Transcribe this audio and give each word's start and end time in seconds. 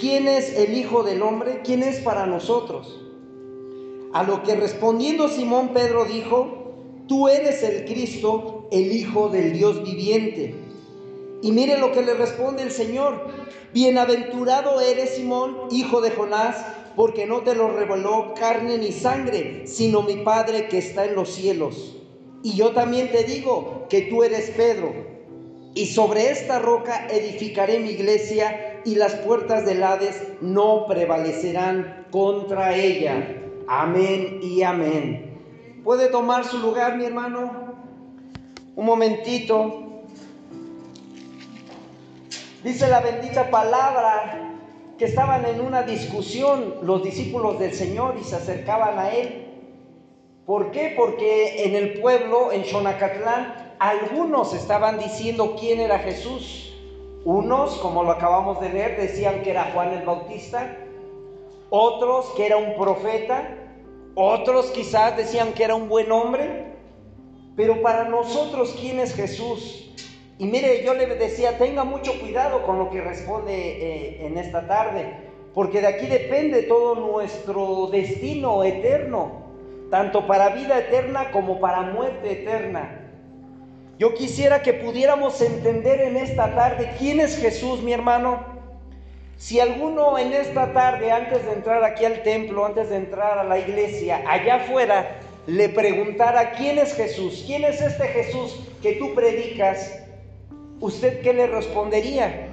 ¿quién 0.00 0.26
es 0.26 0.56
el 0.56 0.76
Hijo 0.76 1.02
del 1.02 1.22
Hombre? 1.22 1.60
¿Quién 1.62 1.82
es 1.82 2.00
para 2.00 2.26
nosotros? 2.26 2.98
A 4.12 4.22
lo 4.24 4.42
que 4.42 4.56
respondiendo 4.56 5.28
Simón 5.28 5.68
Pedro 5.74 6.04
dijo, 6.06 7.04
tú 7.06 7.28
eres 7.28 7.62
el 7.62 7.84
Cristo, 7.84 8.66
el 8.72 8.92
Hijo 8.92 9.28
del 9.28 9.52
Dios 9.52 9.84
viviente. 9.84 10.54
Y 11.42 11.52
mire 11.52 11.78
lo 11.78 11.92
que 11.92 12.02
le 12.02 12.14
responde 12.14 12.62
el 12.62 12.70
Señor, 12.70 13.28
bienaventurado 13.72 14.80
eres 14.80 15.10
Simón, 15.10 15.68
hijo 15.70 16.00
de 16.00 16.10
Jonás, 16.10 16.56
porque 16.96 17.26
no 17.26 17.42
te 17.42 17.54
lo 17.54 17.70
reveló 17.70 18.34
carne 18.34 18.78
ni 18.78 18.92
sangre, 18.92 19.66
sino 19.66 20.02
mi 20.02 20.16
Padre 20.16 20.68
que 20.68 20.78
está 20.78 21.04
en 21.04 21.14
los 21.14 21.30
cielos. 21.30 21.96
Y 22.42 22.54
yo 22.56 22.72
también 22.72 23.10
te 23.12 23.24
digo 23.24 23.86
que 23.88 24.02
tú 24.02 24.22
eres 24.22 24.50
Pedro, 24.50 24.92
y 25.74 25.86
sobre 25.86 26.30
esta 26.30 26.58
roca 26.58 27.06
edificaré 27.08 27.78
mi 27.78 27.90
iglesia, 27.90 28.80
y 28.84 28.94
las 28.94 29.14
puertas 29.16 29.66
del 29.66 29.82
Hades 29.82 30.22
no 30.40 30.86
prevalecerán 30.86 32.06
contra 32.10 32.74
ella. 32.74 33.36
Amén 33.68 34.40
y 34.42 34.62
amén. 34.62 35.38
¿Puede 35.84 36.08
tomar 36.08 36.44
su 36.44 36.58
lugar, 36.58 36.96
mi 36.96 37.04
hermano? 37.04 37.74
Un 38.74 38.86
momentito. 38.86 40.02
Dice 42.64 42.88
la 42.88 43.00
bendita 43.00 43.50
palabra 43.50 44.56
que 44.98 45.04
estaban 45.04 45.44
en 45.46 45.60
una 45.60 45.82
discusión 45.82 46.76
los 46.82 47.02
discípulos 47.02 47.58
del 47.58 47.72
Señor 47.74 48.16
y 48.20 48.24
se 48.24 48.36
acercaban 48.36 48.98
a 48.98 49.10
Él. 49.10 49.46
¿Por 50.46 50.70
qué? 50.72 50.94
Porque 50.96 51.64
en 51.64 51.76
el 51.76 52.00
pueblo, 52.00 52.52
en 52.52 52.64
Xonacatlán, 52.64 53.69
algunos 53.80 54.52
estaban 54.52 54.98
diciendo 54.98 55.56
quién 55.58 55.80
era 55.80 55.98
Jesús. 55.98 56.76
Unos, 57.24 57.78
como 57.78 58.04
lo 58.04 58.12
acabamos 58.12 58.60
de 58.60 58.68
leer, 58.68 59.00
decían 59.00 59.42
que 59.42 59.50
era 59.50 59.70
Juan 59.72 59.94
el 59.94 60.04
Bautista. 60.04 60.76
Otros 61.70 62.26
que 62.36 62.46
era 62.46 62.58
un 62.58 62.76
profeta. 62.76 63.56
Otros 64.14 64.70
quizás 64.70 65.16
decían 65.16 65.54
que 65.54 65.64
era 65.64 65.74
un 65.74 65.88
buen 65.88 66.12
hombre. 66.12 66.74
Pero 67.56 67.80
para 67.80 68.04
nosotros, 68.04 68.76
¿quién 68.78 69.00
es 69.00 69.14
Jesús? 69.14 69.90
Y 70.36 70.44
mire, 70.44 70.84
yo 70.84 70.92
le 70.92 71.06
decía, 71.06 71.56
tenga 71.56 71.84
mucho 71.84 72.18
cuidado 72.20 72.62
con 72.64 72.78
lo 72.78 72.90
que 72.90 73.00
responde 73.00 73.52
eh, 73.52 74.26
en 74.26 74.38
esta 74.38 74.66
tarde, 74.66 75.14
porque 75.52 75.82
de 75.82 75.86
aquí 75.86 76.06
depende 76.06 76.62
todo 76.62 76.94
nuestro 76.94 77.88
destino 77.88 78.64
eterno, 78.64 79.42
tanto 79.90 80.26
para 80.26 80.50
vida 80.50 80.78
eterna 80.78 81.30
como 81.30 81.60
para 81.60 81.82
muerte 81.82 82.32
eterna. 82.32 82.99
Yo 84.00 84.14
quisiera 84.14 84.62
que 84.62 84.72
pudiéramos 84.72 85.42
entender 85.42 86.00
en 86.00 86.16
esta 86.16 86.54
tarde 86.54 86.90
quién 86.98 87.20
es 87.20 87.36
Jesús, 87.36 87.82
mi 87.82 87.92
hermano. 87.92 88.42
Si 89.36 89.60
alguno 89.60 90.16
en 90.18 90.32
esta 90.32 90.72
tarde, 90.72 91.12
antes 91.12 91.44
de 91.44 91.52
entrar 91.52 91.84
aquí 91.84 92.06
al 92.06 92.22
templo, 92.22 92.64
antes 92.64 92.88
de 92.88 92.96
entrar 92.96 93.38
a 93.38 93.44
la 93.44 93.58
iglesia, 93.58 94.24
allá 94.26 94.54
afuera, 94.54 95.20
le 95.46 95.68
preguntara 95.68 96.52
quién 96.52 96.78
es 96.78 96.94
Jesús, 96.94 97.44
quién 97.46 97.62
es 97.62 97.82
este 97.82 98.06
Jesús 98.08 98.66
que 98.80 98.94
tú 98.94 99.14
predicas, 99.14 100.02
¿usted 100.80 101.20
qué 101.20 101.34
le 101.34 101.46
respondería? 101.48 102.48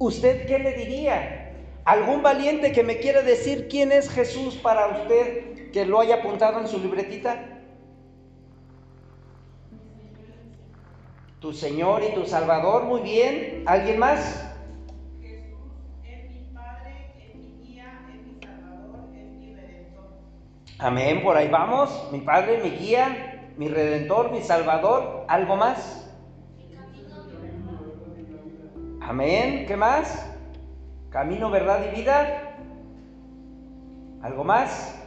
¿Usted 0.00 0.46
qué 0.46 0.58
le 0.58 0.72
diría? 0.72 1.52
¿Algún 1.84 2.22
valiente 2.22 2.72
que 2.72 2.82
me 2.82 2.98
quiera 2.98 3.22
decir 3.22 3.68
quién 3.68 3.92
es 3.92 4.10
Jesús 4.10 4.56
para 4.56 4.88
usted 4.88 5.70
que 5.70 5.86
lo 5.86 6.00
haya 6.00 6.16
apuntado 6.16 6.58
en 6.58 6.66
su 6.66 6.80
libretita? 6.80 7.51
Tu 11.42 11.52
Señor 11.52 12.04
y 12.04 12.14
tu 12.14 12.24
Salvador, 12.24 12.84
muy 12.84 13.00
bien. 13.00 13.64
¿Alguien 13.66 13.98
más? 13.98 14.48
Jesús 15.20 15.72
es 16.04 16.30
mi 16.30 16.54
Padre, 16.54 17.16
es 17.18 17.34
mi 17.34 17.66
guía, 17.66 18.00
es 18.14 18.24
mi 18.24 18.40
Salvador, 18.40 19.08
es 19.12 19.26
mi 19.40 19.52
Redentor. 19.52 20.04
Amén, 20.78 21.20
por 21.24 21.36
ahí 21.36 21.48
vamos. 21.48 22.10
Mi 22.12 22.20
Padre, 22.20 22.60
mi 22.62 22.70
guía, 22.70 23.50
mi 23.56 23.66
Redentor, 23.66 24.30
mi 24.30 24.40
Salvador. 24.40 25.26
¿Algo 25.26 25.56
más? 25.56 26.08
Amén. 29.00 29.66
¿Qué 29.66 29.76
más? 29.76 30.32
Camino, 31.10 31.50
verdad 31.50 31.80
y 31.90 31.96
vida. 31.96 32.54
¿Algo 34.22 34.44
más? 34.44 35.01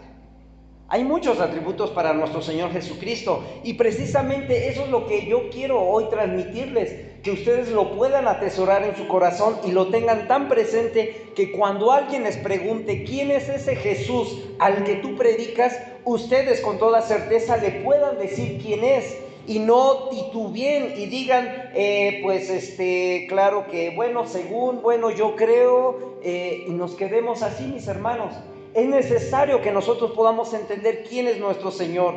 Hay 0.96 1.04
muchos 1.04 1.42
atributos 1.42 1.90
para 1.90 2.14
nuestro 2.14 2.42
Señor 2.42 2.72
Jesucristo 2.72 3.44
y 3.66 3.74
precisamente 3.74 4.70
eso 4.70 4.86
es 4.86 4.90
lo 4.90 5.08
que 5.08 5.26
yo 5.26 5.50
quiero 5.50 5.82
hoy 5.82 6.06
transmitirles, 6.10 7.20
que 7.22 7.32
ustedes 7.32 7.68
lo 7.68 7.98
puedan 7.98 8.30
atesorar 8.30 8.82
en 8.86 8.96
su 8.96 9.06
corazón 9.10 9.58
y 9.66 9.74
lo 9.74 9.88
tengan 9.88 10.30
tan 10.30 10.48
presente 10.48 11.34
que 11.36 11.52
cuando 11.52 11.92
alguien 11.92 12.24
les 12.24 12.38
pregunte 12.38 13.04
quién 13.04 13.30
es 13.30 13.50
ese 13.50 13.76
Jesús 13.76 14.46
al 14.58 14.86
que 14.86 14.96
tú 14.96 15.18
predicas, 15.18 15.78
ustedes 16.06 16.62
con 16.62 16.80
toda 16.80 17.02
certeza 17.02 17.58
le 17.58 17.72
puedan 17.84 18.18
decir 18.18 18.62
quién 18.64 18.86
es 18.86 19.18
y 19.48 19.60
no 19.60 20.08
titubeen 20.08 20.94
y 20.96 21.08
digan, 21.08 21.72
eh, 21.76 22.22
pues 22.24 22.50
este, 22.50 23.26
claro 23.28 23.68
que, 23.68 23.90
bueno, 23.90 24.26
según, 24.28 24.82
bueno, 24.82 25.12
yo 25.12 25.36
creo, 25.36 26.20
eh, 26.24 26.64
y 26.70 26.72
nos 26.72 26.96
quedemos 26.96 27.44
así, 27.44 27.66
mis 27.66 27.86
hermanos. 27.86 28.34
Es 28.76 28.90
necesario 28.90 29.62
que 29.62 29.72
nosotros 29.72 30.12
podamos 30.12 30.54
entender 30.54 31.06
quién 31.08 31.30
es 31.30 31.40
nuestro 31.40 31.72
Señor. 31.72 32.14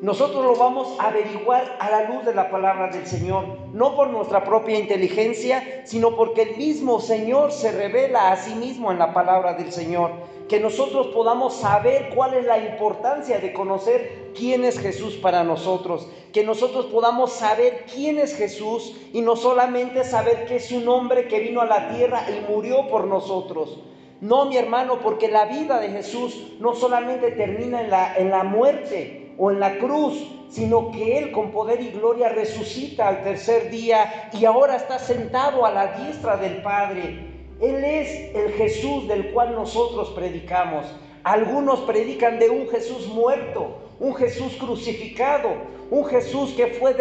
Nosotros 0.00 0.44
lo 0.44 0.54
vamos 0.54 0.94
a 1.00 1.08
averiguar 1.08 1.76
a 1.80 1.90
la 1.90 2.08
luz 2.08 2.24
de 2.24 2.32
la 2.32 2.48
palabra 2.48 2.92
del 2.92 3.08
Señor, 3.08 3.44
no 3.72 3.96
por 3.96 4.08
nuestra 4.10 4.44
propia 4.44 4.78
inteligencia, 4.78 5.82
sino 5.84 6.14
porque 6.14 6.42
el 6.42 6.56
mismo 6.56 7.00
Señor 7.00 7.50
se 7.50 7.72
revela 7.72 8.30
a 8.30 8.36
sí 8.36 8.54
mismo 8.54 8.92
en 8.92 9.00
la 9.00 9.12
palabra 9.12 9.54
del 9.54 9.72
Señor. 9.72 10.12
Que 10.48 10.60
nosotros 10.60 11.08
podamos 11.08 11.56
saber 11.56 12.12
cuál 12.14 12.34
es 12.34 12.46
la 12.46 12.58
importancia 12.58 13.40
de 13.40 13.52
conocer 13.52 14.30
quién 14.38 14.64
es 14.64 14.78
Jesús 14.78 15.16
para 15.16 15.42
nosotros. 15.42 16.08
Que 16.32 16.44
nosotros 16.44 16.86
podamos 16.86 17.32
saber 17.32 17.84
quién 17.92 18.20
es 18.20 18.36
Jesús 18.36 18.94
y 19.12 19.22
no 19.22 19.34
solamente 19.34 20.04
saber 20.04 20.46
que 20.46 20.56
es 20.56 20.70
un 20.70 20.88
hombre 20.88 21.26
que 21.26 21.40
vino 21.40 21.60
a 21.60 21.66
la 21.66 21.90
tierra 21.90 22.26
y 22.30 22.48
murió 22.48 22.86
por 22.86 23.08
nosotros. 23.08 23.80
No, 24.20 24.46
mi 24.46 24.56
hermano, 24.56 25.00
porque 25.00 25.28
la 25.28 25.46
vida 25.46 25.80
de 25.80 25.88
Jesús 25.88 26.54
no 26.60 26.74
solamente 26.74 27.30
termina 27.32 27.80
en 27.80 27.90
la, 27.90 28.16
en 28.16 28.30
la 28.30 28.44
muerte, 28.44 29.20
o 29.42 29.50
en 29.50 29.58
la 29.58 29.78
cruz, 29.78 30.22
sino 30.50 30.90
que 30.90 31.16
Él 31.16 31.32
con 31.32 31.50
poder 31.50 31.80
y 31.80 31.88
gloria 31.88 32.28
resucita 32.28 33.08
al 33.08 33.24
tercer 33.24 33.70
día 33.70 34.28
y 34.38 34.44
ahora 34.44 34.76
está 34.76 34.98
sentado 34.98 35.64
a 35.64 35.70
la 35.70 35.96
diestra 35.96 36.36
del 36.36 36.60
Padre. 36.60 37.26
Él 37.58 37.82
es 37.82 38.34
el 38.34 38.52
Jesús 38.52 39.08
del 39.08 39.32
cual 39.32 39.54
nosotros 39.54 40.10
predicamos. 40.10 40.84
Algunos 41.24 41.80
predican 41.80 42.38
de 42.38 42.50
un 42.50 42.68
Jesús 42.68 43.08
muerto, 43.08 43.78
un 43.98 44.14
Jesús 44.14 44.56
crucificado, 44.60 45.48
un 45.90 46.04
Jesús 46.04 46.52
que 46.52 46.66
fue, 46.66 46.94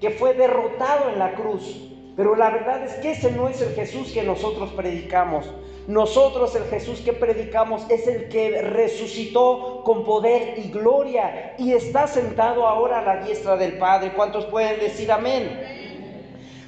que 0.00 0.10
fue 0.10 0.34
derrotado 0.34 1.10
en 1.10 1.18
la 1.18 1.34
cruz. 1.34 1.90
Pero 2.18 2.34
la 2.34 2.50
verdad 2.50 2.82
es 2.82 2.94
que 2.94 3.12
ese 3.12 3.30
no 3.30 3.48
es 3.48 3.62
el 3.62 3.76
Jesús 3.76 4.10
que 4.10 4.24
nosotros 4.24 4.72
predicamos. 4.72 5.46
Nosotros 5.86 6.52
el 6.56 6.64
Jesús 6.64 6.98
que 6.98 7.12
predicamos 7.12 7.88
es 7.88 8.08
el 8.08 8.28
que 8.28 8.60
resucitó 8.60 9.82
con 9.84 10.04
poder 10.04 10.58
y 10.58 10.68
gloria 10.68 11.54
y 11.58 11.74
está 11.74 12.08
sentado 12.08 12.66
ahora 12.66 12.98
a 12.98 13.04
la 13.04 13.24
diestra 13.24 13.56
del 13.56 13.78
Padre. 13.78 14.14
¿Cuántos 14.14 14.46
pueden 14.46 14.80
decir 14.80 15.12
amén? 15.12 15.62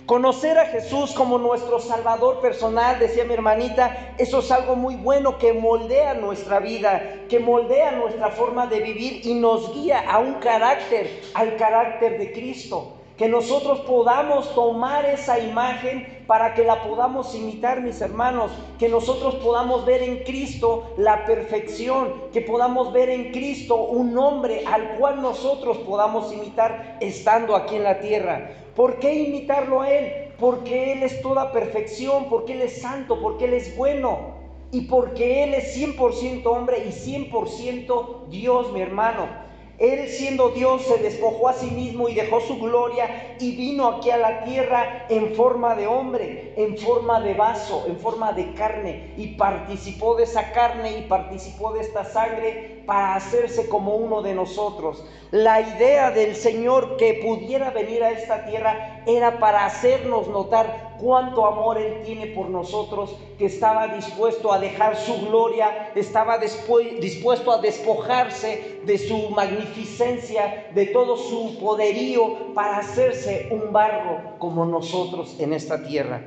Conocer 0.07 0.57
a 0.57 0.67
Jesús 0.67 1.15
como 1.15 1.37
nuestro 1.37 1.81
Salvador 1.81 2.41
personal, 2.41 3.01
decía 3.01 3.25
mi 3.25 3.35
hermanita, 3.35 4.15
eso 4.19 4.39
es 4.39 4.53
algo 4.53 4.77
muy 4.77 4.95
bueno 4.95 5.37
que 5.37 5.53
moldea 5.53 6.15
nuestra 6.15 6.61
vida, 6.61 7.25
que 7.29 7.41
moldea 7.41 7.91
nuestra 7.91 8.29
forma 8.29 8.69
de 8.69 8.79
vivir 8.79 9.27
y 9.27 9.35
nos 9.35 9.75
guía 9.75 10.09
a 10.09 10.21
un 10.21 10.35
carácter, 10.35 11.11
al 11.35 11.57
carácter 11.57 12.21
de 12.21 12.31
Cristo 12.31 13.00
que 13.21 13.29
nosotros 13.29 13.81
podamos 13.81 14.55
tomar 14.55 15.05
esa 15.05 15.39
imagen 15.39 16.25
para 16.27 16.55
que 16.55 16.65
la 16.65 16.83
podamos 16.83 17.35
imitar, 17.35 17.83
mis 17.83 18.01
hermanos, 18.01 18.51
que 18.79 18.89
nosotros 18.89 19.35
podamos 19.45 19.85
ver 19.85 20.03
en 20.03 20.25
Cristo 20.25 20.95
la 20.97 21.27
perfección, 21.27 22.15
que 22.33 22.41
podamos 22.41 22.95
ver 22.95 23.11
en 23.11 23.31
Cristo 23.31 23.77
un 23.77 24.17
hombre 24.17 24.65
al 24.67 24.97
cual 24.97 25.21
nosotros 25.21 25.77
podamos 25.87 26.33
imitar 26.33 26.97
estando 27.03 27.55
aquí 27.57 27.77
en 27.77 27.85
la 27.85 28.01
tierra. 28.01 28.53
¿Por 28.75 28.99
qué 29.01 29.13
imitarlo 29.13 29.83
a 29.83 29.91
Él? 29.91 30.33
Porque 30.39 30.95
Él 30.95 31.03
es 31.03 31.21
toda 31.21 31.53
perfección, 31.53 32.31
porque 32.31 32.55
Él 32.55 32.63
es 32.63 32.81
santo, 32.81 33.21
porque 33.21 33.45
Él 33.45 33.53
es 33.53 33.77
bueno 33.77 34.39
y 34.73 34.87
porque 34.87 35.45
Él 35.45 35.53
es 35.53 35.77
100% 35.77 36.47
hombre 36.47 36.87
y 36.87 36.91
100% 36.91 38.29
Dios, 38.31 38.73
mi 38.73 38.81
hermano. 38.81 39.50
Él 39.81 40.11
siendo 40.11 40.51
Dios 40.51 40.83
se 40.83 40.99
despojó 40.99 41.49
a 41.49 41.55
sí 41.55 41.71
mismo 41.71 42.11
y 42.11 42.15
dejó 42.15 42.43
su 42.43 42.59
gloria 42.59 43.35
y 43.41 43.57
vino 43.57 43.87
aquí 43.89 44.11
a 44.11 44.19
la 44.19 44.45
tierra 44.45 45.07
en 45.09 45.35
forma 45.35 45.75
de 45.75 45.87
hombre, 45.87 46.53
en 46.55 46.77
forma 46.77 47.19
de 47.23 47.33
vaso, 47.33 47.87
en 47.89 47.99
forma 47.99 48.35
de 48.35 48.53
carne. 48.53 49.15
Y 49.17 49.37
participó 49.37 50.17
de 50.17 50.25
esa 50.25 50.53
carne 50.53 50.99
y 50.99 51.03
participó 51.09 51.73
de 51.73 51.81
esta 51.81 52.05
sangre 52.05 52.80
para 52.91 53.15
hacerse 53.15 53.69
como 53.69 53.95
uno 53.95 54.21
de 54.21 54.35
nosotros. 54.35 55.05
La 55.31 55.61
idea 55.61 56.11
del 56.11 56.35
Señor 56.35 56.97
que 56.97 57.21
pudiera 57.25 57.71
venir 57.71 58.03
a 58.03 58.11
esta 58.11 58.45
tierra 58.47 59.05
era 59.07 59.39
para 59.39 59.65
hacernos 59.65 60.27
notar 60.27 60.97
cuánto 61.01 61.47
amor 61.47 61.79
Él 61.79 62.03
tiene 62.05 62.27
por 62.27 62.51
nosotros, 62.51 63.15
que 63.39 63.47
estaba 63.47 63.95
dispuesto 63.95 64.53
a 64.53 64.59
dejar 64.59 64.97
su 64.97 65.25
gloria, 65.25 65.93
estaba 65.95 66.39
dispuesto 66.39 67.53
a 67.53 67.59
despojarse 67.59 68.81
de 68.85 68.99
su 68.99 69.31
magnificencia, 69.31 70.67
de 70.75 70.87
todo 70.87 71.17
su 71.17 71.61
poderío, 71.61 72.53
para 72.55 72.79
hacerse 72.79 73.51
un 73.53 73.73
barro 73.73 74.37
como 74.41 74.67
nosotros 74.67 75.37
en 75.39 75.53
esta 75.53 75.85
tierra. 75.85 76.25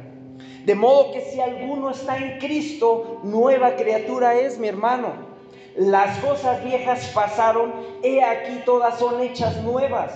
De 0.63 0.75
modo 0.75 1.12
que 1.12 1.19
si 1.19 1.42
alguno 1.42 1.89
está 1.89 2.15
en 2.15 2.39
Cristo, 2.39 3.19
nueva 3.24 3.75
criatura 3.75 4.36
es 4.39 4.57
mi 4.57 4.69
hermano. 4.69 5.32
Las 5.75 6.19
cosas 6.19 6.63
viejas 6.63 7.11
pasaron, 7.15 7.73
he 8.03 8.23
aquí 8.23 8.61
todas 8.63 8.99
son 8.99 9.21
hechas 9.21 9.63
nuevas. 9.63 10.13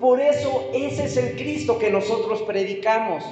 Por 0.00 0.20
eso 0.20 0.70
ese 0.72 1.04
es 1.04 1.16
el 1.16 1.36
Cristo 1.36 1.78
que 1.78 1.90
nosotros 1.90 2.42
predicamos. 2.42 3.22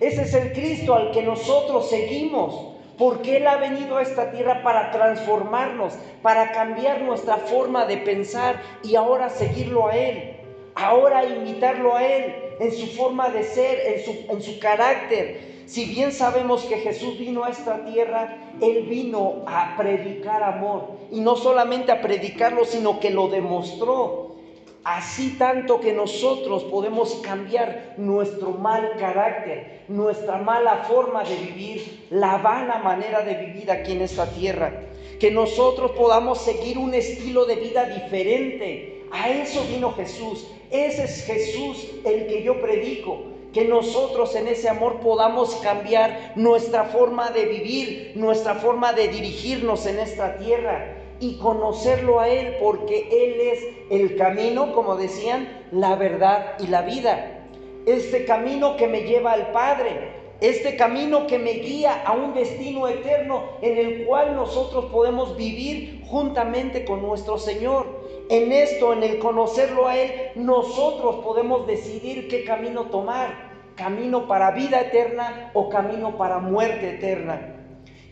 Ese 0.00 0.22
es 0.22 0.34
el 0.34 0.52
Cristo 0.52 0.94
al 0.94 1.10
que 1.10 1.22
nosotros 1.22 1.90
seguimos. 1.90 2.74
Porque 2.96 3.38
Él 3.38 3.46
ha 3.46 3.56
venido 3.56 3.98
a 3.98 4.02
esta 4.02 4.30
tierra 4.30 4.62
para 4.62 4.90
transformarnos, 4.90 5.94
para 6.22 6.52
cambiar 6.52 7.02
nuestra 7.02 7.36
forma 7.36 7.84
de 7.84 7.98
pensar 7.98 8.62
y 8.82 8.96
ahora 8.96 9.28
seguirlo 9.28 9.88
a 9.88 9.96
Él. 9.96 10.36
Ahora 10.74 11.24
imitarlo 11.24 11.94
a 11.94 12.06
Él 12.06 12.34
en 12.60 12.72
su 12.72 12.86
forma 12.86 13.28
de 13.30 13.42
ser, 13.42 13.80
en 13.80 14.04
su, 14.04 14.32
en 14.32 14.42
su 14.42 14.58
carácter. 14.60 15.55
Si 15.66 15.84
bien 15.84 16.12
sabemos 16.12 16.62
que 16.62 16.78
Jesús 16.78 17.18
vino 17.18 17.44
a 17.44 17.50
esta 17.50 17.84
tierra, 17.84 18.38
Él 18.60 18.86
vino 18.88 19.42
a 19.46 19.76
predicar 19.76 20.44
amor. 20.44 20.90
Y 21.10 21.20
no 21.20 21.34
solamente 21.34 21.90
a 21.90 22.00
predicarlo, 22.00 22.64
sino 22.64 23.00
que 23.00 23.10
lo 23.10 23.26
demostró. 23.28 24.36
Así 24.84 25.34
tanto 25.36 25.80
que 25.80 25.92
nosotros 25.92 26.62
podemos 26.62 27.16
cambiar 27.16 27.94
nuestro 27.96 28.52
mal 28.52 28.92
carácter, 29.00 29.82
nuestra 29.88 30.38
mala 30.38 30.84
forma 30.84 31.24
de 31.24 31.34
vivir, 31.34 32.06
la 32.10 32.38
vana 32.38 32.78
manera 32.78 33.22
de 33.22 33.34
vivir 33.34 33.68
aquí 33.72 33.92
en 33.92 34.02
esta 34.02 34.30
tierra. 34.30 34.84
Que 35.18 35.32
nosotros 35.32 35.90
podamos 35.92 36.38
seguir 36.38 36.78
un 36.78 36.94
estilo 36.94 37.44
de 37.44 37.56
vida 37.56 37.86
diferente. 37.86 39.02
A 39.10 39.30
eso 39.30 39.64
vino 39.68 39.92
Jesús. 39.94 40.46
Ese 40.70 41.02
es 41.02 41.24
Jesús 41.24 41.88
el 42.04 42.28
que 42.28 42.44
yo 42.44 42.60
predico. 42.60 43.35
Que 43.56 43.64
nosotros 43.64 44.34
en 44.34 44.48
ese 44.48 44.68
amor 44.68 45.00
podamos 45.00 45.54
cambiar 45.62 46.32
nuestra 46.34 46.84
forma 46.84 47.30
de 47.30 47.46
vivir, 47.46 48.12
nuestra 48.14 48.56
forma 48.56 48.92
de 48.92 49.08
dirigirnos 49.08 49.86
en 49.86 49.98
esta 49.98 50.36
tierra 50.36 50.94
y 51.20 51.38
conocerlo 51.38 52.20
a 52.20 52.28
Él, 52.28 52.56
porque 52.60 53.08
Él 53.10 53.40
es 53.40 53.64
el 53.90 54.16
camino, 54.18 54.74
como 54.74 54.96
decían, 54.96 55.48
la 55.72 55.96
verdad 55.96 56.56
y 56.58 56.66
la 56.66 56.82
vida. 56.82 57.46
Este 57.86 58.26
camino 58.26 58.76
que 58.76 58.88
me 58.88 59.04
lleva 59.04 59.32
al 59.32 59.52
Padre, 59.52 60.10
este 60.42 60.76
camino 60.76 61.26
que 61.26 61.38
me 61.38 61.52
guía 61.52 62.02
a 62.04 62.12
un 62.12 62.34
destino 62.34 62.86
eterno 62.88 63.42
en 63.62 63.78
el 63.78 64.04
cual 64.04 64.36
nosotros 64.36 64.92
podemos 64.92 65.34
vivir 65.34 66.02
juntamente 66.06 66.84
con 66.84 67.00
nuestro 67.00 67.38
Señor. 67.38 68.04
En 68.28 68.52
esto, 68.52 68.92
en 68.92 69.02
el 69.02 69.18
conocerlo 69.18 69.86
a 69.86 69.96
Él, 69.96 70.10
nosotros 70.34 71.24
podemos 71.24 71.66
decidir 71.66 72.28
qué 72.28 72.44
camino 72.44 72.86
tomar, 72.86 73.45
camino 73.76 74.26
para 74.26 74.50
vida 74.50 74.80
eterna 74.80 75.50
o 75.54 75.68
camino 75.68 76.16
para 76.16 76.38
muerte 76.38 76.94
eterna. 76.94 77.52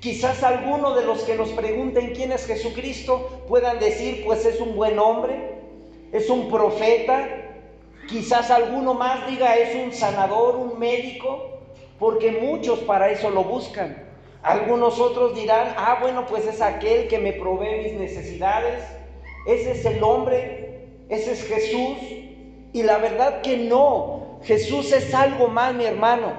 Quizás 0.00 0.42
alguno 0.42 0.94
de 0.94 1.04
los 1.06 1.22
que 1.22 1.34
nos 1.34 1.48
pregunten 1.50 2.12
quién 2.14 2.30
es 2.30 2.46
Jesucristo 2.46 3.42
puedan 3.48 3.78
decir, 3.78 4.22
pues 4.26 4.44
es 4.44 4.60
un 4.60 4.76
buen 4.76 4.98
hombre, 4.98 5.54
es 6.12 6.28
un 6.28 6.50
profeta. 6.50 7.26
Quizás 8.06 8.50
alguno 8.50 8.92
más 8.92 9.26
diga, 9.26 9.56
es 9.56 9.74
un 9.74 9.94
sanador, 9.94 10.56
un 10.56 10.78
médico, 10.78 11.58
porque 11.98 12.32
muchos 12.32 12.80
para 12.80 13.10
eso 13.10 13.30
lo 13.30 13.44
buscan. 13.44 14.04
Algunos 14.42 15.00
otros 15.00 15.34
dirán, 15.34 15.74
ah, 15.78 15.96
bueno, 16.02 16.26
pues 16.26 16.46
es 16.46 16.60
aquel 16.60 17.08
que 17.08 17.18
me 17.18 17.32
provee 17.32 17.84
mis 17.84 17.94
necesidades. 17.94 18.84
Ese 19.46 19.70
es 19.70 19.86
el 19.86 20.02
hombre, 20.02 20.86
ese 21.08 21.32
es 21.32 21.44
Jesús. 21.44 21.96
Y 22.74 22.82
la 22.82 22.98
verdad 22.98 23.40
que 23.40 23.56
no, 23.56 24.23
Jesús 24.44 24.92
es 24.92 25.14
algo 25.14 25.48
más, 25.48 25.74
mi 25.74 25.84
hermano. 25.84 26.32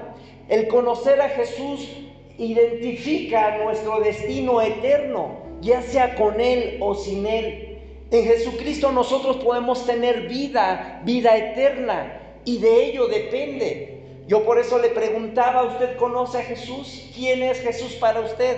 El 0.48 0.68
conocer 0.68 1.22
a 1.22 1.30
Jesús 1.30 1.90
identifica 2.38 3.58
nuestro 3.58 4.00
destino 4.00 4.62
eterno, 4.62 5.40
ya 5.62 5.82
sea 5.82 6.16
con 6.16 6.40
Él 6.40 6.78
o 6.82 6.94
sin 6.96 7.26
Él. 7.26 7.80
En 8.12 8.24
Jesucristo 8.26 8.92
nosotros 8.92 9.38
podemos 9.38 9.86
tener 9.86 10.28
vida, 10.28 11.02
vida 11.04 11.36
eterna, 11.38 12.22
y 12.46 12.60
de 12.60 12.86
ello 12.86 13.08
depende. 13.08 13.96
Yo 14.28 14.44
por 14.44 14.60
eso 14.60 14.80
le 14.80 14.90
preguntaba, 14.90 15.64
¿usted 15.64 15.98
conoce 15.98 16.38
a 16.38 16.44
Jesús? 16.44 17.12
¿Quién 17.16 17.42
es 17.44 17.60
Jesús 17.60 17.94
para 17.94 18.22
usted? 18.22 18.58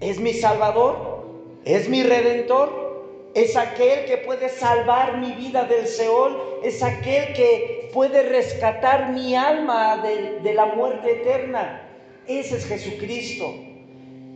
¿Es 0.00 0.18
mi 0.18 0.32
Salvador? 0.32 1.26
¿Es 1.64 1.88
mi 1.88 2.02
Redentor? 2.02 2.88
Es 3.34 3.56
aquel 3.56 4.04
que 4.06 4.18
puede 4.18 4.48
salvar 4.48 5.18
mi 5.18 5.32
vida 5.32 5.64
del 5.64 5.86
Seol. 5.86 6.60
Es 6.62 6.82
aquel 6.82 7.32
que 7.34 7.77
puede 7.92 8.22
rescatar 8.22 9.10
mi 9.12 9.34
alma 9.34 9.98
de, 9.98 10.40
de 10.40 10.54
la 10.54 10.66
muerte 10.66 11.20
eterna. 11.20 11.82
Ese 12.26 12.56
es 12.56 12.66
Jesucristo. 12.66 13.54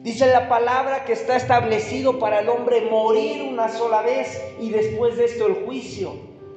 Dice 0.02 0.26
la 0.26 0.48
palabra 0.48 1.04
que 1.04 1.12
está 1.12 1.36
establecido 1.36 2.18
para 2.18 2.40
el 2.40 2.48
hombre 2.48 2.80
morir 2.90 3.42
una 3.42 3.68
sola 3.68 4.02
vez 4.02 4.42
y 4.60 4.70
después 4.70 5.16
de 5.16 5.26
esto 5.26 5.46
el 5.46 5.64
juicio. 5.64 6.14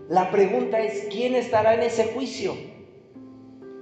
La 0.09 0.31
pregunta 0.31 0.79
es, 0.79 1.07
¿quién 1.11 1.35
estará 1.35 1.75
en 1.75 1.81
ese 1.81 2.05
juicio? 2.05 2.55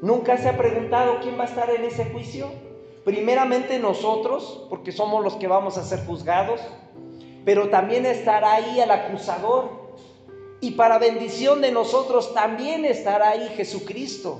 ¿Nunca 0.01 0.37
se 0.37 0.49
ha 0.49 0.57
preguntado 0.57 1.19
quién 1.21 1.37
va 1.37 1.43
a 1.43 1.47
estar 1.47 1.69
en 1.69 1.85
ese 1.85 2.05
juicio? 2.05 2.47
Primeramente 3.05 3.79
nosotros, 3.79 4.65
porque 4.69 4.91
somos 4.91 5.23
los 5.23 5.35
que 5.35 5.47
vamos 5.47 5.77
a 5.77 5.83
ser 5.83 6.05
juzgados, 6.05 6.61
pero 7.45 7.69
también 7.69 8.05
estará 8.05 8.55
ahí 8.55 8.79
el 8.79 8.91
acusador. 8.91 9.82
Y 10.63 10.71
para 10.71 10.97
bendición 10.97 11.59
de 11.59 11.73
nosotros 11.73 12.33
también 12.33 12.85
estará 12.85 13.31
ahí 13.31 13.49
Jesucristo. 13.57 14.39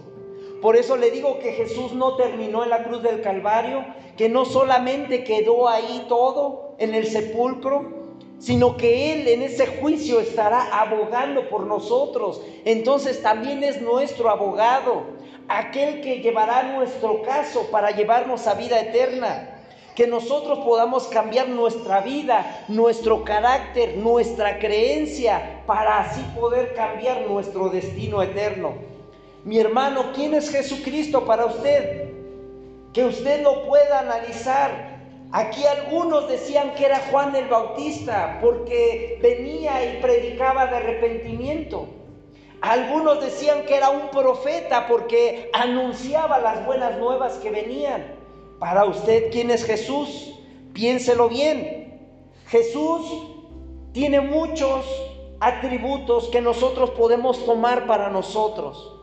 Por 0.62 0.78
eso 0.78 0.96
le 0.96 1.12
digo 1.12 1.38
que 1.40 1.52
Jesús 1.52 1.92
no 1.92 2.16
terminó 2.16 2.64
en 2.64 2.70
la 2.70 2.86
cruz 2.86 3.04
del 3.04 3.20
Calvario, 3.20 3.84
que 4.16 4.30
no 4.30 4.46
solamente 4.46 5.26
quedó 5.26 5.68
ahí 5.68 6.06
todo 6.08 6.76
en 6.78 6.96
el 6.96 7.08
sepulcro, 7.08 8.16
sino 8.40 8.78
que 8.78 9.12
Él 9.12 9.28
en 9.28 9.42
ese 9.42 9.68
juicio 9.68 10.22
estará 10.22 10.80
abogando 10.80 11.50
por 11.50 11.66
nosotros. 11.68 12.40
Entonces 12.64 13.22
también 13.22 13.62
es 13.62 13.82
nuestro 13.82 14.30
abogado, 14.30 15.04
aquel 15.50 16.00
que 16.00 16.22
llevará 16.22 16.64
nuestro 16.64 17.22
caso 17.24 17.68
para 17.70 17.92
llevarnos 17.92 18.48
a 18.48 18.54
vida 18.54 18.80
eterna. 18.80 19.53
Que 19.96 20.08
nosotros 20.08 20.60
podamos 20.60 21.08
cambiar 21.08 21.50
nuestra 21.50 22.02
vida, 22.02 22.66
nuestro 22.68 23.24
carácter, 23.24 23.98
nuestra 23.98 24.60
creencia, 24.60 25.62
para 25.68 26.00
así 26.00 26.22
poder 26.40 26.74
cambiar 26.74 27.22
nuestro 27.22 27.70
destino 27.70 28.22
eterno. 28.24 28.74
Mi 29.44 29.60
hermano, 29.60 30.12
¿quién 30.16 30.34
es 30.34 30.50
Jesucristo 30.50 31.26
para 31.26 31.46
usted? 31.46 32.10
Que 32.94 33.06
usted 33.06 33.44
lo 33.44 33.66
pueda 33.68 34.00
analizar. 34.00 34.94
Aquí 35.32 35.66
algunos 35.66 36.28
decían 36.28 36.76
que 36.76 36.86
era 36.86 37.00
Juan 37.12 37.36
el 37.36 37.48
Bautista 37.48 38.40
porque 38.42 39.20
venía 39.22 39.84
y 39.84 40.02
predicaba 40.02 40.68
de 40.68 40.78
arrepentimiento. 40.78 41.88
Algunos 42.62 43.20
decían 43.20 43.66
que 43.66 43.76
era 43.76 43.90
un 43.90 44.10
profeta 44.10 44.88
porque 44.88 45.50
anunciaba 45.52 46.38
las 46.40 46.66
buenas 46.66 46.98
nuevas 46.98 47.34
que 47.40 47.52
venían. 47.52 48.23
Para 48.60 48.86
usted, 48.86 49.32
¿quién 49.32 49.52
es 49.52 49.66
Jesús? 49.66 50.34
Piénselo 50.74 51.30
bien. 51.30 52.02
Jesús 52.48 53.06
tiene 53.92 54.22
muchos 54.22 54.86
atributos 55.40 56.30
que 56.30 56.42
nosotros 56.42 56.92
podemos 56.92 57.46
tomar 57.46 57.86
para 57.86 58.10
nosotros. 58.10 59.00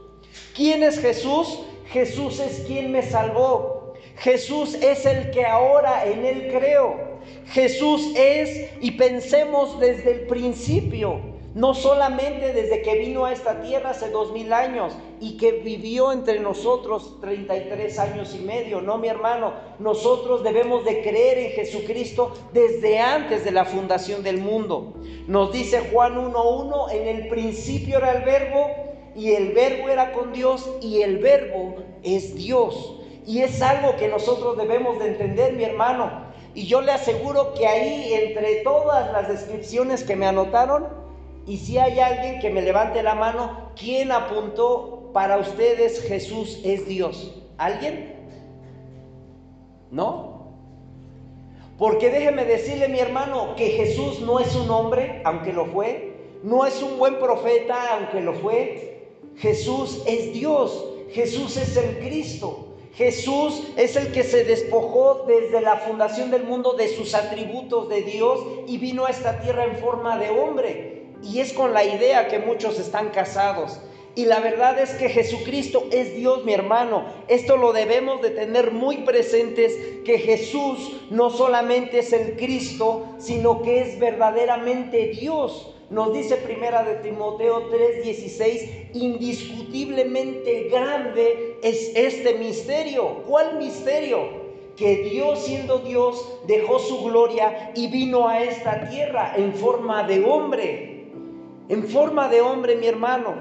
¿Quién 0.55 0.83
es 0.83 0.99
Jesús? 0.99 1.61
Jesús 1.87 2.41
es 2.41 2.61
quien 2.67 2.93
me 2.93 3.03
salvó. 3.03 3.95
Jesús 4.17 4.75
es 4.75 5.07
el 5.07 5.31
que 5.31 5.45
ahora 5.45 6.07
en 6.07 6.25
Él 6.25 6.49
creo. 6.53 7.11
Jesús 7.49 8.13
es, 8.17 8.71
y 8.81 8.93
pensemos 8.93 9.79
desde 9.81 10.13
el 10.13 10.27
principio, 10.27 11.21
no 11.55 11.75
solamente 11.75 12.53
desde 12.53 12.83
que 12.83 12.97
vino 12.97 13.25
a 13.25 13.33
esta 13.33 13.61
tierra 13.61 13.91
hace 13.91 14.11
dos 14.11 14.33
mil 14.33 14.53
años 14.53 14.93
y 15.21 15.37
que 15.37 15.53
vivió 15.53 16.13
entre 16.13 16.39
nosotros 16.39 17.21
33 17.21 17.99
años 17.99 18.35
y 18.35 18.45
medio, 18.45 18.81
no 18.81 18.99
mi 18.99 19.09
hermano, 19.09 19.53
nosotros 19.79 20.45
debemos 20.45 20.85
de 20.85 21.03
creer 21.03 21.39
en 21.39 21.53
Jesucristo 21.53 22.33
desde 22.53 23.01
antes 23.01 23.45
de 23.45 23.51
la 23.51 23.65
fundación 23.65 24.23
del 24.23 24.39
mundo. 24.39 24.95
Nos 25.27 25.53
dice 25.53 25.89
Juan 25.93 26.17
1.1, 26.17 26.93
en 26.93 27.09
el 27.09 27.29
principio 27.29 27.99
era 27.99 28.13
el 28.13 28.25
verbo 28.25 28.69
y 29.17 29.33
el 29.33 29.53
verbo 29.53 29.89
era 29.89 30.13
con 30.13 30.33
Dios 30.33 30.71
y 30.81 31.03
el 31.03 31.19
verbo 31.19 31.77
es 32.03 32.37
Dios. 32.37 32.97
Y 33.27 33.43
es 33.43 33.61
algo 33.61 33.97
que 33.97 34.09
nosotros 34.09 34.57
debemos 34.57 34.99
de 34.99 35.09
entender, 35.09 35.53
mi 35.55 35.65
hermano. 35.65 36.31
Y 36.55 36.67
yo 36.67 36.81
le 36.81 36.91
aseguro 36.91 37.55
que 37.55 37.67
ahí, 37.67 38.13
entre 38.15 38.57
todas 38.63 39.13
las 39.13 39.29
descripciones 39.29 40.03
que 40.03 40.17
me 40.17 40.27
anotaron, 40.27 41.00
y 41.51 41.57
si 41.57 41.79
hay 41.79 41.99
alguien 41.99 42.39
que 42.39 42.49
me 42.49 42.63
levante 42.63 43.03
la 43.03 43.17
mano, 43.17 43.73
¿quién 43.75 44.13
apuntó 44.13 45.11
para 45.13 45.37
ustedes 45.37 46.01
Jesús 46.03 46.61
es 46.63 46.87
Dios? 46.87 47.43
¿Alguien? 47.59 48.15
¿No? 49.91 50.55
Porque 51.77 52.09
déjeme 52.09 52.45
decirle, 52.45 52.87
mi 52.87 53.01
hermano, 53.01 53.57
que 53.57 53.71
Jesús 53.71 54.21
no 54.21 54.39
es 54.39 54.55
un 54.55 54.71
hombre, 54.71 55.23
aunque 55.25 55.53
lo 55.53 55.67
fue. 55.67 56.13
No 56.45 56.65
es 56.67 56.81
un 56.85 57.01
buen 57.01 57.19
profeta, 57.19 57.97
aunque 57.97 58.21
lo 58.21 58.35
fue. 58.35 59.09
Jesús 59.39 60.05
es 60.07 60.33
Dios. 60.33 60.85
Jesús 61.11 61.57
es 61.57 61.77
el 61.77 61.99
Cristo. 61.99 62.77
Jesús 62.95 63.73
es 63.77 63.97
el 63.97 64.13
que 64.13 64.23
se 64.23 64.45
despojó 64.45 65.25
desde 65.27 65.61
la 65.63 65.79
fundación 65.79 66.31
del 66.31 66.45
mundo 66.45 66.75
de 66.75 66.95
sus 66.95 67.13
atributos 67.13 67.89
de 67.89 68.03
Dios 68.03 68.39
y 68.69 68.79
vino 68.79 69.05
a 69.05 69.11
esta 69.11 69.41
tierra 69.41 69.65
en 69.65 69.79
forma 69.79 70.17
de 70.17 70.31
hombre. 70.31 71.00
Y 71.23 71.41
es 71.41 71.53
con 71.53 71.73
la 71.73 71.85
idea 71.85 72.29
que 72.29 72.39
muchos 72.39 72.79
están 72.79 73.11
casados. 73.11 73.81
Y 74.17 74.25
la 74.25 74.41
verdad 74.41 74.79
es 74.81 74.91
que 74.95 75.09
Jesucristo 75.09 75.87
es 75.93 76.17
Dios, 76.17 76.45
mi 76.45 76.53
hermano. 76.53 77.05
Esto 77.29 77.57
lo 77.57 77.73
debemos 77.73 78.21
de 78.21 78.31
tener 78.31 78.73
muy 78.73 78.99
presentes, 78.99 79.77
que 80.05 80.19
Jesús 80.19 81.01
no 81.11 81.31
solamente 81.31 82.01
es 82.01 82.13
el 82.13 82.37
Cristo, 82.37 83.07
sino 83.19 83.63
que 83.63 83.83
es 83.83 83.99
verdaderamente 84.01 85.09
Dios. 85.09 85.75
Nos 85.91 86.13
dice 86.13 86.37
primera 86.37 86.83
de 86.83 86.97
Timoteo 86.97 87.71
3:16, 87.71 88.91
indiscutiblemente 88.95 90.69
grande 90.71 91.59
es 91.63 91.93
este 91.95 92.35
misterio. 92.35 93.23
¿Cuál 93.27 93.59
misterio? 93.59 94.41
que 94.77 94.97
Dios 94.97 95.41
siendo 95.41 95.81
Dios 95.81 96.39
dejó 96.47 96.79
su 96.79 97.05
gloria 97.05 97.71
y 97.75 97.89
vino 97.89 98.29
a 98.29 98.43
esta 98.43 98.89
tierra 98.89 99.35
en 99.37 99.53
forma 99.53 100.05
de 100.05 100.25
hombre 100.25 100.90
en 101.71 101.85
forma 101.85 102.29
de 102.29 102.41
hombre, 102.41 102.75
mi 102.75 102.89
hermano. 102.89 103.37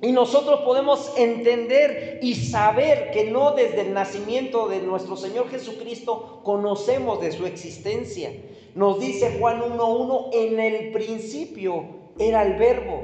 Y 0.00 0.12
nosotros 0.12 0.60
podemos 0.60 1.12
entender 1.18 2.20
y 2.22 2.36
saber 2.36 3.10
que 3.10 3.24
no 3.24 3.52
desde 3.52 3.82
el 3.82 3.92
nacimiento 3.92 4.68
de 4.68 4.80
nuestro 4.80 5.16
Señor 5.16 5.50
Jesucristo 5.50 6.40
conocemos 6.44 7.20
de 7.20 7.32
su 7.32 7.44
existencia. 7.46 8.32
Nos 8.76 9.00
dice 9.00 9.36
Juan 9.38 9.60
1.1, 9.60 10.28
en 10.32 10.60
el 10.60 10.92
principio 10.92 11.84
era 12.18 12.42
el 12.42 12.54
verbo. 12.54 13.02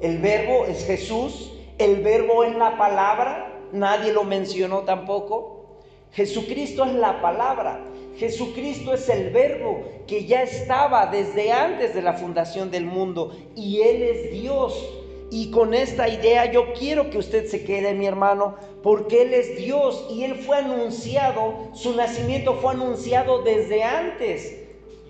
El 0.00 0.18
verbo 0.18 0.64
es 0.66 0.86
Jesús, 0.86 1.52
el 1.78 2.00
verbo 2.02 2.44
es 2.44 2.54
la 2.56 2.78
palabra, 2.78 3.60
nadie 3.72 4.12
lo 4.12 4.22
mencionó 4.22 4.82
tampoco. 4.82 5.80
Jesucristo 6.12 6.84
es 6.84 6.94
la 6.94 7.20
palabra. 7.20 7.84
Jesucristo 8.18 8.94
es 8.94 9.08
el 9.08 9.30
verbo 9.30 9.84
que 10.08 10.26
ya 10.26 10.42
estaba 10.42 11.06
desde 11.06 11.52
antes 11.52 11.94
de 11.94 12.02
la 12.02 12.14
fundación 12.14 12.70
del 12.70 12.84
mundo 12.84 13.32
y 13.54 13.80
Él 13.82 14.02
es 14.02 14.32
Dios. 14.32 14.74
Y 15.30 15.50
con 15.50 15.72
esta 15.72 16.08
idea 16.08 16.50
yo 16.50 16.72
quiero 16.72 17.10
que 17.10 17.18
usted 17.18 17.46
se 17.46 17.62
quede, 17.62 17.94
mi 17.94 18.06
hermano, 18.06 18.56
porque 18.82 19.22
Él 19.22 19.34
es 19.34 19.56
Dios 19.56 20.06
y 20.10 20.24
Él 20.24 20.34
fue 20.36 20.56
anunciado, 20.56 21.68
su 21.74 21.94
nacimiento 21.94 22.54
fue 22.54 22.72
anunciado 22.72 23.42
desde 23.42 23.84
antes. 23.84 24.64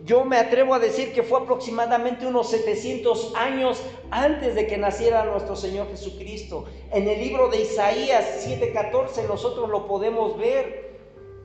Yo 0.04 0.24
me 0.24 0.36
atrevo 0.36 0.74
a 0.74 0.78
decir 0.78 1.12
que 1.12 1.22
fue 1.22 1.40
aproximadamente 1.40 2.26
unos 2.26 2.50
700 2.50 3.34
años 3.36 3.82
antes 4.10 4.54
de 4.54 4.66
que 4.66 4.76
naciera 4.76 5.24
nuestro 5.24 5.56
Señor 5.56 5.88
Jesucristo. 5.88 6.66
En 6.92 7.08
el 7.08 7.20
libro 7.20 7.48
de 7.48 7.62
Isaías 7.62 8.44
7:14 8.46 9.26
nosotros 9.26 9.68
lo 9.70 9.86
podemos 9.86 10.36
ver 10.36 10.87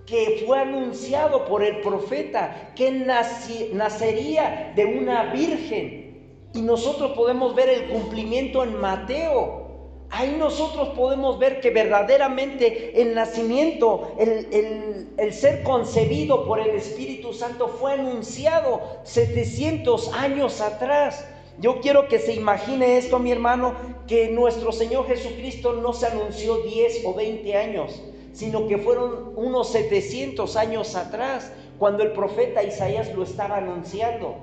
que 0.05 0.43
fue 0.45 0.60
anunciado 0.60 1.45
por 1.45 1.63
el 1.63 1.81
profeta, 1.81 2.74
que 2.75 2.91
nacería 2.91 4.74
de 4.75 4.86
una 4.86 5.31
virgen. 5.31 6.50
Y 6.53 6.62
nosotros 6.62 7.12
podemos 7.12 7.55
ver 7.55 7.69
el 7.69 7.88
cumplimiento 7.89 8.63
en 8.63 8.79
Mateo. 8.79 9.62
Ahí 10.10 10.36
nosotros 10.38 10.89
podemos 10.89 11.39
ver 11.39 11.60
que 11.60 11.72
verdaderamente 11.72 13.01
el 13.01 13.15
nacimiento, 13.15 14.13
el, 14.19 15.07
el 15.17 15.33
ser 15.33 15.63
concebido 15.63 16.45
por 16.45 16.60
el 16.60 16.72
Espíritu 16.72 17.33
Santo 17.33 17.67
fue 17.67 17.93
anunciado 17.93 18.81
700 19.03 20.13
años 20.13 20.62
atrás. 20.62 21.25
Yo 21.60 21.79
quiero 21.81 22.07
que 22.07 22.19
se 22.19 22.33
imagine 22.33 22.98
esto, 22.98 23.17
mi 23.17 23.31
hermano, 23.31 23.74
que 24.07 24.29
nuestro 24.29 24.72
Señor 24.72 25.07
Jesucristo 25.07 25.74
no 25.74 25.93
se 25.93 26.07
anunció 26.07 26.57
10 26.57 27.05
o 27.05 27.13
20 27.15 27.57
años 27.57 28.01
sino 28.34 28.68
que 28.68 28.78
fueron 28.80 29.32
unos 29.36 29.70
700 29.70 30.56
años 30.58 30.96
atrás, 30.96 31.52
cuando 31.80 32.04
el 32.04 32.12
profeta 32.12 32.63
Isaías 32.63 33.13
lo 33.16 33.24
estaba 33.24 33.58
anunciando. 33.58 34.36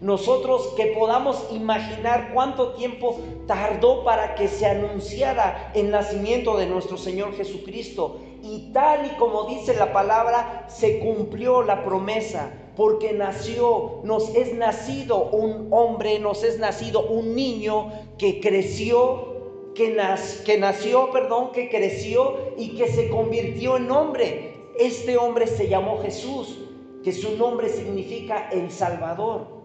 Nosotros 0.00 0.72
que 0.76 0.86
podamos 0.86 1.46
imaginar 1.52 2.30
cuánto 2.32 2.72
tiempo 2.72 3.18
tardó 3.46 4.02
para 4.02 4.34
que 4.34 4.48
se 4.48 4.64
anunciara 4.64 5.70
el 5.74 5.90
nacimiento 5.90 6.56
de 6.56 6.66
nuestro 6.66 6.96
Señor 6.96 7.34
Jesucristo. 7.34 8.18
Y 8.42 8.72
tal 8.72 9.04
y 9.04 9.10
como 9.16 9.44
dice 9.44 9.74
la 9.74 9.92
palabra, 9.92 10.64
se 10.68 11.00
cumplió 11.00 11.62
la 11.62 11.84
promesa, 11.84 12.50
porque 12.76 13.12
nació, 13.12 14.00
nos 14.04 14.34
es 14.34 14.54
nacido 14.54 15.24
un 15.24 15.68
hombre, 15.70 16.18
nos 16.18 16.44
es 16.44 16.58
nacido 16.58 17.02
un 17.02 17.34
niño 17.34 17.92
que 18.16 18.40
creció 18.40 19.29
que, 19.74 20.58
nació, 20.58 21.10
perdón, 21.10 21.52
que 21.52 21.68
creció 21.68 22.52
y 22.56 22.76
que 22.76 22.88
se 22.88 23.08
convirtió 23.08 23.76
en 23.76 23.90
hombre. 23.90 24.54
Este 24.78 25.16
hombre 25.16 25.46
se 25.46 25.68
llamó 25.68 26.00
Jesús, 26.02 26.58
que 27.04 27.12
su 27.12 27.36
nombre 27.36 27.68
significa 27.68 28.48
el 28.50 28.70
Salvador. 28.70 29.60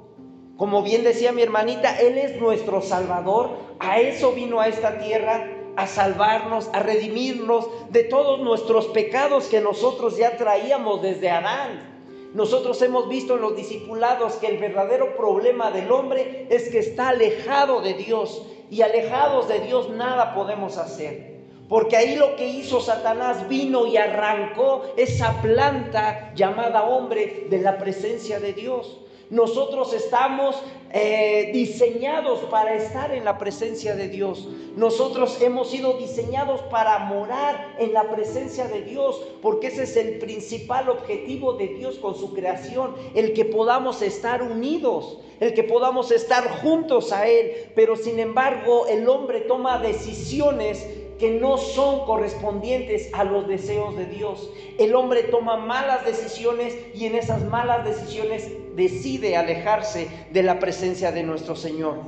Como 0.57 0.83
bien 0.83 1.03
decía 1.03 1.31
mi 1.31 1.41
hermanita, 1.41 1.99
Él 1.99 2.17
es 2.17 2.39
nuestro 2.39 2.81
Salvador. 2.81 3.49
A 3.79 3.99
eso 3.99 4.31
vino 4.31 4.59
a 4.59 4.67
esta 4.67 4.99
tierra, 4.99 5.51
a 5.75 5.87
salvarnos, 5.87 6.69
a 6.73 6.79
redimirnos 6.79 7.67
de 7.89 8.03
todos 8.03 8.39
nuestros 8.39 8.87
pecados 8.87 9.45
que 9.47 9.59
nosotros 9.59 10.17
ya 10.17 10.37
traíamos 10.37 11.01
desde 11.01 11.29
Adán. 11.29 11.93
Nosotros 12.33 12.81
hemos 12.81 13.07
visto 13.07 13.35
en 13.35 13.41
los 13.41 13.55
discipulados 13.55 14.33
que 14.35 14.47
el 14.47 14.57
verdadero 14.57 15.15
problema 15.15 15.71
del 15.71 15.91
hombre 15.91 16.47
es 16.49 16.69
que 16.69 16.79
está 16.79 17.09
alejado 17.09 17.81
de 17.81 17.93
Dios 17.93 18.45
y 18.69 18.81
alejados 18.81 19.47
de 19.47 19.59
Dios 19.59 19.89
nada 19.89 20.33
podemos 20.33 20.77
hacer. 20.77 21.35
Porque 21.67 21.97
ahí 21.97 22.15
lo 22.15 22.35
que 22.35 22.47
hizo 22.47 22.79
Satanás 22.79 23.47
vino 23.49 23.87
y 23.87 23.97
arrancó 23.97 24.83
esa 24.97 25.41
planta 25.41 26.31
llamada 26.35 26.83
hombre 26.83 27.47
de 27.49 27.59
la 27.59 27.77
presencia 27.77 28.39
de 28.39 28.53
Dios. 28.53 28.99
Nosotros 29.29 29.93
estamos 29.93 30.61
eh, 30.91 31.49
diseñados 31.51 32.39
para 32.51 32.75
estar 32.75 33.11
en 33.11 33.25
la 33.25 33.37
presencia 33.37 33.95
de 33.95 34.07
Dios. 34.07 34.47
Nosotros 34.75 35.41
hemos 35.41 35.69
sido 35.69 35.93
diseñados 35.93 36.61
para 36.63 36.99
morar 36.99 37.75
en 37.79 37.91
la 37.91 38.09
presencia 38.11 38.67
de 38.67 38.83
Dios, 38.83 39.19
porque 39.41 39.67
ese 39.67 39.83
es 39.83 39.97
el 39.97 40.19
principal 40.19 40.89
objetivo 40.89 41.53
de 41.53 41.67
Dios 41.69 41.97
con 41.97 42.15
su 42.15 42.33
creación, 42.33 42.95
el 43.15 43.33
que 43.33 43.45
podamos 43.45 44.01
estar 44.01 44.43
unidos, 44.43 45.19
el 45.39 45.53
que 45.53 45.63
podamos 45.63 46.11
estar 46.11 46.61
juntos 46.61 47.11
a 47.11 47.27
Él. 47.27 47.71
Pero 47.75 47.95
sin 47.95 48.19
embargo, 48.19 48.85
el 48.87 49.09
hombre 49.09 49.41
toma 49.41 49.79
decisiones 49.79 50.85
que 51.17 51.31
no 51.31 51.57
son 51.57 52.05
correspondientes 52.05 53.09
a 53.13 53.23
los 53.23 53.47
deseos 53.47 53.95
de 53.95 54.05
Dios. 54.05 54.51
El 54.77 54.95
hombre 54.95 55.23
toma 55.23 55.57
malas 55.57 56.05
decisiones 56.05 56.77
y 56.93 57.05
en 57.05 57.15
esas 57.15 57.43
malas 57.45 57.85
decisiones 57.85 58.51
decide 58.75 59.35
alejarse 59.35 60.07
de 60.31 60.43
la 60.43 60.59
presencia 60.59 61.11
de 61.11 61.23
nuestro 61.23 61.55
Señor. 61.55 61.99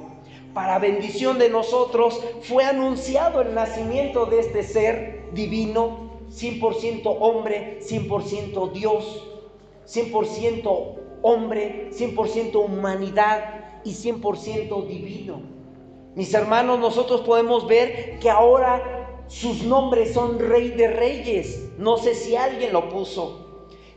Para 0.54 0.80
bendición 0.80 1.38
de 1.38 1.50
nosotros 1.50 2.22
fue 2.42 2.64
anunciado 2.64 3.42
el 3.42 3.54
nacimiento 3.54 4.26
de 4.26 4.40
este 4.40 4.64
ser 4.64 5.30
divino, 5.34 6.20
100% 6.32 7.18
hombre, 7.20 7.80
100% 7.82 8.72
Dios, 8.72 9.28
100% 9.88 10.96
hombre, 11.22 11.90
100% 11.92 12.56
humanidad 12.56 13.82
y 13.84 13.92
100% 13.92 14.88
divino. 14.88 15.42
Mis 16.16 16.34
hermanos, 16.34 16.80
nosotros 16.80 17.22
podemos 17.22 17.68
ver 17.68 18.18
que 18.20 18.30
ahora 18.30 19.24
sus 19.28 19.64
nombres 19.64 20.14
son 20.14 20.40
Rey 20.40 20.70
de 20.70 20.88
Reyes. 20.88 21.70
No 21.78 21.98
sé 21.98 22.16
si 22.16 22.36
alguien 22.36 22.74
lo 22.74 22.90
puso. 22.90 23.47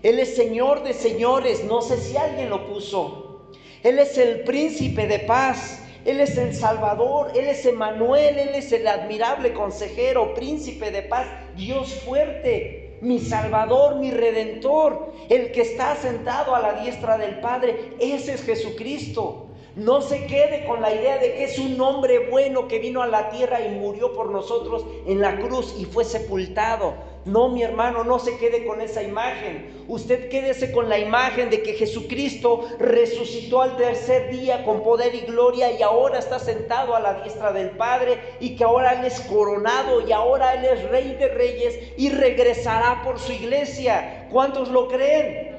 Él 0.03 0.19
es 0.19 0.37
Señor 0.37 0.83
de 0.83 0.95
señores. 0.95 1.65
No 1.65 1.83
sé 1.83 1.99
si 1.99 2.17
alguien 2.17 2.51
lo 2.51 2.67
puso. 2.67 3.51
Él 3.83 3.99
es 3.99 4.19
el 4.19 4.41
príncipe 4.41 5.07
de 5.07 5.21
paz. 5.21 5.83
Él 6.05 6.21
es 6.21 6.39
el 6.39 6.55
Salvador, 6.55 7.33
Él 7.35 7.47
es 7.47 7.67
Emanuel, 7.67 8.39
Él 8.39 8.55
es 8.55 8.73
el 8.73 8.89
admirable 8.89 9.53
consejero, 9.53 10.33
príncipe 10.35 10.91
de 10.91 11.03
paz, 11.03 11.27
Dios 11.57 11.93
fuerte, 12.07 12.97
mi 13.03 13.19
Salvador, 13.19 13.97
mi 13.97 14.11
Redentor, 14.11 15.13
el 15.29 15.53
que 15.53 15.61
está 15.61 15.95
sentado 15.97 16.55
a 16.55 16.61
la 16.61 16.83
diestra 16.83 17.19
del 17.19 17.41
Padre, 17.41 17.95
ese 17.99 18.35
es 18.35 18.45
Jesucristo. 18.45 19.47
No 19.77 20.01
se 20.01 20.27
quede 20.27 20.65
con 20.67 20.81
la 20.81 20.93
idea 20.93 21.19
de 21.19 21.33
que 21.33 21.45
es 21.45 21.59
un 21.59 21.81
hombre 21.81 22.31
bueno 22.31 22.67
que 22.67 22.81
vino 22.81 23.03
a 23.03 23.07
la 23.07 23.31
tierra 23.31 23.61
y 23.61 23.71
murió 23.71 24.13
por 24.15 24.31
nosotros 24.31 24.85
en 25.07 25.21
la 25.21 25.39
cruz 25.39 25.77
y 25.79 25.85
fue 25.85 26.05
sepultado. 26.05 26.95
No, 27.27 27.51
mi 27.51 27.63
hermano, 27.63 28.03
no 28.03 28.19
se 28.19 28.39
quede 28.39 28.65
con 28.65 28.81
esa 28.81 29.03
imagen. 29.03 29.85
Usted 29.89 30.31
quédese 30.31 30.73
con 30.73 30.89
la 30.89 30.99
imagen 30.99 31.51
de 31.51 31.63
que 31.63 31.75
Jesucristo 31.75 32.67
resucitó 32.79 33.61
al 33.61 33.77
tercer 33.77 34.31
día 34.31 34.65
con 34.65 34.83
poder 34.83 35.15
y 35.15 35.21
gloria 35.21 35.71
y 35.71 35.83
ahora 35.83 36.19
está 36.19 36.39
sentado 36.39 36.97
a 36.97 37.01
la 37.01 37.23
diestra 37.23 37.53
del 37.53 37.71
Padre 37.71 38.19
y 38.41 38.57
que 38.57 38.65
ahora 38.65 39.01
Él 39.01 39.05
es 39.05 39.21
coronado 39.21 40.07
y 40.07 40.13
ahora 40.13 40.55
Él 40.55 40.65
es 40.65 40.91
rey 40.91 41.15
de 41.17 41.29
reyes 41.29 41.93
y 41.99 42.09
regresará 42.09 43.03
por 43.05 43.19
su 43.19 43.33
iglesia. 43.33 44.27
¿Cuántos 44.31 44.71
lo 44.71 44.89
creen? 44.89 45.51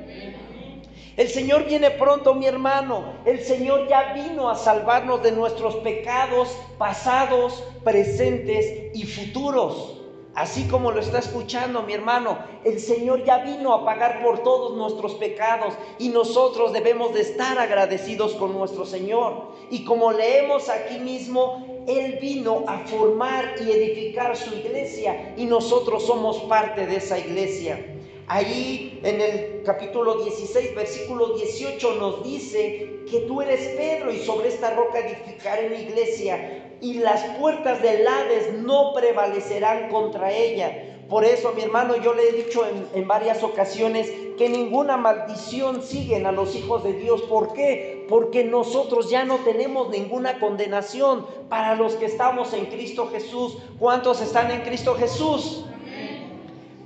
El 1.17 1.27
Señor 1.27 1.65
viene 1.65 1.91
pronto, 1.91 2.33
mi 2.33 2.47
hermano. 2.47 3.13
El 3.25 3.39
Señor 3.41 3.87
ya 3.87 4.13
vino 4.13 4.49
a 4.49 4.55
salvarnos 4.55 5.21
de 5.21 5.31
nuestros 5.31 5.75
pecados 5.77 6.57
pasados, 6.79 7.63
presentes 7.83 8.95
y 8.95 9.03
futuros. 9.03 10.00
Así 10.33 10.63
como 10.69 10.91
lo 10.91 11.01
está 11.01 11.19
escuchando 11.19 11.83
mi 11.83 11.93
hermano, 11.93 12.37
el 12.63 12.79
Señor 12.79 13.25
ya 13.25 13.39
vino 13.39 13.73
a 13.73 13.83
pagar 13.83 14.23
por 14.23 14.43
todos 14.43 14.77
nuestros 14.77 15.15
pecados 15.15 15.73
y 15.99 16.07
nosotros 16.07 16.71
debemos 16.71 17.13
de 17.13 17.21
estar 17.21 17.59
agradecidos 17.59 18.33
con 18.35 18.53
nuestro 18.53 18.85
Señor. 18.85 19.51
Y 19.69 19.83
como 19.83 20.13
leemos 20.13 20.69
aquí 20.69 20.99
mismo, 20.99 21.83
Él 21.85 22.17
vino 22.21 22.63
a 22.67 22.79
formar 22.87 23.55
y 23.59 23.71
edificar 23.71 24.37
su 24.37 24.55
iglesia 24.55 25.33
y 25.35 25.45
nosotros 25.45 26.05
somos 26.05 26.37
parte 26.43 26.87
de 26.87 26.95
esa 26.95 27.19
iglesia. 27.19 28.00
Ahí 28.33 28.97
en 29.03 29.19
el 29.19 29.61
capítulo 29.65 30.23
16, 30.23 30.73
versículo 30.73 31.33
18 31.35 31.95
nos 31.95 32.23
dice 32.23 33.01
que 33.11 33.25
tú 33.27 33.41
eres 33.41 33.75
Pedro 33.75 34.09
y 34.09 34.19
sobre 34.19 34.47
esta 34.47 34.73
roca 34.73 34.99
edificaré 34.99 35.69
mi 35.69 35.81
iglesia 35.81 36.77
y 36.79 36.93
las 36.93 37.21
puertas 37.37 37.81
del 37.81 38.07
Hades 38.07 38.53
no 38.53 38.93
prevalecerán 38.93 39.89
contra 39.89 40.31
ella. 40.31 41.03
Por 41.09 41.25
eso, 41.25 41.51
mi 41.51 41.63
hermano, 41.63 41.97
yo 41.97 42.13
le 42.13 42.29
he 42.29 42.31
dicho 42.31 42.63
en, 42.93 43.05
varias 43.05 43.43
ocasiones 43.43 44.09
que 44.37 44.47
ninguna 44.47 44.95
maldición 44.95 45.83
siguen 45.83 46.25
a 46.25 46.31
los 46.31 46.55
hijos 46.55 46.85
de 46.85 46.93
Dios. 46.93 47.23
¿Por 47.23 47.51
qué? 47.51 48.05
Porque 48.07 48.45
nosotros 48.45 49.09
ya 49.09 49.25
no 49.25 49.39
tenemos 49.39 49.89
ninguna 49.89 50.39
condenación 50.39 51.27
para 51.49 51.75
los 51.75 51.95
que 51.95 52.05
estamos 52.05 52.53
en 52.53 52.67
Cristo 52.67 53.09
Jesús. 53.11 53.57
¿Cuántos 53.77 54.21
están 54.21 54.51
en 54.51 54.61
Cristo 54.61 54.95
Jesús? 54.95 55.65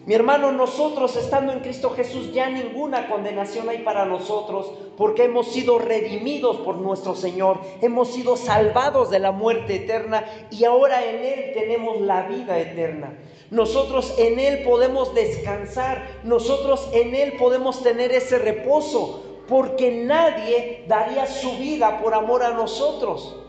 Mi 0.06 0.14
hermano, 0.14 0.52
nosotros 0.52 1.16
estando 1.16 1.52
en 1.52 1.62
Cristo 1.62 1.90
Jesús 1.90 2.32
ya 2.32 2.48
ninguna 2.48 3.10
condenación 3.10 3.70
hay 3.70 3.80
para 3.80 4.06
nosotros 4.06 4.72
porque 4.98 5.24
hemos 5.24 5.48
sido 5.48 5.80
redimidos 5.80 6.58
por 6.58 6.76
nuestro 6.76 7.16
Señor, 7.16 7.60
hemos 7.82 8.14
sido 8.14 8.38
salvados 8.38 9.10
de 9.10 9.18
la 9.18 9.32
muerte 9.32 9.78
eterna 9.78 10.24
y 10.52 10.64
ahora 10.64 11.04
en 11.04 11.26
Él 11.26 11.52
tenemos 11.56 12.02
la 12.02 12.28
vida 12.28 12.60
eterna. 12.60 13.18
Nosotros 13.50 14.14
en 14.20 14.38
Él 14.38 14.64
podemos 14.64 15.16
descansar, 15.16 16.08
nosotros 16.24 16.88
en 16.94 17.16
Él 17.16 17.34
podemos 17.40 17.82
tener 17.82 18.12
ese 18.12 18.38
reposo 18.38 19.24
porque 19.48 20.04
nadie 20.06 20.84
daría 20.88 21.26
su 21.26 21.58
vida 21.58 22.00
por 22.00 22.14
amor 22.14 22.44
a 22.44 22.52
nosotros. 22.52 23.45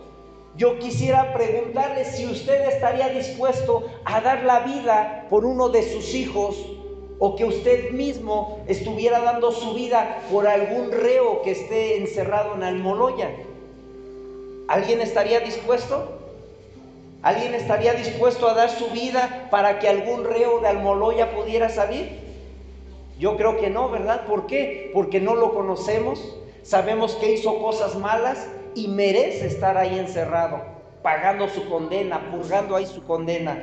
Yo 0.57 0.79
quisiera 0.79 1.35
preguntarle 1.35 2.07
si 2.07 2.27
usted 2.27 2.69
estaría 2.69 3.11
dispuesto 3.11 3.85
a 4.05 4.23
dar 4.23 4.43
la 4.45 4.61
vida 4.61 5.27
por 5.29 5.45
uno 5.45 5.69
de 5.69 5.83
sus 5.83 6.15
hijos 6.15 6.57
o 7.19 7.37
que 7.37 7.45
usted 7.45 7.91
mismo 7.91 8.59
estuviera 8.67 9.21
dando 9.21 9.53
su 9.53 9.75
vida 9.75 10.23
por 10.31 10.47
algún 10.47 10.93
reo 10.93 11.43
que 11.43 11.51
esté 11.51 11.99
encerrado 11.99 12.55
en 12.55 12.63
Almoloya. 12.63 13.31
¿Alguien 14.69 15.03
estaría 15.03 15.41
dispuesto? 15.41 16.09
¿Alguien 17.23 17.55
estaría 17.55 17.93
dispuesto 17.93 18.49
a 18.49 18.55
dar 18.55 18.71
su 18.71 18.89
vida 18.89 19.49
para 19.51 19.79
que 19.79 19.89
algún 19.89 20.25
reo 20.25 20.61
de 20.61 20.69
Almoloya 20.69 21.35
pudiera 21.35 21.69
salir? 21.69 22.19
Yo 23.19 23.37
creo 23.37 23.59
que 23.59 23.69
no, 23.69 23.91
¿verdad? 23.91 24.27
¿Por 24.27 24.47
qué? 24.47 24.91
Porque 24.95 25.21
no 25.21 25.35
lo 25.35 25.53
conocemos, 25.55 26.37
sabemos 26.67 27.15
que 27.15 27.33
hizo 27.33 27.61
cosas 27.61 27.95
malas 27.95 28.49
y 28.75 28.89
merece 28.89 29.47
estar 29.47 29.79
ahí 29.79 29.99
encerrado, 29.99 30.61
pagando 31.03 31.49
su 31.49 31.69
condena, 31.69 32.31
purgando 32.31 32.75
ahí 32.75 32.87
su 32.87 33.05
condena. 33.05 33.57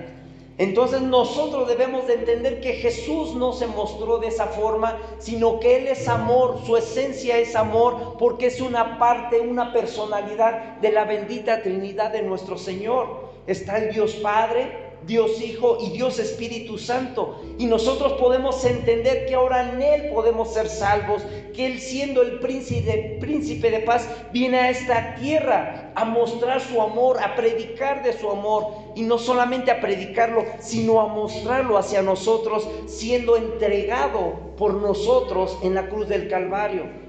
Entonces 0.58 1.02
nosotros 1.02 1.68
debemos 1.68 2.08
de 2.08 2.14
entender 2.14 2.62
que 2.62 2.74
Jesús 2.74 3.34
no 3.36 3.54
se 3.54 3.68
mostró 3.68 4.20
de 4.20 4.28
esa 4.28 4.48
forma, 4.48 5.00
sino 5.18 5.60
que 5.60 5.78
Él 5.78 5.88
es 5.88 6.08
amor, 6.08 6.60
su 6.66 6.78
esencia 6.78 7.40
es 7.40 7.56
amor, 7.56 8.18
porque 8.20 8.48
es 8.48 8.62
una 8.62 9.00
parte, 9.00 9.40
una 9.42 9.74
personalidad 9.74 10.78
de 10.78 10.92
la 10.92 11.06
bendita 11.06 11.62
Trinidad 11.62 12.12
de 12.12 12.22
nuestro 12.22 12.58
Señor. 12.58 13.34
Está 13.48 13.80
el 13.80 13.94
Dios 13.94 14.14
Padre, 14.16 14.93
Dios 15.06 15.42
Hijo 15.42 15.78
y 15.82 15.90
Dios 15.90 16.20
Espíritu 16.20 16.78
Santo. 16.78 17.42
Y 17.58 17.66
nosotros 17.66 18.14
podemos 18.14 18.64
entender 18.66 19.26
que 19.26 19.36
ahora 19.36 19.74
en 19.74 19.82
Él 19.82 20.10
podemos 20.14 20.54
ser 20.54 20.68
salvos, 20.68 21.24
que 21.54 21.66
Él 21.66 21.80
siendo 21.80 22.22
el 22.22 22.40
príncipe, 22.40 23.18
príncipe 23.20 23.70
de 23.72 23.80
paz 23.80 24.08
viene 24.32 24.60
a 24.60 24.70
esta 24.70 25.16
tierra 25.16 25.92
a 25.96 26.06
mostrar 26.06 26.62
su 26.62 26.82
amor, 26.82 27.22
a 27.22 27.36
predicar 27.36 28.04
de 28.04 28.14
su 28.14 28.30
amor. 28.30 28.68
Y 28.96 29.02
no 29.02 29.18
solamente 29.18 29.72
a 29.72 29.82
predicarlo, 29.82 30.46
sino 30.60 31.02
a 31.02 31.08
mostrarlo 31.08 31.78
hacia 31.78 32.02
nosotros, 32.02 32.68
siendo 32.88 33.38
entregado 33.38 34.54
por 34.58 34.74
nosotros 34.76 35.58
en 35.64 35.76
la 35.76 35.90
cruz 35.90 36.08
del 36.08 36.28
Calvario. 36.30 37.04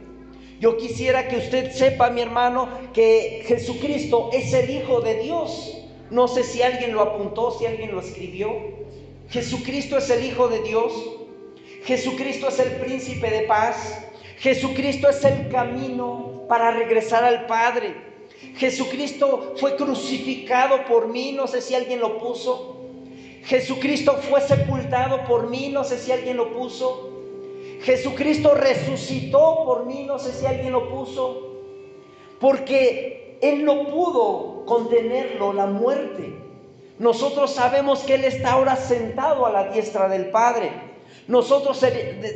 Yo 0.60 0.76
quisiera 0.76 1.28
que 1.28 1.36
usted 1.36 1.72
sepa, 1.72 2.10
mi 2.10 2.22
hermano, 2.22 2.68
que 2.92 3.42
Jesucristo 3.46 4.30
es 4.32 4.52
el 4.54 4.70
Hijo 4.70 5.00
de 5.00 5.16
Dios. 5.16 5.83
No 6.14 6.28
sé 6.28 6.44
si 6.44 6.62
alguien 6.62 6.94
lo 6.94 7.00
apuntó, 7.00 7.50
si 7.58 7.66
alguien 7.66 7.90
lo 7.90 7.98
escribió. 7.98 8.54
Jesucristo 9.30 9.98
es 9.98 10.08
el 10.10 10.24
Hijo 10.24 10.46
de 10.46 10.60
Dios. 10.62 10.92
Jesucristo 11.82 12.46
es 12.46 12.60
el 12.60 12.70
príncipe 12.76 13.28
de 13.28 13.40
paz. 13.40 14.06
Jesucristo 14.38 15.08
es 15.08 15.24
el 15.24 15.48
camino 15.48 16.44
para 16.48 16.70
regresar 16.70 17.24
al 17.24 17.46
Padre. 17.46 17.96
Jesucristo 18.54 19.54
fue 19.56 19.74
crucificado 19.74 20.84
por 20.84 21.08
mí, 21.08 21.32
no 21.32 21.48
sé 21.48 21.60
si 21.60 21.74
alguien 21.74 21.98
lo 21.98 22.20
puso. 22.20 22.76
Jesucristo 23.42 24.16
fue 24.30 24.40
sepultado 24.40 25.24
por 25.24 25.50
mí, 25.50 25.70
no 25.70 25.82
sé 25.82 25.98
si 25.98 26.12
alguien 26.12 26.36
lo 26.36 26.54
puso. 26.54 27.10
Jesucristo 27.82 28.54
resucitó 28.54 29.64
por 29.64 29.84
mí, 29.84 30.04
no 30.04 30.20
sé 30.20 30.32
si 30.32 30.46
alguien 30.46 30.70
lo 30.74 30.88
puso. 30.90 31.56
Porque 32.38 33.23
Él 33.40 33.64
no 33.64 33.88
pudo 33.88 34.64
contenerlo, 34.66 35.52
la 35.52 35.66
muerte. 35.66 36.34
Nosotros 36.98 37.52
sabemos 37.52 38.00
que 38.00 38.14
Él 38.14 38.24
está 38.24 38.52
ahora 38.52 38.76
sentado 38.76 39.46
a 39.46 39.50
la 39.50 39.68
diestra 39.70 40.08
del 40.08 40.30
Padre. 40.30 40.70
Nosotros 41.26 41.80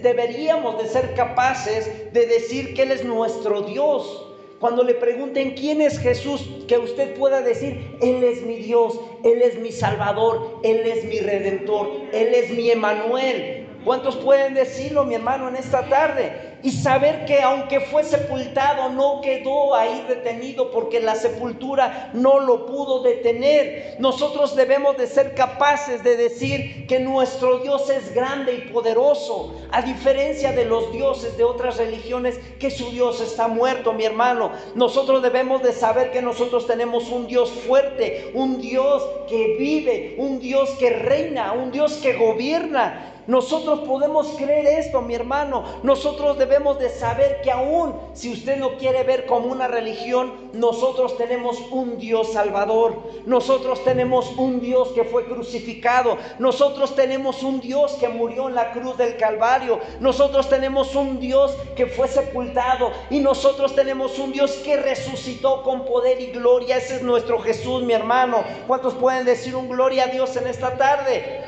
deberíamos 0.02 0.82
de 0.82 0.88
ser 0.88 1.14
capaces 1.14 2.12
de 2.12 2.26
decir 2.26 2.74
que 2.74 2.82
Él 2.82 2.92
es 2.92 3.04
nuestro 3.04 3.62
Dios. 3.62 4.24
Cuando 4.60 4.82
le 4.82 4.94
pregunten 4.94 5.54
quién 5.54 5.80
es 5.80 6.00
Jesús, 6.00 6.48
que 6.66 6.78
usted 6.78 7.14
pueda 7.14 7.42
decir, 7.42 7.96
Él 8.00 8.24
es 8.24 8.42
mi 8.42 8.56
Dios, 8.56 8.98
Él 9.22 9.40
es 9.42 9.58
mi 9.60 9.70
Salvador, 9.70 10.60
Él 10.64 10.80
es 10.80 11.04
mi 11.04 11.20
Redentor, 11.20 11.88
Él 12.12 12.34
es 12.34 12.50
mi 12.50 12.70
Emanuel. 12.70 13.68
¿Cuántos 13.84 14.16
pueden 14.16 14.54
decirlo, 14.54 15.04
mi 15.04 15.14
hermano, 15.14 15.48
en 15.48 15.56
esta 15.56 15.88
tarde? 15.88 16.57
Y 16.62 16.72
saber 16.72 17.24
que 17.24 17.40
aunque 17.40 17.80
fue 17.80 18.02
sepultado, 18.02 18.88
no 18.90 19.20
quedó 19.20 19.74
ahí 19.74 20.04
detenido 20.08 20.70
porque 20.70 21.00
la 21.00 21.14
sepultura 21.14 22.10
no 22.14 22.40
lo 22.40 22.66
pudo 22.66 23.02
detener. 23.02 23.96
Nosotros 23.98 24.56
debemos 24.56 24.96
de 24.96 25.06
ser 25.06 25.34
capaces 25.34 26.02
de 26.02 26.16
decir 26.16 26.86
que 26.86 26.98
nuestro 26.98 27.58
Dios 27.60 27.88
es 27.90 28.12
grande 28.14 28.54
y 28.54 28.72
poderoso, 28.72 29.54
a 29.70 29.82
diferencia 29.82 30.52
de 30.52 30.64
los 30.64 30.92
dioses 30.92 31.36
de 31.36 31.44
otras 31.44 31.76
religiones, 31.76 32.38
que 32.58 32.70
su 32.70 32.90
Dios 32.90 33.20
está 33.20 33.46
muerto, 33.46 33.92
mi 33.92 34.04
hermano. 34.04 34.50
Nosotros 34.74 35.22
debemos 35.22 35.62
de 35.62 35.72
saber 35.72 36.10
que 36.10 36.22
nosotros 36.22 36.66
tenemos 36.66 37.10
un 37.10 37.26
Dios 37.26 37.50
fuerte, 37.50 38.32
un 38.34 38.60
Dios 38.60 39.06
que 39.28 39.56
vive, 39.58 40.16
un 40.18 40.40
Dios 40.40 40.70
que 40.78 40.90
reina, 40.90 41.52
un 41.52 41.70
Dios 41.70 41.94
que 42.02 42.14
gobierna. 42.14 43.14
Nosotros 43.28 43.80
podemos 43.80 44.28
creer 44.38 44.66
esto, 44.78 45.02
mi 45.02 45.14
hermano. 45.14 45.62
Nosotros 45.82 46.38
debemos 46.48 46.78
de 46.78 46.88
saber 46.88 47.42
que 47.42 47.50
aún 47.50 47.94
si 48.14 48.32
usted 48.32 48.56
no 48.56 48.78
quiere 48.78 49.02
ver 49.04 49.26
como 49.26 49.48
una 49.48 49.68
religión, 49.68 50.48
nosotros 50.54 51.18
tenemos 51.18 51.60
un 51.70 51.98
Dios 51.98 52.32
salvador. 52.32 53.02
Nosotros 53.26 53.84
tenemos 53.84 54.32
un 54.38 54.58
Dios 54.58 54.88
que 54.94 55.04
fue 55.04 55.26
crucificado. 55.26 56.16
Nosotros 56.38 56.94
tenemos 56.94 57.42
un 57.42 57.60
Dios 57.60 57.92
que 58.00 58.08
murió 58.08 58.48
en 58.48 58.54
la 58.54 58.72
cruz 58.72 58.96
del 58.96 59.18
Calvario. 59.18 59.78
Nosotros 60.00 60.48
tenemos 60.48 60.94
un 60.94 61.20
Dios 61.20 61.54
que 61.76 61.86
fue 61.86 62.08
sepultado. 62.08 62.92
Y 63.10 63.20
nosotros 63.20 63.74
tenemos 63.74 64.18
un 64.18 64.32
Dios 64.32 64.52
que 64.64 64.78
resucitó 64.78 65.62
con 65.62 65.84
poder 65.84 66.18
y 66.18 66.28
gloria. 66.28 66.78
Ese 66.78 66.96
es 66.96 67.02
nuestro 67.02 67.40
Jesús, 67.40 67.82
mi 67.82 67.92
hermano. 67.92 68.42
¿Cuántos 68.66 68.94
pueden 68.94 69.26
decir 69.26 69.54
un 69.54 69.68
gloria 69.68 70.04
a 70.04 70.06
Dios 70.06 70.34
en 70.36 70.46
esta 70.46 70.78
tarde? 70.78 71.44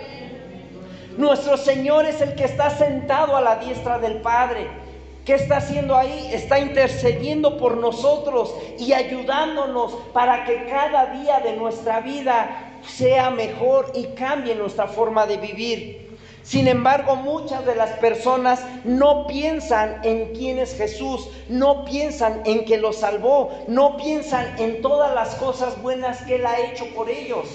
Nuestro 1.17 1.57
Señor 1.57 2.05
es 2.05 2.21
el 2.21 2.35
que 2.35 2.45
está 2.45 2.69
sentado 2.69 3.35
a 3.35 3.41
la 3.41 3.57
diestra 3.57 3.99
del 3.99 4.21
Padre. 4.21 4.89
¿Qué 5.25 5.35
está 5.35 5.59
haciendo 5.59 5.97
ahí? 5.97 6.31
Está 6.33 6.59
intercediendo 6.59 7.59
por 7.59 7.77
nosotros 7.77 8.55
y 8.79 8.93
ayudándonos 8.93 9.93
para 10.13 10.45
que 10.45 10.65
cada 10.67 11.07
día 11.07 11.41
de 11.41 11.57
nuestra 11.57 12.01
vida 12.01 12.79
sea 12.87 13.31
mejor 13.31 13.93
y 13.95 14.07
cambie 14.15 14.55
nuestra 14.55 14.89
forma 14.89 15.27
de 15.27 15.37
vivir. 15.37 16.11
Sin 16.43 16.69
embargo, 16.69 17.17
muchas 17.17 17.67
de 17.67 17.75
las 17.75 17.91
personas 17.99 18.65
no 18.85 19.27
piensan 19.27 20.01
en 20.05 20.33
quién 20.35 20.59
es 20.59 20.75
Jesús, 20.75 21.29
no 21.49 21.85
piensan 21.85 22.43
en 22.47 22.65
que 22.65 22.79
lo 22.79 22.93
salvó, 22.93 23.51
no 23.69 23.99
piensan 23.99 24.59
en 24.59 24.81
todas 24.81 25.15
las 25.15 25.35
cosas 25.37 25.81
buenas 25.83 26.23
que 26.23 26.37
Él 26.37 26.47
ha 26.47 26.59
hecho 26.59 26.87
por 26.95 27.11
ellos. 27.11 27.47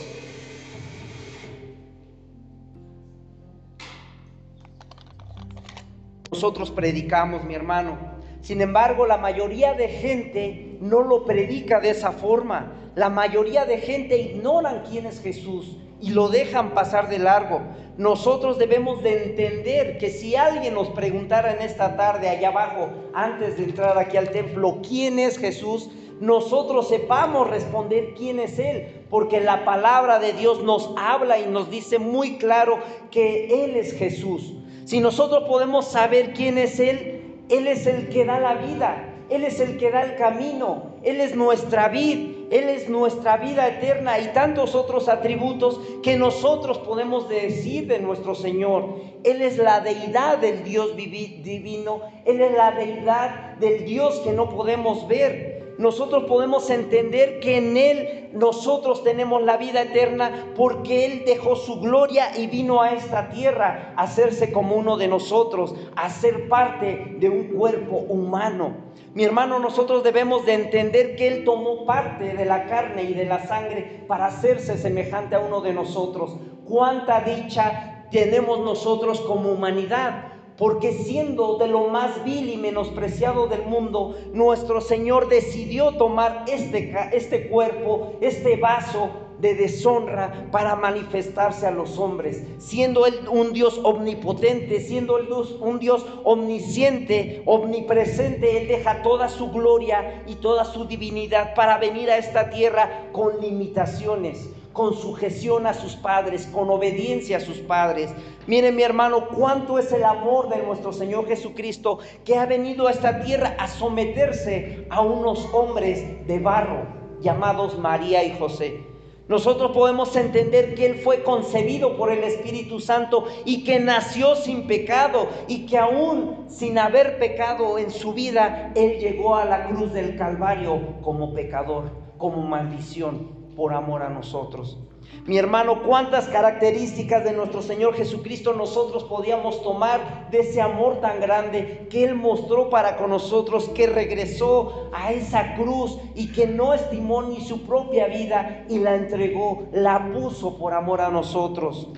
Nosotros 6.36 6.70
predicamos, 6.70 7.46
mi 7.46 7.56
hermano. 7.56 7.98
Sin 8.42 8.60
embargo, 8.60 9.08
la 9.08 9.16
mayoría 9.16 9.74
de 9.74 9.88
gente 9.88 10.78
no 10.82 11.02
lo 11.02 11.24
predica 11.24 11.80
de 11.80 11.92
esa 11.92 12.12
forma. 12.12 12.74
La 12.94 13.10
mayoría 13.10 13.64
de 13.64 13.78
gente 13.78 14.20
ignoran 14.20 14.84
quién 14.90 15.06
es 15.06 15.22
Jesús 15.22 15.78
y 16.02 16.10
lo 16.10 16.28
dejan 16.28 16.72
pasar 16.72 17.08
de 17.08 17.20
largo. 17.20 17.62
Nosotros 17.98 18.58
debemos 18.58 19.02
de 19.02 19.24
entender 19.24 19.98
que 19.98 20.10
si 20.10 20.36
alguien 20.36 20.74
nos 20.74 20.90
preguntara 20.90 21.54
en 21.54 21.62
esta 21.62 21.96
tarde 21.96 22.28
allá 22.28 22.50
abajo, 22.50 22.90
antes 23.14 23.56
de 23.56 23.64
entrar 23.64 23.98
aquí 23.98 24.18
al 24.18 24.30
templo, 24.32 24.82
quién 24.86 25.20
es 25.20 25.38
Jesús, 25.38 25.90
nosotros 26.20 26.90
sepamos 26.90 27.50
responder 27.50 28.14
quién 28.18 28.42
es 28.42 28.60
Él, 28.60 29.06
porque 29.10 29.40
la 29.40 29.64
palabra 29.64 30.20
de 30.20 30.34
Dios 30.34 30.62
nos 30.64 30.94
habla 30.98 31.40
y 31.40 31.46
nos 31.46 31.72
dice 31.72 31.98
muy 31.98 32.38
claro 32.38 32.80
que 33.10 33.64
Él 33.64 33.78
es 33.78 33.94
Jesús. 33.94 34.54
Si 34.86 35.00
nosotros 35.00 35.46
podemos 35.48 35.88
saber 35.88 36.34
quién 36.34 36.60
es 36.60 36.80
Él, 36.80 37.42
Él 37.50 37.68
es 37.68 37.88
el 37.88 38.08
que 38.10 38.24
da 38.24 38.40
la 38.40 38.54
vida, 38.54 39.26
Él 39.32 39.44
es 39.44 39.60
el 39.60 39.78
que 39.78 39.90
da 39.90 40.04
el 40.04 40.16
camino, 40.16 40.94
Él 41.02 41.22
es 41.22 41.36
nuestra 41.36 41.90
vida, 41.90 42.30
Él 42.52 42.70
es 42.70 42.88
nuestra 42.88 43.38
vida 43.38 43.68
eterna 43.68 44.20
y 44.20 44.28
tantos 44.28 44.76
otros 44.76 45.10
atributos 45.10 45.82
que 46.04 46.18
nosotros 46.18 46.78
podemos 46.78 47.28
decir 47.28 47.88
de 47.88 47.98
nuestro 47.98 48.36
Señor. 48.36 49.02
Él 49.24 49.42
es 49.42 49.58
la 49.58 49.80
deidad 49.80 50.38
del 50.38 50.64
Dios 50.64 50.96
divino, 50.96 52.02
Él 52.24 52.40
es 52.42 52.52
la 52.52 52.70
deidad 52.70 53.56
del 53.56 53.86
Dios 53.86 54.20
que 54.20 54.34
no 54.34 54.50
podemos 54.50 55.08
ver 55.08 55.55
nosotros 55.78 56.24
podemos 56.26 56.70
entender 56.70 57.40
que 57.40 57.58
en 57.58 57.78
Él 57.78 58.30
nosotros 58.34 59.04
tenemos 59.04 59.42
la 59.42 59.58
vida 59.58 59.82
eterna 59.82 60.54
porque 60.56 61.06
Él 61.06 61.24
dejó 61.26 61.56
su 61.56 61.80
gloria 61.80 62.38
y 62.38 62.48
vino 62.48 62.82
a 62.82 62.92
esta 62.92 63.30
tierra 63.30 63.94
a 63.96 64.04
hacerse 64.04 64.52
como 64.52 64.76
uno 64.76 64.98
de 64.98 65.08
nosotros, 65.08 65.76
a 65.96 66.10
ser 66.10 66.48
parte 66.48 67.16
de 67.20 67.30
un 67.30 67.50
cuerpo 67.50 67.98
humano. 67.98 68.86
Mi 69.14 69.24
hermano, 69.24 69.60
nosotros 69.60 70.04
debemos 70.04 70.46
de 70.46 70.54
entender 70.54 71.16
que 71.16 71.28
Él 71.28 71.44
tomó 71.46 71.86
parte 71.86 72.36
de 72.36 72.46
la 72.46 72.66
carne 72.66 73.04
y 73.04 73.14
de 73.14 73.26
la 73.26 73.46
sangre 73.48 74.04
para 74.08 74.28
hacerse 74.28 74.78
semejante 74.78 75.36
a 75.36 75.40
uno 75.40 75.62
de 75.62 75.74
nosotros. 75.74 76.38
Cuánta 76.66 77.22
dicha 77.22 78.06
tenemos 78.12 78.60
nosotros 78.60 79.22
como 79.22 79.52
humanidad 79.52 80.35
porque 80.58 80.94
siendo 80.94 81.58
de 81.58 81.68
lo 81.68 81.88
más 81.90 82.24
vil 82.24 82.50
y 82.50 82.58
menospreciado 82.58 83.48
del 83.48 83.64
mundo, 83.64 84.16
nuestro 84.34 84.82
Señor 84.82 85.28
decidió 85.28 85.98
tomar 85.98 86.46
este, 86.48 86.94
este 87.12 87.48
cuerpo, 87.50 88.14
este 88.22 88.56
vaso 88.56 89.10
de 89.40 89.54
deshonra 89.54 90.48
para 90.52 90.78
manifestarse 90.78 91.68
a 91.68 91.72
los 91.72 92.00
hombres, 92.00 92.44
siendo 92.58 93.06
Él 93.06 93.28
un 93.30 93.52
Dios 93.52 93.82
omnipotente, 93.84 94.80
siendo 94.80 95.18
Él 95.18 95.28
un 95.60 95.80
Dios 95.80 96.06
omnisciente, 96.24 97.44
omnipresente, 97.46 98.62
Él 98.62 98.68
deja 98.70 99.02
toda 99.02 99.28
su 99.28 99.52
gloria 99.52 100.24
y 100.26 100.36
toda 100.36 100.64
su 100.64 100.86
divinidad 100.86 101.54
para 101.54 101.78
venir 101.78 102.10
a 102.10 102.18
esta 102.18 102.50
tierra 102.50 103.10
con 103.12 103.42
limitaciones 103.42 104.50
con 104.76 104.94
sujeción 104.94 105.66
a 105.68 105.74
sus 105.74 105.96
padres, 105.96 106.48
con 106.52 106.70
obediencia 106.70 107.38
a 107.38 107.40
sus 107.40 107.60
padres. 107.60 108.14
Miren 108.46 108.76
mi 108.76 108.84
hermano, 108.84 109.30
cuánto 109.30 109.80
es 109.80 109.90
el 109.94 110.04
amor 110.04 110.50
de 110.50 110.62
nuestro 110.62 110.92
Señor 110.92 111.28
Jesucristo 111.28 112.00
que 112.26 112.36
ha 112.36 112.46
venido 112.46 112.88
a 112.88 112.92
esta 112.92 113.22
tierra 113.22 113.56
a 113.58 113.70
someterse 113.70 114.86
a 114.90 115.00
unos 115.00 115.48
hombres 115.54 116.28
de 116.28 116.40
barro 116.40 116.86
llamados 117.22 117.80
María 117.80 118.26
y 118.26 118.38
José. 118.38 118.84
Nosotros 119.30 119.72
podemos 119.72 120.14
entender 120.18 120.76
que 120.76 120.88
Él 120.88 120.96
fue 120.96 121.24
concebido 121.24 121.96
por 121.96 122.12
el 122.12 122.26
Espíritu 122.26 122.82
Santo 122.82 123.24
y 123.46 123.64
que 123.64 123.80
nació 123.80 124.36
sin 124.36 124.68
pecado 124.68 125.30
y 125.48 125.68
que 125.68 125.78
aún 125.78 126.48
sin 126.50 126.78
haber 126.78 127.18
pecado 127.18 127.78
en 127.78 127.92
su 127.92 128.14
vida, 128.14 128.74
Él 128.76 129.00
llegó 129.00 129.38
a 129.38 129.46
la 129.46 129.70
cruz 129.70 129.94
del 129.94 130.18
Calvario 130.18 131.02
como 131.02 131.34
pecador, 131.34 131.92
como 132.18 132.42
maldición 132.42 133.45
por 133.56 133.74
amor 133.74 134.04
a 134.04 134.10
nosotros. 134.10 134.78
Mi 135.26 135.38
hermano, 135.38 135.84
cuántas 135.84 136.28
características 136.28 137.24
de 137.24 137.34
nuestro 137.34 137.62
Señor 137.62 137.96
Jesucristo 137.96 138.54
nosotros 138.54 139.04
podíamos 139.06 139.64
tomar 139.64 140.30
de 140.30 140.40
ese 140.40 140.62
amor 140.62 141.00
tan 141.00 141.20
grande 141.20 141.88
que 141.90 142.04
Él 142.04 142.16
mostró 142.16 142.70
para 142.70 142.98
con 142.98 143.10
nosotros, 143.10 143.70
que 143.70 143.88
regresó 143.88 144.90
a 144.94 145.12
esa 145.14 145.56
cruz 145.56 145.98
y 146.16 146.32
que 146.32 146.48
no 146.48 146.74
estimó 146.74 147.24
ni 147.24 147.42
su 147.42 147.62
propia 147.66 148.08
vida 148.08 148.66
y 148.70 148.80
la 148.80 148.96
entregó, 148.96 149.68
la 149.72 150.12
puso 150.12 150.58
por 150.58 150.74
amor 150.74 151.02
a 151.02 151.10
nosotros 151.10 151.90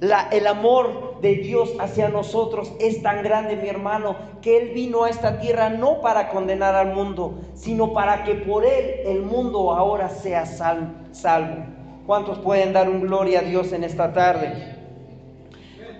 el 0.00 0.46
amor 0.46 1.20
de 1.20 1.36
Dios 1.36 1.74
hacia 1.80 2.08
nosotros 2.08 2.72
es 2.80 3.02
tan 3.02 3.22
grande, 3.22 3.56
mi 3.56 3.68
hermano, 3.68 4.16
que 4.42 4.58
Él 4.58 4.70
vino 4.74 5.04
a 5.04 5.10
esta 5.10 5.40
tierra 5.40 5.70
no 5.70 6.00
para 6.00 6.28
condenar 6.28 6.74
al 6.74 6.94
mundo, 6.94 7.38
sino 7.54 7.92
para 7.94 8.24
que 8.24 8.34
por 8.34 8.66
Él 8.66 9.00
el 9.06 9.22
mundo 9.22 9.72
ahora 9.72 10.08
sea 10.10 10.44
salvo. 10.44 11.64
¿Cuántos 12.06 12.38
pueden 12.38 12.72
dar 12.72 12.88
un 12.90 13.00
gloria 13.00 13.40
a 13.40 13.42
Dios 13.42 13.72
en 13.72 13.84
esta 13.84 14.12
tarde? 14.12 14.76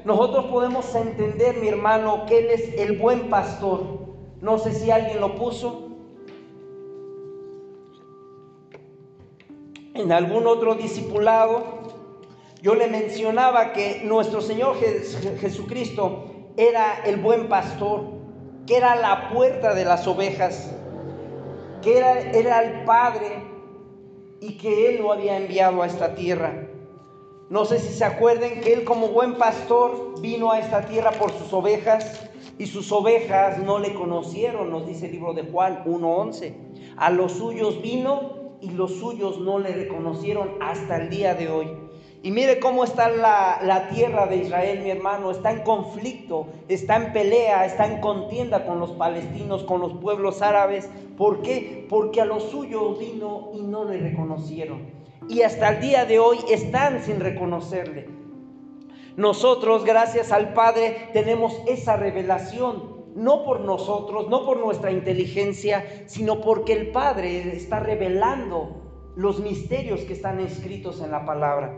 Nosotros 0.05 0.45
podemos 0.47 0.95
entender, 0.95 1.57
mi 1.57 1.69
hermano, 1.69 2.27
que 2.27 2.39
Él 2.39 2.51
es 2.51 2.79
el 2.79 2.99
buen 2.99 3.29
pastor. 3.29 3.83
No 4.41 4.59
sé 4.59 4.73
si 4.73 4.91
alguien 4.91 5.21
lo 5.21 5.35
puso. 5.35 5.89
En 9.95 10.13
algún 10.13 10.47
otro 10.47 10.75
discipulado 10.75 11.76
yo 12.63 12.75
le 12.75 12.87
mencionaba 12.89 13.73
que 13.73 14.03
nuestro 14.05 14.41
Señor 14.41 14.77
Jesucristo 15.41 16.25
era 16.57 17.03
el 17.05 17.17
buen 17.17 17.49
pastor, 17.49 18.05
que 18.67 18.77
era 18.77 18.97
la 18.97 19.29
puerta 19.31 19.75
de 19.75 19.85
las 19.85 20.07
ovejas, 20.07 20.75
que 21.83 21.99
era, 21.99 22.63
el 22.63 22.85
Padre 22.85 23.45
y 24.41 24.57
que 24.57 24.89
Él 24.89 25.03
lo 25.03 25.13
había 25.13 25.37
enviado 25.37 25.83
a 25.83 25.87
esta 25.87 26.15
tierra. 26.15 26.67
No 27.49 27.65
sé 27.65 27.79
si 27.79 27.93
se 27.93 28.05
acuerden 28.05 28.61
que 28.61 28.73
Él 28.73 28.85
como 28.85 29.09
buen 29.09 29.35
pastor 29.35 30.21
vino 30.21 30.51
a 30.51 30.59
esta 30.59 30.87
tierra 30.87 31.13
por 31.13 31.31
sus 31.33 31.53
ovejas 31.53 32.29
y 32.59 32.67
sus 32.67 32.91
ovejas 32.91 33.59
no 33.59 33.79
le 33.79 33.95
conocieron, 33.95 34.71
nos 34.71 34.87
dice 34.87 35.07
el 35.07 35.13
libro 35.13 35.35
de 35.35 35.43
Juan 35.43 35.85
1.11. 35.85 36.55
A 36.97 37.11
los 37.11 37.33
suyos 37.33 37.83
vino 37.83 38.57
y 38.61 38.71
los 38.71 38.95
suyos 38.95 39.39
no 39.39 39.59
le 39.59 39.73
reconocieron 39.73 40.57
hasta 40.61 40.97
el 40.97 41.11
día 41.11 41.35
de 41.35 41.49
hoy. 41.49 41.86
Y 42.23 42.31
mire 42.31 42.59
cómo 42.59 42.85
está 42.85 43.09
la, 43.09 43.89
tierra 43.93 44.27
de 44.27 44.37
Israel, 44.37 44.81
mi 44.83 44.91
hermano. 44.91 45.31
Está 45.31 45.53
en 45.53 45.61
conflicto, 45.61 46.49
está 46.69 46.97
en 46.97 47.13
pelea, 47.13 47.65
está 47.65 47.87
en 47.87 48.01
contienda 48.01 48.67
con 48.67 48.81
los 48.81 48.93
palestinos, 48.93 49.63
con 49.65 49.81
los 49.81 49.95
pueblos 49.95 50.43
árabes. 50.43 50.89
¿Por 51.17 51.43
qué? 51.43 51.87
Porque 51.89 52.21
a 52.21 52.25
los 52.25 52.45
suyos 52.45 52.99
vino 52.99 53.51
y 53.55 53.63
no 53.63 53.85
le 53.85 53.99
reconocieron. 53.99 54.91
Y 55.29 55.43
hasta 55.43 55.71
el 55.71 55.81
día 55.81 56.05
de 56.05 56.19
hoy 56.19 56.39
están 56.51 57.03
sin 57.03 57.21
reconocerle. 57.21 58.09
Nosotros, 59.17 59.85
gracias 59.85 60.31
al 60.31 60.53
Padre, 60.53 61.09
tenemos 61.13 61.61
esa 61.67 61.97
revelación. 61.97 62.97
No 63.15 63.45
por 63.45 63.61
nosotros, 63.61 64.29
no 64.29 64.45
por 64.45 64.59
nuestra 64.59 64.91
inteligencia, 64.91 66.05
sino 66.07 66.43
porque 66.43 66.75
el 66.75 66.91
Padre 66.91 67.57
está 67.57 67.81
revelando 67.81 68.83
los 69.17 69.41
misterios 69.41 70.03
que 70.03 70.13
están 70.13 70.39
escritos 70.41 71.01
en 71.01 71.11
la 71.11 71.25
palabra. 71.25 71.75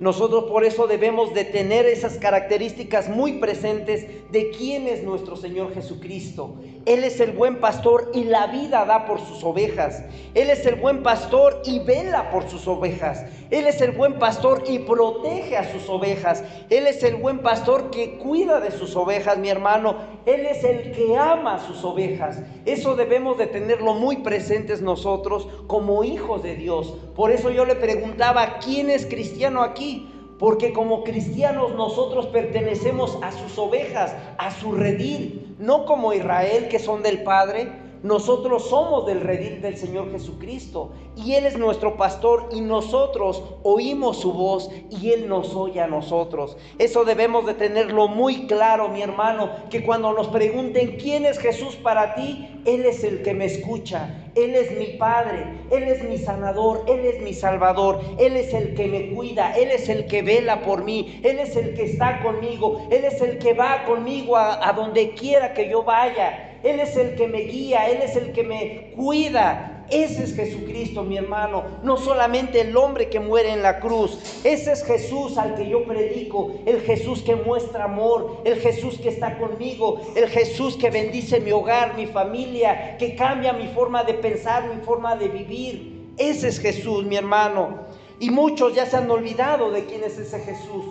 Nosotros 0.00 0.44
por 0.44 0.64
eso 0.64 0.86
debemos 0.86 1.34
de 1.34 1.44
tener 1.44 1.84
esas 1.84 2.18
características 2.18 3.08
muy 3.08 3.34
presentes 3.34 4.06
de 4.30 4.50
quién 4.50 4.86
es 4.86 5.02
nuestro 5.02 5.36
Señor 5.36 5.74
Jesucristo. 5.74 6.54
Él 6.86 7.02
es 7.02 7.18
el 7.18 7.32
buen 7.32 7.58
pastor 7.58 8.10
y 8.14 8.24
la 8.24 8.46
vida 8.46 8.84
da 8.84 9.06
por 9.06 9.20
sus 9.20 9.42
ovejas. 9.42 10.04
Él 10.34 10.50
es 10.50 10.64
el 10.66 10.76
buen 10.76 11.02
pastor 11.02 11.62
y 11.64 11.80
vela 11.80 12.30
por 12.30 12.48
sus 12.48 12.68
ovejas. 12.68 13.24
Él 13.50 13.66
es 13.66 13.80
el 13.80 13.90
buen 13.90 14.20
pastor 14.20 14.62
y 14.68 14.78
protege 14.78 15.56
a 15.56 15.72
sus 15.72 15.88
ovejas. 15.88 16.44
Él 16.70 16.86
es 16.86 17.02
el 17.02 17.16
buen 17.16 17.40
pastor 17.40 17.90
que 17.90 18.18
cuida 18.18 18.60
de 18.60 18.70
sus 18.70 18.94
ovejas, 18.94 19.36
mi 19.38 19.48
hermano. 19.48 19.96
Él 20.26 20.46
es 20.46 20.62
el 20.62 20.92
que 20.92 21.16
ama 21.16 21.54
a 21.54 21.66
sus 21.66 21.82
ovejas. 21.82 22.40
Eso 22.66 22.94
debemos 22.94 23.36
de 23.36 23.48
tenerlo 23.48 23.94
muy 23.94 24.18
presentes 24.18 24.80
nosotros 24.80 25.48
como 25.66 26.04
hijos 26.04 26.42
de 26.42 26.54
Dios. 26.54 26.94
Por 27.18 27.32
eso 27.32 27.50
yo 27.50 27.64
le 27.64 27.74
preguntaba, 27.74 28.60
¿quién 28.60 28.90
es 28.90 29.04
cristiano 29.04 29.62
aquí? 29.64 30.08
porque 30.38 30.72
como 30.72 31.02
cristianos 31.02 31.74
nosotros 31.74 32.26
pertenecemos 32.28 33.18
a 33.22 33.32
sus 33.32 33.58
ovejas, 33.58 34.14
a 34.38 34.52
su 34.52 34.70
redil, 34.70 35.56
no 35.58 35.84
como 35.84 36.12
Israel 36.12 36.68
que 36.68 36.78
son 36.78 37.02
del 37.02 37.24
Padre, 37.24 37.72
nosotros 38.02 38.68
somos 38.68 39.06
del 39.06 39.20
redil 39.20 39.60
del 39.60 39.76
Señor 39.76 40.10
Jesucristo 40.12 40.92
y 41.16 41.34
Él 41.34 41.46
es 41.46 41.58
nuestro 41.58 41.96
pastor 41.96 42.48
y 42.52 42.60
nosotros 42.60 43.42
oímos 43.64 44.18
su 44.18 44.32
voz 44.32 44.70
y 44.90 45.10
Él 45.10 45.28
nos 45.28 45.54
oye 45.54 45.80
a 45.80 45.88
nosotros. 45.88 46.56
Eso 46.78 47.04
debemos 47.04 47.44
de 47.46 47.54
tenerlo 47.54 48.06
muy 48.06 48.46
claro, 48.46 48.88
mi 48.88 49.02
hermano, 49.02 49.50
que 49.68 49.84
cuando 49.84 50.12
nos 50.12 50.28
pregunten 50.28 50.96
quién 50.96 51.26
es 51.26 51.38
Jesús 51.38 51.74
para 51.76 52.14
ti, 52.14 52.62
Él 52.64 52.84
es 52.86 53.02
el 53.02 53.22
que 53.22 53.34
me 53.34 53.46
escucha, 53.46 54.30
Él 54.36 54.54
es 54.54 54.78
mi 54.78 54.96
Padre, 54.96 55.58
Él 55.72 55.82
es 55.84 56.04
mi 56.04 56.18
sanador, 56.18 56.84
Él 56.86 57.00
es 57.00 57.20
mi 57.20 57.34
salvador, 57.34 58.00
Él 58.18 58.36
es 58.36 58.54
el 58.54 58.74
que 58.74 58.86
me 58.86 59.14
cuida, 59.14 59.56
Él 59.56 59.72
es 59.72 59.88
el 59.88 60.06
que 60.06 60.22
vela 60.22 60.60
por 60.62 60.84
mí, 60.84 61.20
Él 61.24 61.40
es 61.40 61.56
el 61.56 61.74
que 61.74 61.84
está 61.84 62.22
conmigo, 62.22 62.86
Él 62.92 63.04
es 63.04 63.20
el 63.20 63.38
que 63.38 63.54
va 63.54 63.84
conmigo 63.86 64.36
a, 64.36 64.68
a 64.68 64.72
donde 64.72 65.14
quiera 65.14 65.52
que 65.52 65.68
yo 65.68 65.82
vaya. 65.82 66.47
Él 66.62 66.80
es 66.80 66.96
el 66.96 67.14
que 67.14 67.28
me 67.28 67.40
guía, 67.40 67.88
Él 67.88 68.00
es 68.02 68.16
el 68.16 68.32
que 68.32 68.42
me 68.42 68.92
cuida. 68.96 69.74
Ese 69.90 70.24
es 70.24 70.34
Jesucristo, 70.34 71.02
mi 71.02 71.16
hermano. 71.16 71.64
No 71.82 71.96
solamente 71.96 72.60
el 72.60 72.76
hombre 72.76 73.08
que 73.08 73.20
muere 73.20 73.52
en 73.52 73.62
la 73.62 73.80
cruz. 73.80 74.42
Ese 74.44 74.72
es 74.72 74.84
Jesús 74.84 75.38
al 75.38 75.54
que 75.54 75.66
yo 75.66 75.84
predico. 75.84 76.52
El 76.66 76.82
Jesús 76.82 77.22
que 77.22 77.36
muestra 77.36 77.84
amor. 77.84 78.42
El 78.44 78.60
Jesús 78.60 78.98
que 78.98 79.08
está 79.08 79.38
conmigo. 79.38 80.00
El 80.14 80.28
Jesús 80.28 80.76
que 80.76 80.90
bendice 80.90 81.40
mi 81.40 81.52
hogar, 81.52 81.96
mi 81.96 82.06
familia. 82.06 82.98
Que 82.98 83.14
cambia 83.14 83.54
mi 83.54 83.68
forma 83.68 84.04
de 84.04 84.14
pensar, 84.14 84.68
mi 84.74 84.82
forma 84.82 85.16
de 85.16 85.28
vivir. 85.28 86.12
Ese 86.18 86.48
es 86.48 86.60
Jesús, 86.60 87.04
mi 87.04 87.16
hermano. 87.16 87.86
Y 88.20 88.30
muchos 88.30 88.74
ya 88.74 88.84
se 88.84 88.96
han 88.96 89.10
olvidado 89.10 89.70
de 89.70 89.86
quién 89.86 90.04
es 90.04 90.18
ese 90.18 90.40
Jesús. 90.40 90.84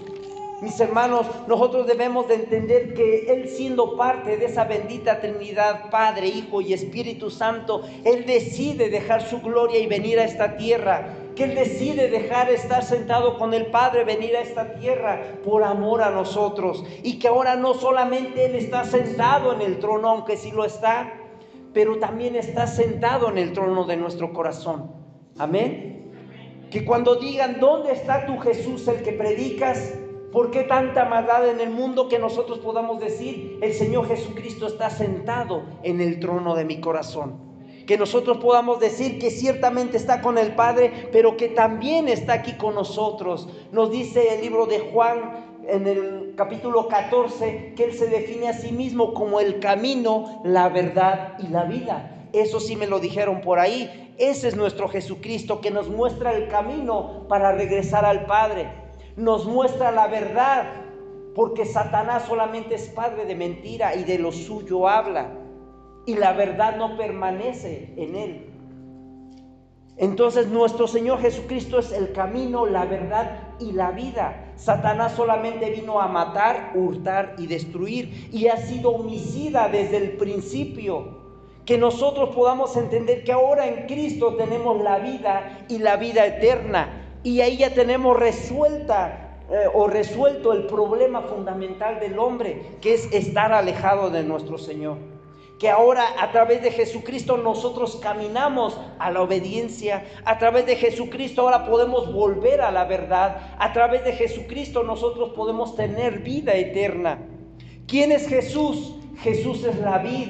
Mis 0.60 0.80
hermanos, 0.80 1.28
nosotros 1.48 1.86
debemos 1.86 2.28
de 2.28 2.34
entender 2.34 2.96
que 2.96 3.32
Él 3.32 3.48
siendo 3.48 3.96
parte 3.96 4.38
de 4.38 4.46
esa 4.46 4.64
bendita 4.64 5.20
Trinidad, 5.20 5.92
Padre, 5.92 6.30
Hijo 6.30 6.62
y 6.62 6.74
Espíritu 6.74 7.30
Santo, 7.30 7.84
Él 8.04 8.26
decide 8.26 8.90
dejar 8.90 9.22
su 9.22 9.40
gloria 9.42 9.80
y 9.80 9.86
venir 9.86 10.20
a 10.20 10.24
esta 10.24 10.58
tierra. 10.58 11.14
Que 11.36 11.44
Él 11.44 11.54
decide 11.54 12.10
dejar 12.10 12.50
estar 12.50 12.84
sentado 12.84 13.38
con 13.38 13.54
el 13.54 13.68
Padre, 13.68 14.04
venir 14.04 14.36
a 14.36 14.42
esta 14.42 14.74
tierra 14.74 15.22
por 15.46 15.64
amor 15.64 16.02
a 16.02 16.10
nosotros. 16.10 16.84
Y 17.04 17.20
que 17.20 17.28
ahora 17.28 17.56
no 17.56 17.76
solamente 17.76 18.46
Él 18.46 18.56
está 18.56 18.84
sentado 18.84 19.54
en 19.54 19.62
el 19.62 19.78
trono, 19.78 20.10
aunque 20.10 20.38
sí 20.38 20.50
lo 20.50 20.66
está, 20.66 21.14
pero 21.72 22.00
también 22.00 22.36
está 22.36 22.66
sentado 22.66 23.30
en 23.30 23.38
el 23.38 23.54
trono 23.54 23.84
de 23.84 23.98
nuestro 23.98 24.34
corazón. 24.34 24.92
Amén. 25.38 26.12
Que 26.72 26.84
cuando 26.84 27.18
digan, 27.18 27.60
¿dónde 27.60 27.92
está 27.92 28.26
tu 28.26 28.40
Jesús, 28.40 28.88
el 28.88 29.04
que 29.04 29.12
predicas? 29.12 29.94
¿Por 30.32 30.52
qué 30.52 30.64
tanta 30.64 31.06
maldad 31.06 31.48
en 31.48 31.62
el 31.62 31.70
mundo 31.70 32.10
que 32.10 32.20
nosotros 32.20 32.60
podamos 32.60 33.00
decir, 33.00 33.60
el 33.62 33.74
Señor 33.74 34.08
Jesucristo 34.10 34.68
está 34.68 34.90
sentado 34.90 35.64
en 35.84 36.02
el 36.02 36.20
trono 36.20 36.54
de 36.54 36.66
mi 36.66 36.82
corazón? 36.82 37.40
Que 37.86 37.98
nosotros 37.98 38.38
podamos 38.40 38.82
decir 38.82 39.20
que 39.20 39.32
ciertamente 39.32 39.96
está 39.96 40.22
con 40.22 40.38
el 40.38 40.54
Padre, 40.54 41.08
pero 41.14 41.38
que 41.38 41.48
también 41.48 42.10
está 42.10 42.34
aquí 42.34 42.58
con 42.58 42.76
nosotros. 42.76 43.48
Nos 43.72 43.90
dice 43.90 44.36
el 44.36 44.42
libro 44.42 44.66
de 44.66 44.80
Juan 44.80 45.62
en 45.66 45.88
el 45.88 46.34
capítulo 46.36 46.90
14 46.90 47.74
que 47.78 47.86
Él 47.86 47.94
se 47.94 48.08
define 48.08 48.50
a 48.50 48.54
sí 48.54 48.74
mismo 48.74 49.14
como 49.14 49.40
el 49.40 49.62
camino, 49.62 50.42
la 50.44 50.68
verdad 50.68 51.38
y 51.40 51.48
la 51.48 51.64
vida. 51.64 52.28
Eso 52.34 52.60
sí 52.60 52.76
me 52.76 52.88
lo 52.88 53.00
dijeron 53.00 53.40
por 53.40 53.60
ahí. 53.60 54.14
Ese 54.18 54.50
es 54.50 54.58
nuestro 54.58 54.90
Jesucristo 54.90 55.62
que 55.62 55.72
nos 55.72 55.88
muestra 55.88 56.34
el 56.34 56.50
camino 56.50 57.26
para 57.30 57.54
regresar 57.54 58.04
al 58.04 58.26
Padre 58.26 58.87
nos 59.18 59.48
muestra 59.48 59.92
la 59.92 60.08
verdad, 60.08 60.66
porque 61.34 61.66
Satanás 61.66 62.24
solamente 62.28 62.76
es 62.76 62.88
padre 62.90 63.26
de 63.26 63.36
mentira 63.36 63.96
y 63.96 64.04
de 64.04 64.20
lo 64.20 64.32
suyo 64.32 64.88
habla, 64.88 65.32
y 66.06 66.16
la 66.16 66.34
verdad 66.34 66.78
no 66.78 66.96
permanece 66.96 67.94
en 67.98 68.16
él. 68.16 68.54
Entonces 69.98 70.48
nuestro 70.48 70.86
Señor 70.86 71.20
Jesucristo 71.20 71.80
es 71.80 71.92
el 71.92 72.14
camino, 72.14 72.68
la 72.68 72.86
verdad 72.86 73.56
y 73.60 73.72
la 73.72 73.90
vida. 73.90 74.54
Satanás 74.56 75.14
solamente 75.14 75.72
vino 75.72 76.00
a 76.00 76.08
matar, 76.08 76.74
hurtar 76.76 77.34
y 77.40 77.48
destruir 77.48 78.30
y 78.32 78.48
ha 78.48 78.58
sido 78.58 78.92
homicida 78.92 79.68
desde 79.68 79.98
el 79.98 80.12
principio. 80.18 81.18
Que 81.66 81.80
nosotros 81.80 82.36
podamos 82.36 82.78
entender 82.78 83.24
que 83.24 83.32
ahora 83.32 83.66
en 83.66 83.88
Cristo 83.88 84.36
tenemos 84.36 84.80
la 84.84 85.00
vida 85.00 85.66
y 85.68 85.80
la 85.80 85.98
vida 85.98 86.28
eterna 86.28 87.07
y 87.28 87.42
ahí 87.42 87.58
ya 87.58 87.74
tenemos 87.74 88.18
resuelta 88.18 89.42
eh, 89.52 89.66
o 89.74 89.88
resuelto 89.88 90.54
el 90.54 90.66
problema 90.66 91.24
fundamental 91.24 92.00
del 92.00 92.18
hombre, 92.20 92.78
que 92.80 92.94
es 92.94 93.12
estar 93.12 93.52
alejado 93.52 94.10
de 94.10 94.24
nuestro 94.24 94.58
Señor. 94.58 94.98
Que 95.60 95.70
ahora 95.70 96.06
a 96.22 96.32
través 96.32 96.62
de 96.62 96.72
Jesucristo 96.72 97.36
nosotros 97.36 97.98
caminamos 97.98 98.80
a 98.98 99.12
la 99.12 99.22
obediencia, 99.22 100.06
a 100.24 100.38
través 100.38 100.68
de 100.68 100.78
Jesucristo 100.78 101.42
ahora 101.42 101.66
podemos 101.66 102.14
volver 102.14 102.62
a 102.62 102.72
la 102.72 102.86
verdad, 102.86 103.56
a 103.60 103.74
través 103.74 104.06
de 104.06 104.14
Jesucristo 104.14 104.84
nosotros 104.84 105.32
podemos 105.36 105.76
tener 105.76 106.20
vida 106.20 106.54
eterna. 106.54 107.20
¿Quién 107.88 108.14
es 108.14 108.26
Jesús? 108.30 108.96
Jesús 109.20 109.66
es 109.66 109.78
la 109.80 109.98
vid, 109.98 110.30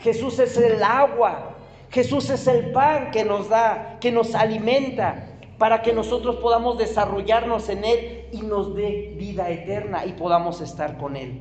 Jesús 0.00 0.40
es 0.40 0.56
el 0.56 0.82
agua, 0.82 1.54
Jesús 1.90 2.28
es 2.28 2.48
el 2.48 2.72
pan 2.72 3.12
que 3.12 3.24
nos 3.24 3.48
da, 3.48 3.98
que 4.00 4.10
nos 4.10 4.34
alimenta 4.34 5.33
para 5.58 5.82
que 5.82 5.92
nosotros 5.92 6.36
podamos 6.36 6.78
desarrollarnos 6.78 7.68
en 7.68 7.84
Él 7.84 8.26
y 8.32 8.42
nos 8.42 8.74
dé 8.74 9.14
vida 9.16 9.50
eterna 9.50 10.04
y 10.06 10.12
podamos 10.12 10.60
estar 10.60 10.98
con 10.98 11.16
Él. 11.16 11.40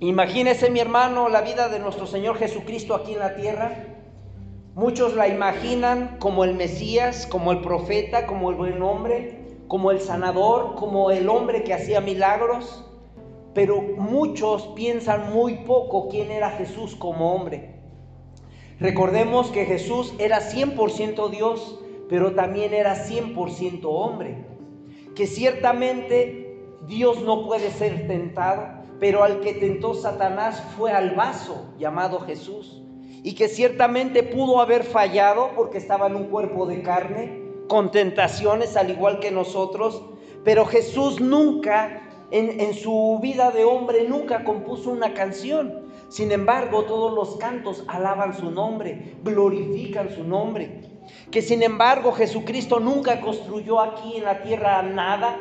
Imagínese 0.00 0.70
mi 0.70 0.80
hermano 0.80 1.28
la 1.28 1.42
vida 1.42 1.68
de 1.68 1.78
nuestro 1.78 2.06
Señor 2.06 2.38
Jesucristo 2.38 2.94
aquí 2.94 3.12
en 3.12 3.18
la 3.18 3.34
tierra. 3.34 3.84
Muchos 4.74 5.14
la 5.14 5.28
imaginan 5.28 6.16
como 6.18 6.44
el 6.44 6.54
Mesías, 6.54 7.26
como 7.26 7.52
el 7.52 7.60
profeta, 7.60 8.26
como 8.26 8.50
el 8.50 8.56
buen 8.56 8.82
hombre, 8.82 9.58
como 9.68 9.90
el 9.90 10.00
sanador, 10.00 10.74
como 10.76 11.10
el 11.10 11.28
hombre 11.28 11.64
que 11.64 11.74
hacía 11.74 12.00
milagros. 12.00 12.82
Pero 13.52 13.82
muchos 13.82 14.68
piensan 14.68 15.34
muy 15.34 15.56
poco 15.66 16.08
quién 16.08 16.30
era 16.30 16.50
Jesús 16.52 16.96
como 16.96 17.34
hombre. 17.34 17.79
Recordemos 18.80 19.50
que 19.50 19.66
Jesús 19.66 20.14
era 20.18 20.40
100% 20.40 21.28
Dios, 21.28 21.78
pero 22.08 22.32
también 22.32 22.72
era 22.72 22.94
100% 22.96 23.82
hombre. 23.84 24.46
Que 25.14 25.26
ciertamente 25.26 26.58
Dios 26.86 27.20
no 27.20 27.46
puede 27.46 27.70
ser 27.70 28.06
tentado, 28.06 28.68
pero 28.98 29.22
al 29.22 29.40
que 29.40 29.52
tentó 29.52 29.92
Satanás 29.92 30.62
fue 30.78 30.92
al 30.92 31.14
vaso 31.14 31.74
llamado 31.78 32.20
Jesús. 32.20 32.82
Y 33.22 33.34
que 33.34 33.48
ciertamente 33.48 34.22
pudo 34.22 34.60
haber 34.60 34.82
fallado 34.82 35.50
porque 35.54 35.76
estaba 35.76 36.06
en 36.06 36.16
un 36.16 36.24
cuerpo 36.24 36.64
de 36.64 36.80
carne, 36.80 37.42
con 37.68 37.90
tentaciones 37.90 38.78
al 38.78 38.90
igual 38.90 39.20
que 39.20 39.30
nosotros, 39.30 40.02
pero 40.42 40.64
Jesús 40.64 41.20
nunca, 41.20 42.08
en, 42.30 42.58
en 42.58 42.72
su 42.72 43.18
vida 43.20 43.50
de 43.50 43.64
hombre, 43.64 44.08
nunca 44.08 44.42
compuso 44.42 44.90
una 44.90 45.12
canción 45.12 45.79
sin 46.10 46.32
embargo, 46.32 46.82
todos 46.86 47.14
los 47.14 47.36
cantos 47.36 47.84
alaban 47.86 48.36
su 48.36 48.50
nombre, 48.50 49.14
glorifican 49.22 50.12
su 50.12 50.24
nombre. 50.24 50.80
Que 51.30 51.40
sin 51.40 51.62
embargo 51.62 52.10
Jesucristo 52.10 52.80
nunca 52.80 53.20
construyó 53.20 53.78
aquí 53.78 54.16
en 54.16 54.24
la 54.24 54.42
tierra 54.42 54.82
nada, 54.82 55.38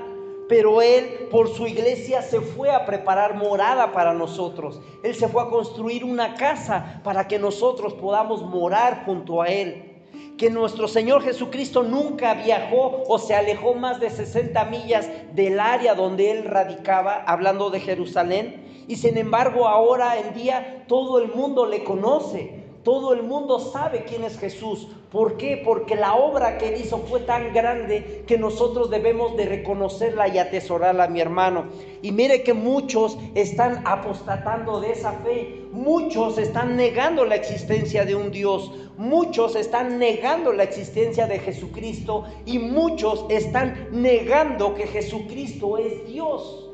pero 0.48 0.84
Él 0.84 1.28
por 1.32 1.50
su 1.50 1.66
iglesia 1.66 2.22
se 2.22 2.40
fue 2.40 2.70
a 2.70 2.86
preparar 2.86 3.36
morada 3.36 3.92
para 3.92 4.14
nosotros. 4.14 4.80
Él 5.04 5.16
se 5.16 5.28
fue 5.28 5.42
a 5.42 5.50
construir 5.50 6.06
una 6.06 6.36
casa 6.36 7.02
para 7.04 7.28
que 7.28 7.40
nosotros 7.40 7.96
podamos 7.96 8.44
morar 8.44 9.06
junto 9.06 9.42
a 9.42 9.48
Él 9.48 9.90
que 10.38 10.50
nuestro 10.50 10.88
Señor 10.88 11.22
Jesucristo 11.22 11.84
nunca 11.84 12.34
viajó 12.34 13.04
o 13.10 13.20
se 13.20 13.36
alejó 13.36 13.74
más 13.74 14.00
de 14.00 14.10
60 14.10 14.64
millas 14.66 15.10
del 15.34 15.60
área 15.60 15.96
donde 15.96 16.32
Él 16.32 16.46
radicaba, 16.46 17.24
hablando 17.28 17.70
de 17.70 17.82
Jerusalén, 17.82 18.69
y 18.90 18.96
sin 18.96 19.18
embargo 19.18 19.68
ahora 19.68 20.18
en 20.18 20.34
día 20.34 20.84
todo 20.88 21.20
el 21.20 21.32
mundo 21.32 21.68
le 21.68 21.84
conoce. 21.84 22.60
Todo 22.84 23.14
el 23.14 23.22
mundo 23.22 23.60
sabe 23.60 24.04
quién 24.04 24.24
es 24.24 24.40
Jesús. 24.40 24.88
¿Por 25.12 25.38
qué? 25.38 25.62
Porque 25.64 25.96
la 25.96 26.16
obra 26.16 26.58
que 26.58 26.70
él 26.70 26.82
hizo 26.82 26.98
fue 27.00 27.20
tan 27.20 27.54
grande 27.54 28.24
que 28.26 28.40
nosotros 28.40 28.90
debemos 28.90 29.38
de 29.38 29.46
reconocerla 29.46 30.28
y 30.30 30.40
atesorarla, 30.40 31.08
mi 31.08 31.22
hermano. 31.22 31.66
Y 32.02 32.12
mire 32.12 32.42
que 32.42 32.56
muchos 32.56 33.20
están 33.36 33.84
apostatando 33.86 34.80
de 34.80 34.94
esa 34.94 35.12
fe. 35.12 35.68
Muchos 35.72 36.40
están 36.40 36.76
negando 36.76 37.26
la 37.26 37.36
existencia 37.36 38.06
de 38.06 38.16
un 38.16 38.32
Dios. 38.32 38.72
Muchos 38.98 39.56
están 39.56 40.00
negando 40.00 40.52
la 40.52 40.64
existencia 40.64 41.28
de 41.28 41.38
Jesucristo. 41.38 42.24
Y 42.48 42.58
muchos 42.58 43.26
están 43.30 43.90
negando 43.92 44.74
que 44.74 44.88
Jesucristo 44.88 45.78
es 45.78 46.08
Dios. 46.08 46.69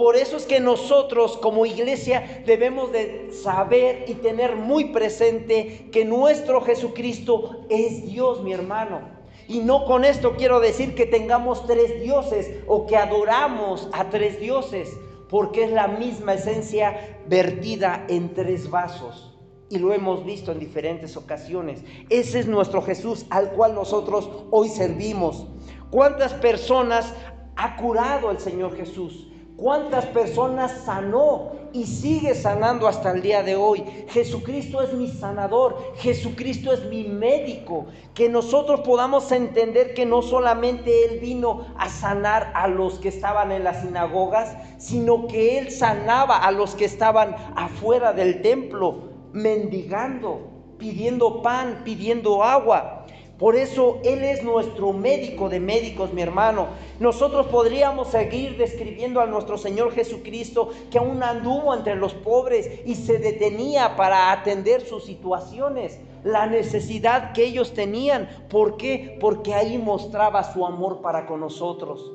Por 0.00 0.16
eso 0.16 0.38
es 0.38 0.46
que 0.46 0.60
nosotros 0.60 1.36
como 1.36 1.66
iglesia 1.66 2.42
debemos 2.46 2.90
de 2.90 3.28
saber 3.34 4.06
y 4.08 4.14
tener 4.14 4.56
muy 4.56 4.86
presente 4.92 5.90
que 5.92 6.06
nuestro 6.06 6.62
Jesucristo 6.62 7.66
es 7.68 8.06
Dios, 8.06 8.42
mi 8.42 8.54
hermano. 8.54 9.02
Y 9.46 9.58
no 9.58 9.84
con 9.84 10.06
esto 10.06 10.36
quiero 10.38 10.58
decir 10.58 10.94
que 10.94 11.04
tengamos 11.04 11.66
tres 11.66 12.00
dioses 12.00 12.50
o 12.66 12.86
que 12.86 12.96
adoramos 12.96 13.90
a 13.92 14.08
tres 14.08 14.40
dioses, 14.40 14.88
porque 15.28 15.64
es 15.64 15.70
la 15.70 15.86
misma 15.86 16.32
esencia 16.32 17.18
vertida 17.28 18.06
en 18.08 18.32
tres 18.32 18.70
vasos. 18.70 19.38
Y 19.68 19.76
lo 19.76 19.92
hemos 19.92 20.24
visto 20.24 20.50
en 20.50 20.60
diferentes 20.60 21.14
ocasiones. 21.18 21.84
Ese 22.08 22.38
es 22.38 22.46
nuestro 22.46 22.80
Jesús 22.80 23.26
al 23.28 23.50
cual 23.50 23.74
nosotros 23.74 24.30
hoy 24.50 24.70
servimos. 24.70 25.46
¿Cuántas 25.90 26.32
personas 26.32 27.12
ha 27.56 27.76
curado 27.76 28.30
el 28.30 28.38
Señor 28.38 28.74
Jesús? 28.74 29.26
¿Cuántas 29.60 30.06
personas 30.06 30.72
sanó 30.86 31.50
y 31.74 31.84
sigue 31.84 32.34
sanando 32.34 32.88
hasta 32.88 33.10
el 33.10 33.20
día 33.20 33.42
de 33.42 33.56
hoy? 33.56 33.84
Jesucristo 34.08 34.80
es 34.80 34.94
mi 34.94 35.06
sanador, 35.06 35.76
Jesucristo 35.96 36.72
es 36.72 36.86
mi 36.86 37.04
médico. 37.04 37.84
Que 38.14 38.30
nosotros 38.30 38.80
podamos 38.80 39.30
entender 39.32 39.92
que 39.92 40.06
no 40.06 40.22
solamente 40.22 41.04
Él 41.04 41.20
vino 41.20 41.66
a 41.76 41.90
sanar 41.90 42.50
a 42.54 42.68
los 42.68 43.00
que 43.00 43.08
estaban 43.08 43.52
en 43.52 43.64
las 43.64 43.82
sinagogas, 43.82 44.56
sino 44.78 45.26
que 45.26 45.58
Él 45.58 45.70
sanaba 45.70 46.38
a 46.38 46.50
los 46.52 46.74
que 46.74 46.86
estaban 46.86 47.36
afuera 47.54 48.14
del 48.14 48.40
templo, 48.40 49.10
mendigando, 49.34 50.40
pidiendo 50.78 51.42
pan, 51.42 51.82
pidiendo 51.84 52.42
agua. 52.42 52.99
Por 53.40 53.56
eso 53.56 54.00
Él 54.04 54.22
es 54.22 54.44
nuestro 54.44 54.92
médico 54.92 55.48
de 55.48 55.60
médicos, 55.60 56.12
mi 56.12 56.20
hermano. 56.20 56.68
Nosotros 56.98 57.46
podríamos 57.46 58.08
seguir 58.08 58.58
describiendo 58.58 59.18
a 59.18 59.26
nuestro 59.26 59.56
Señor 59.56 59.92
Jesucristo 59.92 60.68
que 60.90 60.98
aún 60.98 61.22
anduvo 61.22 61.74
entre 61.74 61.96
los 61.96 62.12
pobres 62.12 62.82
y 62.84 62.96
se 62.96 63.18
detenía 63.18 63.96
para 63.96 64.30
atender 64.30 64.82
sus 64.82 65.04
situaciones, 65.04 65.98
la 66.22 66.46
necesidad 66.46 67.32
que 67.32 67.46
ellos 67.46 67.72
tenían. 67.72 68.28
¿Por 68.50 68.76
qué? 68.76 69.16
Porque 69.18 69.54
ahí 69.54 69.78
mostraba 69.78 70.52
su 70.52 70.66
amor 70.66 71.00
para 71.00 71.24
con 71.24 71.40
nosotros. 71.40 72.12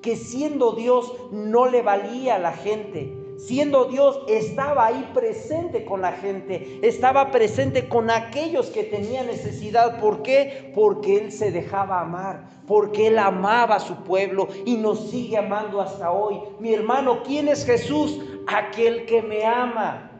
Que 0.00 0.16
siendo 0.16 0.72
Dios 0.72 1.12
no 1.30 1.66
le 1.66 1.82
valía 1.82 2.36
a 2.36 2.38
la 2.38 2.52
gente, 2.52 3.21
siendo 3.36 3.86
Dios, 3.86 4.20
estaba 4.28 4.86
ahí 4.86 5.10
presente 5.14 5.84
con 5.84 6.00
la 6.00 6.12
gente, 6.12 6.78
estaba 6.82 7.30
presente 7.30 7.88
con 7.88 8.10
aquellos 8.10 8.66
que 8.68 8.84
tenían 8.84 9.26
necesidad. 9.26 10.00
¿Por 10.00 10.22
qué? 10.22 10.72
Porque 10.74 11.16
Él 11.18 11.32
se 11.32 11.50
dejaba 11.50 12.00
amar, 12.00 12.44
porque 12.66 13.08
Él 13.08 13.18
amaba 13.18 13.76
a 13.76 13.80
su 13.80 13.96
pueblo 14.04 14.48
y 14.64 14.76
nos 14.76 15.10
sigue 15.10 15.38
amando 15.38 15.80
hasta 15.80 16.10
hoy. 16.10 16.40
Mi 16.60 16.72
hermano, 16.72 17.22
¿quién 17.22 17.48
es 17.48 17.64
Jesús? 17.64 18.20
Aquel 18.46 19.06
que 19.06 19.22
me 19.22 19.44
ama. 19.44 20.10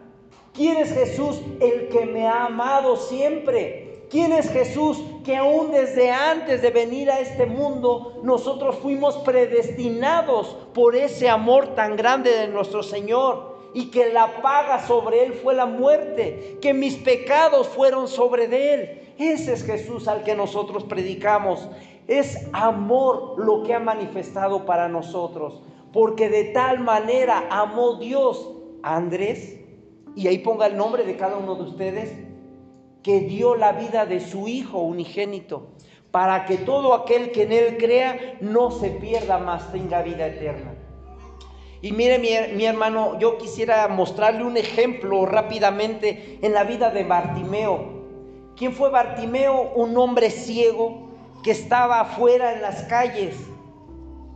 ¿Quién 0.52 0.76
es 0.76 0.92
Jesús? 0.92 1.40
El 1.60 1.88
que 1.88 2.04
me 2.06 2.26
ha 2.26 2.46
amado 2.46 2.96
siempre. 2.96 4.06
¿Quién 4.10 4.32
es 4.32 4.50
Jesús? 4.50 5.02
Que 5.24 5.36
aún 5.36 5.70
desde 5.70 6.10
antes 6.10 6.62
de 6.62 6.70
venir 6.70 7.10
a 7.10 7.20
este 7.20 7.46
mundo, 7.46 8.20
nosotros 8.22 8.76
fuimos 8.76 9.18
predestinados 9.18 10.56
por 10.74 10.96
ese 10.96 11.28
amor 11.28 11.74
tan 11.74 11.96
grande 11.96 12.30
de 12.30 12.48
nuestro 12.48 12.82
Señor. 12.82 13.52
Y 13.74 13.90
que 13.90 14.12
la 14.12 14.42
paga 14.42 14.86
sobre 14.86 15.24
Él 15.24 15.32
fue 15.32 15.54
la 15.54 15.64
muerte, 15.64 16.58
que 16.60 16.74
mis 16.74 16.96
pecados 16.96 17.68
fueron 17.68 18.08
sobre 18.08 18.48
de 18.48 18.74
Él. 18.74 19.14
Ese 19.18 19.52
es 19.52 19.64
Jesús 19.64 20.08
al 20.08 20.24
que 20.24 20.34
nosotros 20.34 20.84
predicamos. 20.84 21.68
Es 22.08 22.48
amor 22.52 23.34
lo 23.38 23.62
que 23.62 23.74
ha 23.74 23.78
manifestado 23.78 24.66
para 24.66 24.88
nosotros. 24.88 25.62
Porque 25.92 26.28
de 26.28 26.44
tal 26.46 26.80
manera 26.80 27.46
amó 27.50 27.94
Dios 27.94 28.50
a 28.82 28.96
Andrés. 28.96 29.58
Y 30.16 30.26
ahí 30.26 30.38
ponga 30.38 30.66
el 30.66 30.76
nombre 30.76 31.04
de 31.04 31.16
cada 31.16 31.38
uno 31.38 31.54
de 31.54 31.62
ustedes 31.62 32.31
que 33.02 33.20
dio 33.20 33.56
la 33.56 33.72
vida 33.72 34.06
de 34.06 34.20
su 34.20 34.48
Hijo 34.48 34.78
unigénito, 34.78 35.68
para 36.10 36.44
que 36.44 36.58
todo 36.58 36.94
aquel 36.94 37.32
que 37.32 37.42
en 37.42 37.52
Él 37.52 37.76
crea 37.78 38.36
no 38.40 38.70
se 38.70 38.90
pierda 38.90 39.38
más, 39.38 39.72
tenga 39.72 40.02
vida 40.02 40.26
eterna. 40.26 40.74
Y 41.82 41.90
mire 41.90 42.18
mi, 42.20 42.64
hermano, 42.64 43.18
yo 43.18 43.38
quisiera 43.38 43.88
mostrarle 43.88 44.44
un 44.44 44.56
ejemplo 44.56 45.26
rápidamente 45.26 46.38
en 46.40 46.52
la 46.52 46.62
vida 46.62 46.90
de 46.90 47.02
Bartimeo. 47.02 48.02
¿Quién 48.56 48.72
fue 48.72 48.90
Bartimeo? 48.90 49.72
Un 49.74 49.96
hombre 49.96 50.30
ciego 50.30 51.10
que 51.42 51.50
estaba 51.50 52.00
afuera 52.00 52.52
en 52.52 52.62
las 52.62 52.84
calles 52.84 53.36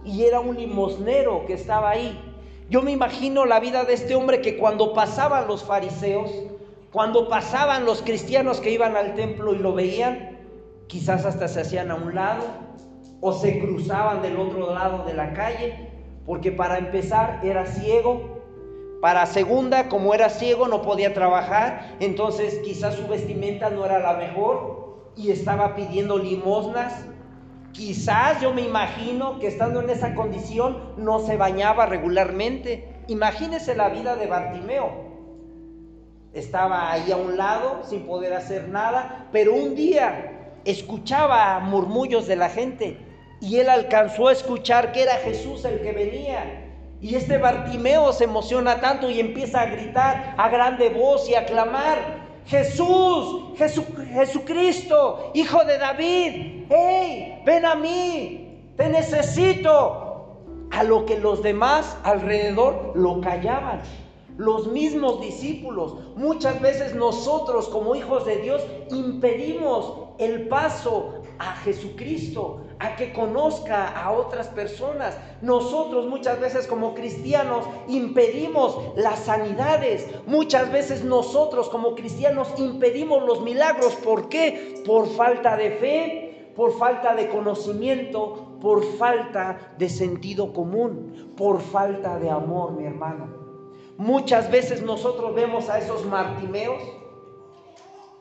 y 0.04 0.24
era 0.24 0.40
un 0.40 0.56
limosnero 0.56 1.46
que 1.46 1.52
estaba 1.52 1.90
ahí. 1.90 2.20
Yo 2.68 2.82
me 2.82 2.90
imagino 2.90 3.46
la 3.46 3.60
vida 3.60 3.84
de 3.84 3.94
este 3.94 4.16
hombre 4.16 4.40
que 4.40 4.56
cuando 4.56 4.92
pasaban 4.92 5.46
los 5.46 5.62
fariseos, 5.62 6.30
cuando 6.96 7.28
pasaban 7.28 7.84
los 7.84 8.00
cristianos 8.00 8.58
que 8.62 8.70
iban 8.70 8.96
al 8.96 9.12
templo 9.12 9.52
y 9.52 9.58
lo 9.58 9.74
veían, 9.74 10.38
quizás 10.86 11.26
hasta 11.26 11.46
se 11.46 11.60
hacían 11.60 11.90
a 11.90 11.94
un 11.94 12.14
lado 12.14 12.46
o 13.20 13.34
se 13.34 13.58
cruzaban 13.58 14.22
del 14.22 14.38
otro 14.38 14.72
lado 14.72 15.04
de 15.04 15.12
la 15.12 15.34
calle, 15.34 15.90
porque 16.24 16.52
para 16.52 16.78
empezar 16.78 17.40
era 17.42 17.66
ciego, 17.66 18.40
para 19.02 19.26
segunda, 19.26 19.90
como 19.90 20.14
era 20.14 20.30
ciego, 20.30 20.68
no 20.68 20.80
podía 20.80 21.12
trabajar, 21.12 21.98
entonces 22.00 22.60
quizás 22.64 22.94
su 22.94 23.06
vestimenta 23.06 23.68
no 23.68 23.84
era 23.84 23.98
la 23.98 24.14
mejor 24.14 25.10
y 25.16 25.32
estaba 25.32 25.74
pidiendo 25.74 26.16
limosnas. 26.16 27.04
Quizás 27.72 28.40
yo 28.40 28.54
me 28.54 28.62
imagino 28.62 29.38
que 29.38 29.48
estando 29.48 29.82
en 29.82 29.90
esa 29.90 30.14
condición 30.14 30.94
no 30.96 31.18
se 31.18 31.36
bañaba 31.36 31.84
regularmente. 31.84 33.02
Imagínese 33.06 33.74
la 33.74 33.90
vida 33.90 34.16
de 34.16 34.28
Bartimeo 34.28 35.05
estaba 36.36 36.92
ahí 36.92 37.10
a 37.10 37.16
un 37.16 37.36
lado 37.36 37.80
sin 37.88 38.06
poder 38.06 38.34
hacer 38.34 38.68
nada, 38.68 39.26
pero 39.32 39.54
un 39.54 39.74
día 39.74 40.52
escuchaba 40.64 41.58
murmullos 41.60 42.26
de 42.26 42.36
la 42.36 42.50
gente 42.50 42.98
y 43.40 43.56
él 43.56 43.70
alcanzó 43.70 44.28
a 44.28 44.32
escuchar 44.32 44.92
que 44.92 45.02
era 45.02 45.14
Jesús 45.16 45.64
el 45.64 45.80
que 45.80 45.92
venía. 45.92 46.62
Y 47.00 47.14
este 47.14 47.38
Bartimeo 47.38 48.12
se 48.12 48.24
emociona 48.24 48.80
tanto 48.80 49.10
y 49.10 49.20
empieza 49.20 49.62
a 49.62 49.66
gritar 49.66 50.34
a 50.36 50.48
grande 50.48 50.90
voz 50.90 51.28
y 51.28 51.34
a 51.34 51.46
clamar, 51.46 52.26
Jesús, 52.46 53.54
Jesucristo, 53.56 55.32
hijo 55.34 55.64
de 55.64 55.78
David, 55.78 56.64
hey, 56.68 57.42
ven 57.44 57.64
a 57.64 57.74
mí, 57.74 58.72
te 58.76 58.88
necesito. 58.88 60.02
A 60.72 60.82
lo 60.82 61.06
que 61.06 61.18
los 61.18 61.42
demás 61.42 61.96
alrededor 62.02 62.92
lo 62.94 63.20
callaban 63.20 63.80
los 64.36 64.68
mismos 64.68 65.20
discípulos. 65.20 65.94
Muchas 66.16 66.60
veces 66.60 66.94
nosotros 66.94 67.68
como 67.68 67.94
hijos 67.94 68.24
de 68.24 68.38
Dios 68.38 68.62
impedimos 68.90 69.94
el 70.18 70.48
paso 70.48 71.22
a 71.38 71.56
Jesucristo, 71.56 72.62
a 72.78 72.96
que 72.96 73.12
conozca 73.12 73.88
a 73.88 74.12
otras 74.12 74.48
personas. 74.48 75.16
Nosotros 75.42 76.06
muchas 76.06 76.40
veces 76.40 76.66
como 76.66 76.94
cristianos 76.94 77.64
impedimos 77.88 78.78
las 78.96 79.20
sanidades. 79.20 80.06
Muchas 80.26 80.72
veces 80.72 81.04
nosotros 81.04 81.68
como 81.68 81.94
cristianos 81.94 82.48
impedimos 82.56 83.22
los 83.24 83.42
milagros. 83.42 83.94
¿Por 83.96 84.28
qué? 84.28 84.82
Por 84.86 85.08
falta 85.08 85.56
de 85.56 85.70
fe, 85.72 86.52
por 86.56 86.78
falta 86.78 87.14
de 87.14 87.28
conocimiento, 87.28 88.58
por 88.60 88.82
falta 88.96 89.74
de 89.78 89.88
sentido 89.90 90.52
común, 90.54 91.34
por 91.36 91.60
falta 91.60 92.18
de 92.18 92.30
amor, 92.30 92.72
mi 92.72 92.86
hermano. 92.86 93.45
Muchas 93.98 94.50
veces 94.50 94.82
nosotros 94.82 95.34
vemos 95.34 95.68
a 95.70 95.78
esos 95.78 96.04
martimeos. 96.04 96.82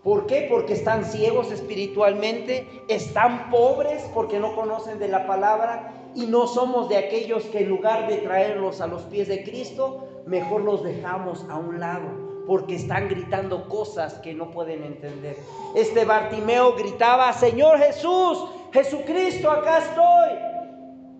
¿Por 0.03 0.25
qué? 0.25 0.47
Porque 0.49 0.73
están 0.73 1.03
ciegos 1.03 1.51
espiritualmente, 1.51 2.83
están 2.87 3.49
pobres 3.49 4.03
porque 4.13 4.39
no 4.39 4.55
conocen 4.55 4.99
de 4.99 5.07
la 5.07 5.27
palabra 5.27 6.11
y 6.13 6.27
no 6.27 6.47
somos 6.47 6.87
de 6.87 6.97
aquellos 6.97 7.43
que 7.45 7.59
en 7.59 7.69
lugar 7.69 8.07
de 8.07 8.17
traerlos 8.17 8.79
a 8.81 8.87
los 8.87 9.01
pies 9.03 9.27
de 9.27 9.43
Cristo, 9.43 10.07
mejor 10.25 10.61
los 10.61 10.83
dejamos 10.83 11.45
a 11.49 11.57
un 11.57 11.79
lado 11.79 12.25
porque 12.47 12.75
están 12.75 13.09
gritando 13.09 13.67
cosas 13.67 14.13
que 14.19 14.33
no 14.33 14.51
pueden 14.51 14.83
entender. 14.83 15.37
Este 15.75 16.05
Bartimeo 16.05 16.75
gritaba, 16.75 17.33
Señor 17.33 17.79
Jesús, 17.79 18.45
Jesucristo, 18.71 19.49
acá 19.51 19.79
estoy. 19.79 20.39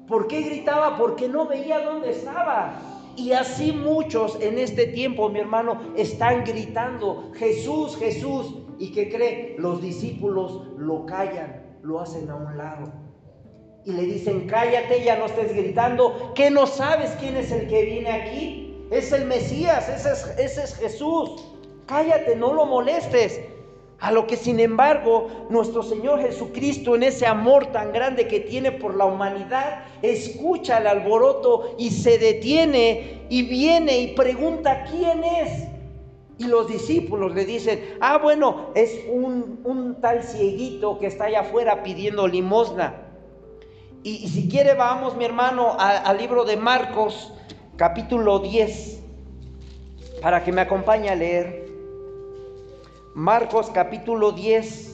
¿Por 0.08 0.28
qué 0.28 0.42
gritaba? 0.42 0.98
Porque 0.98 1.28
no 1.28 1.48
veía 1.48 1.80
dónde 1.80 2.12
estaba. 2.12 2.95
Y 3.16 3.32
así 3.32 3.72
muchos 3.72 4.38
en 4.42 4.60
este 4.60 4.88
tiempo, 4.88 5.30
mi 5.30 5.40
hermano, 5.40 5.94
están 5.96 6.44
gritando, 6.44 7.32
Jesús, 7.34 7.98
Jesús, 7.98 8.66
¿Y 8.78 8.92
qué 8.92 9.10
cree? 9.10 9.56
Los 9.58 9.82
discípulos 9.82 10.62
lo 10.78 11.06
callan, 11.06 11.78
lo 11.82 12.00
hacen 12.00 12.30
a 12.30 12.36
un 12.36 12.58
lado. 12.58 12.92
Y 13.86 13.94
le 13.94 14.04
dicen, 14.04 14.48
cállate, 14.48 15.04
ya 15.04 15.18
no 15.18 15.26
estés 15.26 15.56
gritando, 15.56 16.34
que 16.34 16.50
no 16.50 16.66
sabes 16.66 17.12
quién 17.20 17.38
es 17.38 17.52
el 17.52 17.68
que 17.68 17.86
viene 17.86 18.12
aquí. 18.12 18.88
Es 18.92 19.12
el 19.12 19.26
Mesías, 19.26 19.88
ese 19.90 20.12
es, 20.12 20.26
ese 20.38 20.64
es 20.64 20.76
Jesús. 20.76 21.44
Cállate, 21.86 22.36
no 22.36 22.54
lo 22.54 22.66
molestes. 22.66 23.40
A 24.00 24.12
lo 24.12 24.28
que 24.28 24.36
sin 24.36 24.60
embargo 24.60 25.48
nuestro 25.50 25.82
Señor 25.82 26.20
Jesucristo 26.22 26.96
en 26.96 27.04
ese 27.04 27.26
amor 27.26 27.68
tan 27.68 27.94
grande 27.94 28.28
que 28.28 28.42
tiene 28.42 28.72
por 28.72 28.96
la 28.96 29.06
humanidad, 29.06 29.86
escucha 30.02 30.80
el 30.80 30.88
alboroto 30.88 31.76
y 31.78 31.92
se 31.92 32.18
detiene 32.18 33.26
y 33.30 33.44
viene 33.44 34.00
y 34.00 34.16
pregunta 34.16 34.86
quién 34.92 35.24
es. 35.24 35.68
Y 36.38 36.46
los 36.46 36.68
discípulos 36.68 37.34
le 37.34 37.46
dicen, 37.46 37.96
ah 38.02 38.18
bueno, 38.18 38.72
es 38.76 39.00
un, 39.10 39.98
tal 40.02 40.24
cieguito 40.24 41.00
que 41.00 41.08
está 41.08 41.26
allá 41.26 41.42
afuera 41.42 41.82
pidiendo 41.82 42.28
limosna. 42.28 43.02
Y, 44.04 44.28
si 44.28 44.50
quiere 44.50 44.74
vamos 44.74 45.16
mi 45.16 45.26
hermano 45.26 45.76
al 45.80 46.18
libro 46.18 46.44
de 46.44 46.58
Marcos 46.58 47.34
capítulo 47.76 48.40
10 48.40 49.02
para 50.22 50.44
que 50.44 50.52
me 50.52 50.62
acompañe 50.62 51.10
a 51.10 51.16
leer. 51.16 51.65
Marcos 53.16 53.72
capítulo 53.74 54.34
10, 54.34 54.94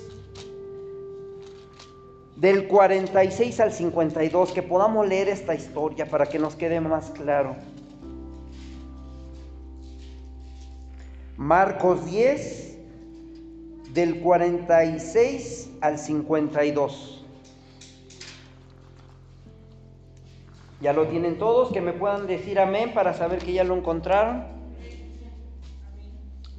del 2.35 2.67
46 2.67 3.59
al 3.59 3.71
52, 3.73 4.51
que 4.51 4.61
podamos 4.61 5.07
leer 5.07 5.27
esta 5.27 5.55
historia 5.55 6.05
para 6.07 6.27
que 6.27 6.37
nos 6.37 6.55
quede 6.55 6.79
más 6.81 7.09
claro. 7.09 7.55
Marcos 11.35 12.05
10, 12.05 12.77
del 13.91 14.19
46 14.19 15.71
al 15.81 15.97
52. 15.97 17.25
¿Ya 20.79 20.93
lo 20.93 21.07
tienen 21.07 21.39
todos? 21.39 21.73
Que 21.73 21.81
me 21.81 21.93
puedan 21.93 22.27
decir 22.27 22.59
amén 22.59 22.93
para 22.93 23.15
saber 23.15 23.39
que 23.39 23.53
ya 23.53 23.63
lo 23.63 23.75
encontraron. 23.75 24.45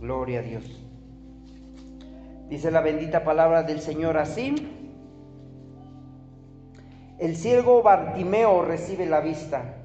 Gloria 0.01 0.41
a 0.41 0.43
Dios. 0.43 0.82
Dice 2.53 2.71
la 2.71 2.83
bendita 2.83 3.25
palabra 3.25 3.63
del 3.63 3.81
Señor 3.81 4.19
así. 4.19 4.55
El 7.19 7.35
ciego 7.35 7.83
Bartimeo 7.83 8.61
recibe 8.61 9.07
la 9.07 9.21
vista. 9.21 9.77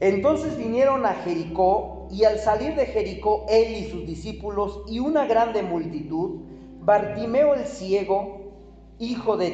Entonces 0.00 0.56
vinieron 0.56 1.04
a 1.04 1.12
Jericó 1.12 2.08
y 2.10 2.24
al 2.24 2.38
salir 2.38 2.74
de 2.76 2.86
Jericó 2.86 3.44
él 3.50 3.76
y 3.76 3.90
sus 3.90 4.06
discípulos 4.06 4.84
y 4.88 5.00
una 5.00 5.26
grande 5.26 5.62
multitud, 5.62 6.44
Bartimeo 6.80 7.52
el 7.52 7.66
ciego, 7.66 8.54
hijo 8.98 9.36
de, 9.36 9.50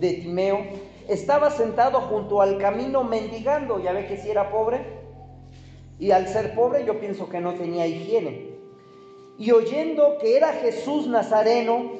de 0.00 0.12
Timeo, 0.14 0.60
estaba 1.08 1.50
sentado 1.50 2.00
junto 2.00 2.40
al 2.40 2.56
camino 2.56 3.04
mendigando, 3.04 3.78
ya 3.82 3.92
ve 3.92 4.06
que 4.06 4.16
si 4.16 4.30
era 4.30 4.50
pobre, 4.50 4.80
y 5.98 6.12
al 6.12 6.26
ser 6.26 6.54
pobre 6.54 6.86
yo 6.86 6.98
pienso 6.98 7.28
que 7.28 7.42
no 7.42 7.52
tenía 7.52 7.86
higiene 7.86 8.51
y 9.42 9.50
oyendo 9.50 10.18
que 10.20 10.36
era 10.36 10.52
Jesús 10.52 11.08
Nazareno, 11.08 11.90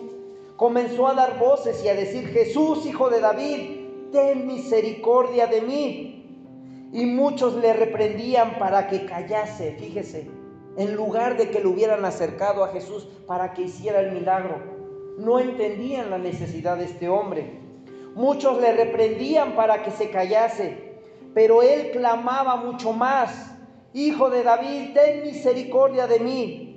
comenzó 0.54 1.08
a 1.08 1.14
dar 1.14 1.40
voces 1.40 1.84
y 1.84 1.88
a 1.88 1.94
decir, 1.96 2.28
Jesús, 2.28 2.86
hijo 2.86 3.10
de 3.10 3.18
David, 3.18 4.12
ten 4.12 4.46
misericordia 4.46 5.48
de 5.48 5.60
mí. 5.60 6.88
Y 6.92 7.04
muchos 7.04 7.56
le 7.56 7.72
reprendían 7.72 8.60
para 8.60 8.86
que 8.86 9.06
callase, 9.06 9.74
fíjese, 9.76 10.30
en 10.76 10.94
lugar 10.94 11.36
de 11.36 11.50
que 11.50 11.58
lo 11.58 11.70
hubieran 11.70 12.04
acercado 12.04 12.62
a 12.62 12.68
Jesús 12.68 13.08
para 13.26 13.54
que 13.54 13.62
hiciera 13.62 13.98
el 13.98 14.12
milagro. 14.12 14.62
No 15.18 15.40
entendían 15.40 16.10
la 16.10 16.18
necesidad 16.18 16.76
de 16.76 16.84
este 16.84 17.08
hombre. 17.08 17.58
Muchos 18.14 18.60
le 18.60 18.72
reprendían 18.72 19.56
para 19.56 19.82
que 19.82 19.90
se 19.90 20.10
callase, 20.10 20.94
pero 21.34 21.62
él 21.62 21.90
clamaba 21.90 22.54
mucho 22.54 22.92
más, 22.92 23.48
Hijo 23.94 24.30
de 24.30 24.44
David, 24.44 24.94
ten 24.94 25.22
misericordia 25.22 26.06
de 26.06 26.20
mí. 26.20 26.71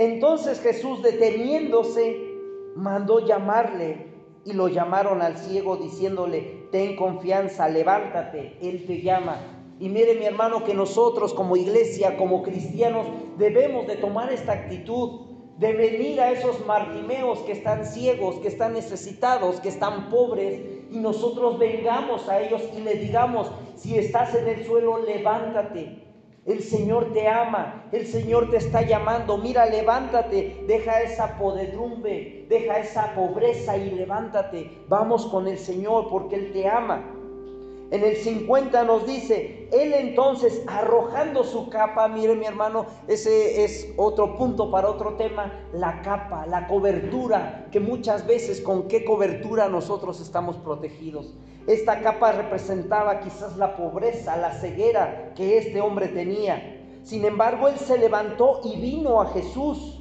Entonces 0.00 0.62
Jesús, 0.62 1.02
deteniéndose, 1.02 2.16
mandó 2.74 3.20
llamarle 3.20 4.06
y 4.46 4.54
lo 4.54 4.68
llamaron 4.68 5.20
al 5.20 5.36
ciego 5.36 5.76
diciéndole, 5.76 6.68
ten 6.72 6.96
confianza, 6.96 7.68
levántate, 7.68 8.56
Él 8.62 8.86
te 8.86 9.02
llama. 9.02 9.36
Y 9.78 9.90
mire 9.90 10.14
mi 10.14 10.24
hermano 10.24 10.64
que 10.64 10.72
nosotros 10.72 11.34
como 11.34 11.54
iglesia, 11.54 12.16
como 12.16 12.42
cristianos, 12.42 13.04
debemos 13.36 13.86
de 13.86 13.96
tomar 13.96 14.32
esta 14.32 14.52
actitud, 14.52 15.20
de 15.58 15.74
venir 15.74 16.18
a 16.22 16.30
esos 16.30 16.64
martimeos 16.64 17.40
que 17.40 17.52
están 17.52 17.84
ciegos, 17.84 18.36
que 18.36 18.48
están 18.48 18.72
necesitados, 18.72 19.60
que 19.60 19.68
están 19.68 20.08
pobres, 20.08 20.62
y 20.90 20.96
nosotros 20.96 21.58
vengamos 21.58 22.26
a 22.30 22.40
ellos 22.40 22.62
y 22.74 22.80
les 22.80 23.02
digamos, 23.02 23.52
si 23.76 23.98
estás 23.98 24.34
en 24.34 24.48
el 24.48 24.64
suelo, 24.64 25.04
levántate, 25.04 26.09
el 26.46 26.62
Señor 26.62 27.12
te 27.12 27.28
ama, 27.28 27.84
el 27.92 28.06
Señor 28.06 28.50
te 28.50 28.56
está 28.56 28.82
llamando. 28.82 29.36
Mira, 29.36 29.66
levántate, 29.66 30.64
deja 30.66 31.02
esa 31.02 31.38
podedumbre, 31.38 32.46
deja 32.48 32.78
esa 32.78 33.14
pobreza 33.14 33.76
y 33.76 33.90
levántate. 33.90 34.70
Vamos 34.88 35.26
con 35.26 35.46
el 35.46 35.58
Señor 35.58 36.08
porque 36.08 36.36
Él 36.36 36.52
te 36.52 36.66
ama. 36.66 37.04
En 37.90 38.04
el 38.04 38.16
50 38.16 38.84
nos 38.84 39.04
dice, 39.04 39.68
Él 39.72 39.92
entonces 39.92 40.62
arrojando 40.68 41.42
su 41.42 41.68
capa, 41.68 42.06
mire 42.06 42.36
mi 42.36 42.46
hermano, 42.46 42.86
ese 43.08 43.64
es 43.64 43.92
otro 43.96 44.36
punto 44.36 44.70
para 44.70 44.88
otro 44.88 45.14
tema, 45.14 45.52
la 45.72 46.00
capa, 46.02 46.46
la 46.46 46.68
cobertura, 46.68 47.66
que 47.72 47.80
muchas 47.80 48.26
veces 48.26 48.60
con 48.60 48.86
qué 48.86 49.04
cobertura 49.04 49.68
nosotros 49.68 50.20
estamos 50.20 50.56
protegidos. 50.58 51.34
Esta 51.66 52.00
capa 52.00 52.32
representaba 52.32 53.20
quizás 53.20 53.56
la 53.56 53.76
pobreza, 53.76 54.36
la 54.36 54.52
ceguera 54.52 55.32
que 55.34 55.58
este 55.58 55.80
hombre 55.80 56.08
tenía. 56.08 56.78
Sin 57.02 57.24
embargo, 57.24 57.68
él 57.68 57.76
se 57.76 57.98
levantó 57.98 58.60
y 58.64 58.80
vino 58.80 59.20
a 59.20 59.26
Jesús. 59.26 60.00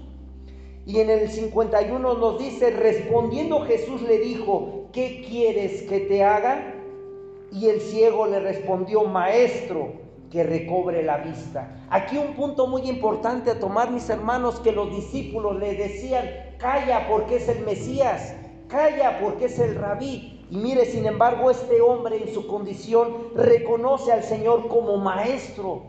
Y 0.85 0.99
en 0.99 1.09
el 1.09 1.29
51 1.29 2.13
nos 2.15 2.39
dice, 2.39 2.71
respondiendo 2.71 3.61
Jesús 3.61 4.01
le 4.01 4.19
dijo, 4.19 4.87
¿qué 4.91 5.23
quieres 5.27 5.83
que 5.83 5.99
te 5.99 6.23
haga? 6.23 6.73
Y 7.51 7.67
el 7.67 7.81
ciego 7.81 8.25
le 8.25 8.39
respondió, 8.39 9.03
maestro, 9.03 9.93
que 10.31 10.43
recobre 10.43 11.03
la 11.03 11.17
vista. 11.17 11.85
Aquí 11.89 12.17
un 12.17 12.35
punto 12.35 12.67
muy 12.67 12.83
importante 12.89 13.51
a 13.51 13.59
tomar, 13.59 13.91
mis 13.91 14.09
hermanos, 14.09 14.59
que 14.59 14.71
los 14.71 14.89
discípulos 14.91 15.59
le 15.59 15.75
decían, 15.75 16.25
calla 16.57 17.07
porque 17.07 17.37
es 17.37 17.49
el 17.49 17.65
Mesías, 17.65 18.35
calla 18.67 19.19
porque 19.19 19.45
es 19.45 19.59
el 19.59 19.75
rabí, 19.75 20.38
y 20.51 20.57
mire, 20.57 20.85
sin 20.85 21.05
embargo, 21.05 21.51
este 21.51 21.79
hombre 21.79 22.23
en 22.23 22.33
su 22.33 22.47
condición 22.47 23.35
reconoce 23.35 24.11
al 24.11 24.23
Señor 24.23 24.67
como 24.67 24.97
maestro. 24.97 25.83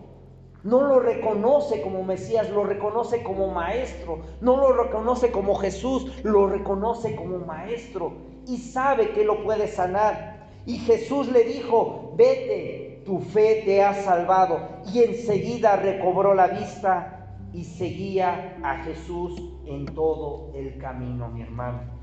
No 0.63 0.83
lo 0.83 1.01
reconoce 1.01 1.81
como 1.81 2.05
Mesías, 2.05 2.51
lo 2.51 2.65
reconoce 2.65 3.23
como 3.23 3.49
maestro. 3.49 4.19
No 4.43 4.59
lo 4.59 4.75
reconoce 4.75 5.33
como 5.33 5.55
Jesús, 5.55 6.13
lo 6.25 6.47
reconoce 6.47 7.17
como 7.17 7.39
maestro. 7.39 8.13
Y 8.47 8.59
sabe 8.59 9.13
que 9.13 9.25
lo 9.25 9.43
puede 9.43 9.67
sanar. 9.67 10.51
Y 10.67 10.77
Jesús 10.81 11.29
le 11.33 11.45
dijo, 11.45 12.13
vete, 12.17 13.03
tu 13.07 13.21
fe 13.21 13.63
te 13.65 13.83
ha 13.83 13.95
salvado. 13.95 14.61
Y 14.93 15.03
enseguida 15.03 15.77
recobró 15.77 16.35
la 16.35 16.49
vista 16.49 17.39
y 17.55 17.65
seguía 17.65 18.59
a 18.63 18.85
Jesús 18.85 19.41
en 19.65 19.87
todo 19.87 20.51
el 20.55 20.77
camino, 20.77 21.31
mi 21.31 21.41
hermano 21.41 22.00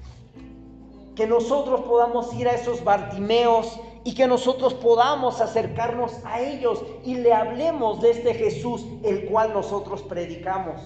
que 1.18 1.26
nosotros 1.26 1.82
podamos 1.82 2.32
ir 2.36 2.48
a 2.48 2.54
esos 2.54 2.84
Bartimeos 2.84 3.80
y 4.04 4.14
que 4.14 4.28
nosotros 4.28 4.76
podamos 4.76 5.42
acercarnos 5.42 6.14
a 6.24 6.40
ellos 6.40 6.84
y 7.04 7.16
le 7.16 7.34
hablemos 7.34 8.00
de 8.02 8.12
este 8.12 8.36
Jesús, 8.36 8.86
el 9.04 9.26
cual 9.26 9.52
nosotros 9.52 10.04
predicamos. 10.04 10.80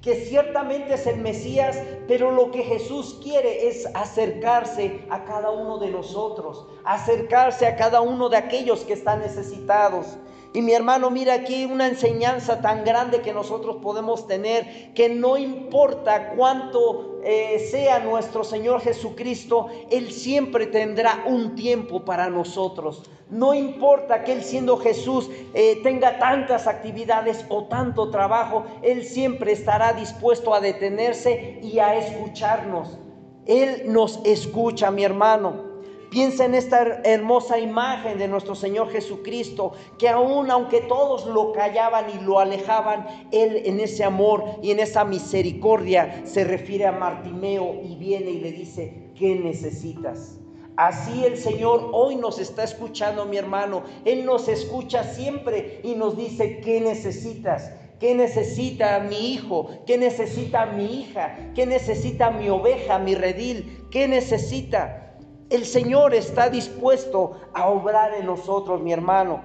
Que 0.00 0.14
ciertamente 0.14 0.94
es 0.94 1.06
el 1.08 1.18
Mesías, 1.18 1.82
pero 2.06 2.30
lo 2.30 2.52
que 2.52 2.62
Jesús 2.62 3.18
quiere 3.24 3.68
es 3.68 3.86
acercarse 3.94 5.04
a 5.10 5.24
cada 5.24 5.50
uno 5.50 5.78
de 5.78 5.90
nosotros, 5.90 6.64
acercarse 6.84 7.66
a 7.66 7.74
cada 7.74 8.00
uno 8.00 8.28
de 8.28 8.36
aquellos 8.36 8.84
que 8.84 8.92
están 8.92 9.18
necesitados. 9.18 10.16
Y 10.54 10.60
mi 10.60 10.72
hermano, 10.72 11.10
mira 11.10 11.32
aquí 11.32 11.64
una 11.64 11.88
enseñanza 11.88 12.60
tan 12.60 12.84
grande 12.84 13.22
que 13.22 13.32
nosotros 13.32 13.76
podemos 13.82 14.26
tener, 14.26 14.92
que 14.92 15.08
no 15.08 15.38
importa 15.38 16.34
cuánto 16.36 17.20
eh, 17.24 17.58
sea 17.70 18.00
nuestro 18.00 18.44
Señor 18.44 18.82
Jesucristo, 18.82 19.68
Él 19.90 20.12
siempre 20.12 20.66
tendrá 20.66 21.24
un 21.26 21.54
tiempo 21.54 22.04
para 22.04 22.28
nosotros. 22.28 23.02
No 23.30 23.54
importa 23.54 24.24
que 24.24 24.32
Él 24.32 24.42
siendo 24.42 24.76
Jesús 24.76 25.30
eh, 25.54 25.80
tenga 25.82 26.18
tantas 26.18 26.66
actividades 26.66 27.46
o 27.48 27.64
tanto 27.64 28.10
trabajo, 28.10 28.66
Él 28.82 29.04
siempre 29.04 29.52
estará 29.52 29.94
dispuesto 29.94 30.52
a 30.52 30.60
detenerse 30.60 31.60
y 31.62 31.78
a 31.78 31.96
escucharnos. 31.96 32.98
Él 33.46 33.84
nos 33.86 34.20
escucha, 34.24 34.90
mi 34.90 35.02
hermano. 35.02 35.71
Piensa 36.12 36.44
en 36.44 36.54
esta 36.54 37.00
hermosa 37.04 37.58
imagen 37.58 38.18
de 38.18 38.28
nuestro 38.28 38.54
Señor 38.54 38.90
Jesucristo, 38.90 39.72
que 39.96 40.10
aún 40.10 40.50
aunque 40.50 40.82
todos 40.82 41.24
lo 41.24 41.52
callaban 41.52 42.04
y 42.10 42.22
lo 42.22 42.38
alejaban, 42.38 43.06
Él 43.32 43.62
en 43.64 43.80
ese 43.80 44.04
amor 44.04 44.44
y 44.62 44.72
en 44.72 44.80
esa 44.80 45.06
misericordia 45.06 46.20
se 46.26 46.44
refiere 46.44 46.84
a 46.84 46.92
Martimeo 46.92 47.80
y 47.82 47.96
viene 47.96 48.30
y 48.30 48.40
le 48.40 48.52
dice, 48.52 49.10
¿qué 49.18 49.36
necesitas? 49.36 50.36
Así 50.76 51.24
el 51.24 51.38
Señor 51.38 51.88
hoy 51.94 52.16
nos 52.16 52.38
está 52.38 52.62
escuchando, 52.62 53.24
mi 53.24 53.38
hermano. 53.38 53.82
Él 54.04 54.26
nos 54.26 54.48
escucha 54.48 55.04
siempre 55.04 55.80
y 55.82 55.94
nos 55.94 56.18
dice, 56.18 56.60
¿qué 56.60 56.82
necesitas? 56.82 57.72
¿Qué 57.98 58.14
necesita 58.14 58.98
mi 58.98 59.32
hijo? 59.32 59.70
¿Qué 59.86 59.96
necesita 59.96 60.66
mi 60.66 61.00
hija? 61.00 61.52
¿Qué 61.54 61.64
necesita 61.64 62.30
mi 62.30 62.50
oveja, 62.50 62.98
mi 62.98 63.14
redil? 63.14 63.86
¿Qué 63.90 64.08
necesita? 64.08 65.11
El 65.52 65.66
Señor 65.66 66.14
está 66.14 66.48
dispuesto 66.48 67.32
a 67.52 67.68
obrar 67.68 68.14
en 68.14 68.24
nosotros, 68.24 68.80
mi 68.80 68.90
hermano. 68.90 69.42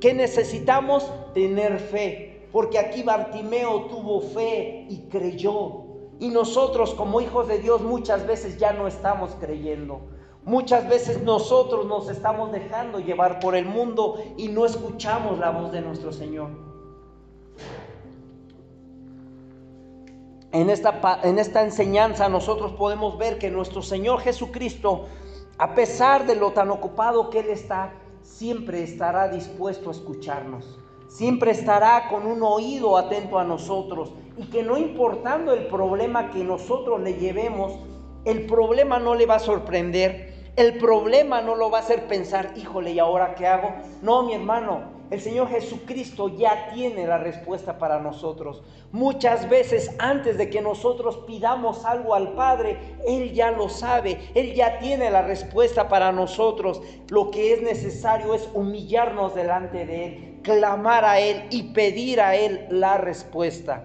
¿Qué 0.00 0.14
necesitamos? 0.14 1.12
Tener 1.34 1.78
fe. 1.78 2.48
Porque 2.50 2.78
aquí 2.78 3.02
Bartimeo 3.02 3.82
tuvo 3.82 4.22
fe 4.22 4.86
y 4.88 5.08
creyó. 5.10 5.82
Y 6.18 6.30
nosotros 6.30 6.94
como 6.94 7.20
hijos 7.20 7.48
de 7.48 7.58
Dios 7.58 7.82
muchas 7.82 8.26
veces 8.26 8.56
ya 8.56 8.72
no 8.72 8.88
estamos 8.88 9.36
creyendo. 9.38 10.00
Muchas 10.46 10.88
veces 10.88 11.22
nosotros 11.22 11.84
nos 11.84 12.08
estamos 12.08 12.50
dejando 12.50 12.98
llevar 12.98 13.38
por 13.38 13.54
el 13.54 13.66
mundo 13.66 14.24
y 14.38 14.48
no 14.48 14.64
escuchamos 14.64 15.38
la 15.38 15.50
voz 15.50 15.70
de 15.70 15.82
nuestro 15.82 16.14
Señor. 16.14 16.48
En 20.50 20.70
esta, 20.70 21.20
en 21.22 21.38
esta 21.38 21.62
enseñanza 21.62 22.30
nosotros 22.30 22.72
podemos 22.72 23.18
ver 23.18 23.38
que 23.38 23.50
nuestro 23.50 23.82
Señor 23.82 24.20
Jesucristo, 24.20 25.08
a 25.58 25.74
pesar 25.74 26.26
de 26.26 26.36
lo 26.36 26.52
tan 26.52 26.70
ocupado 26.70 27.30
que 27.30 27.40
Él 27.40 27.50
está, 27.50 27.92
siempre 28.22 28.82
estará 28.82 29.28
dispuesto 29.28 29.90
a 29.90 29.92
escucharnos. 29.92 30.78
Siempre 31.08 31.50
estará 31.50 32.08
con 32.08 32.26
un 32.26 32.42
oído 32.42 32.96
atento 32.96 33.38
a 33.38 33.44
nosotros 33.44 34.12
y 34.36 34.44
que 34.46 34.62
no 34.62 34.78
importando 34.78 35.52
el 35.52 35.66
problema 35.66 36.30
que 36.30 36.42
nosotros 36.42 37.00
le 37.00 37.14
llevemos, 37.14 37.74
el 38.24 38.46
problema 38.46 38.98
no 38.98 39.14
le 39.14 39.26
va 39.26 39.34
a 39.34 39.40
sorprender, 39.40 40.31
el 40.56 40.76
problema 40.78 41.40
no 41.40 41.54
lo 41.54 41.70
va 41.70 41.78
a 41.78 41.80
hacer 41.80 42.06
pensar, 42.06 42.52
híjole, 42.56 42.92
¿y 42.92 42.98
ahora 42.98 43.34
qué 43.34 43.46
hago? 43.46 43.72
No, 44.02 44.22
mi 44.22 44.34
hermano, 44.34 44.82
el 45.10 45.20
Señor 45.20 45.48
Jesucristo 45.48 46.28
ya 46.28 46.70
tiene 46.74 47.06
la 47.06 47.16
respuesta 47.16 47.78
para 47.78 48.00
nosotros. 48.00 48.62
Muchas 48.92 49.48
veces 49.48 49.94
antes 49.98 50.36
de 50.36 50.50
que 50.50 50.60
nosotros 50.60 51.20
pidamos 51.26 51.86
algo 51.86 52.14
al 52.14 52.32
Padre, 52.32 52.78
Él 53.06 53.32
ya 53.32 53.50
lo 53.50 53.70
sabe, 53.70 54.30
Él 54.34 54.54
ya 54.54 54.78
tiene 54.78 55.10
la 55.10 55.22
respuesta 55.22 55.88
para 55.88 56.12
nosotros. 56.12 56.82
Lo 57.08 57.30
que 57.30 57.54
es 57.54 57.62
necesario 57.62 58.34
es 58.34 58.48
humillarnos 58.52 59.34
delante 59.34 59.86
de 59.86 60.06
Él, 60.06 60.38
clamar 60.42 61.06
a 61.06 61.18
Él 61.18 61.44
y 61.48 61.72
pedir 61.72 62.20
a 62.20 62.36
Él 62.36 62.66
la 62.68 62.98
respuesta. 62.98 63.84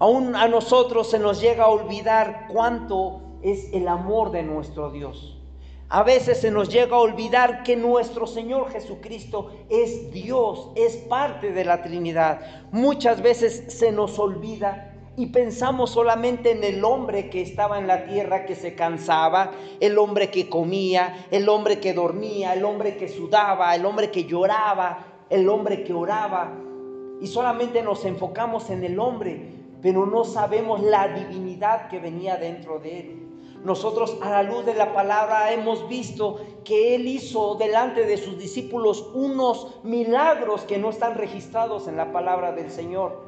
Aún 0.00 0.34
a 0.34 0.48
nosotros 0.48 1.10
se 1.10 1.20
nos 1.20 1.40
llega 1.40 1.64
a 1.64 1.68
olvidar 1.68 2.48
cuánto 2.52 3.20
es 3.42 3.72
el 3.72 3.86
amor 3.86 4.32
de 4.32 4.42
nuestro 4.42 4.90
Dios. 4.90 5.33
A 5.88 6.02
veces 6.02 6.40
se 6.40 6.50
nos 6.50 6.70
llega 6.70 6.96
a 6.96 7.00
olvidar 7.00 7.62
que 7.62 7.76
nuestro 7.76 8.26
Señor 8.26 8.70
Jesucristo 8.70 9.50
es 9.68 10.10
Dios, 10.12 10.70
es 10.74 10.96
parte 10.96 11.52
de 11.52 11.64
la 11.64 11.82
Trinidad. 11.82 12.40
Muchas 12.72 13.20
veces 13.22 13.64
se 13.68 13.92
nos 13.92 14.18
olvida 14.18 14.94
y 15.16 15.26
pensamos 15.26 15.90
solamente 15.90 16.50
en 16.50 16.64
el 16.64 16.84
hombre 16.84 17.30
que 17.30 17.42
estaba 17.42 17.78
en 17.78 17.86
la 17.86 18.06
tierra, 18.06 18.46
que 18.46 18.56
se 18.56 18.74
cansaba, 18.74 19.52
el 19.78 19.98
hombre 19.98 20.30
que 20.30 20.48
comía, 20.48 21.26
el 21.30 21.48
hombre 21.48 21.78
que 21.78 21.92
dormía, 21.92 22.54
el 22.54 22.64
hombre 22.64 22.96
que 22.96 23.08
sudaba, 23.08 23.74
el 23.74 23.84
hombre 23.84 24.10
que 24.10 24.24
lloraba, 24.24 25.06
el 25.30 25.48
hombre 25.48 25.84
que 25.84 25.92
oraba. 25.92 26.52
Y 27.20 27.26
solamente 27.26 27.82
nos 27.82 28.04
enfocamos 28.04 28.70
en 28.70 28.82
el 28.84 28.98
hombre, 28.98 29.52
pero 29.80 30.06
no 30.06 30.24
sabemos 30.24 30.82
la 30.82 31.08
divinidad 31.08 31.88
que 31.88 32.00
venía 32.00 32.36
dentro 32.36 32.80
de 32.80 33.00
él. 33.00 33.23
Nosotros 33.64 34.18
a 34.20 34.28
la 34.28 34.42
luz 34.42 34.66
de 34.66 34.74
la 34.74 34.92
palabra 34.92 35.50
hemos 35.54 35.88
visto 35.88 36.38
que 36.64 36.94
Él 36.94 37.08
hizo 37.08 37.54
delante 37.54 38.04
de 38.04 38.18
sus 38.18 38.36
discípulos 38.36 39.08
unos 39.14 39.82
milagros 39.82 40.64
que 40.64 40.76
no 40.76 40.90
están 40.90 41.16
registrados 41.16 41.88
en 41.88 41.96
la 41.96 42.12
palabra 42.12 42.52
del 42.52 42.70
Señor, 42.70 43.18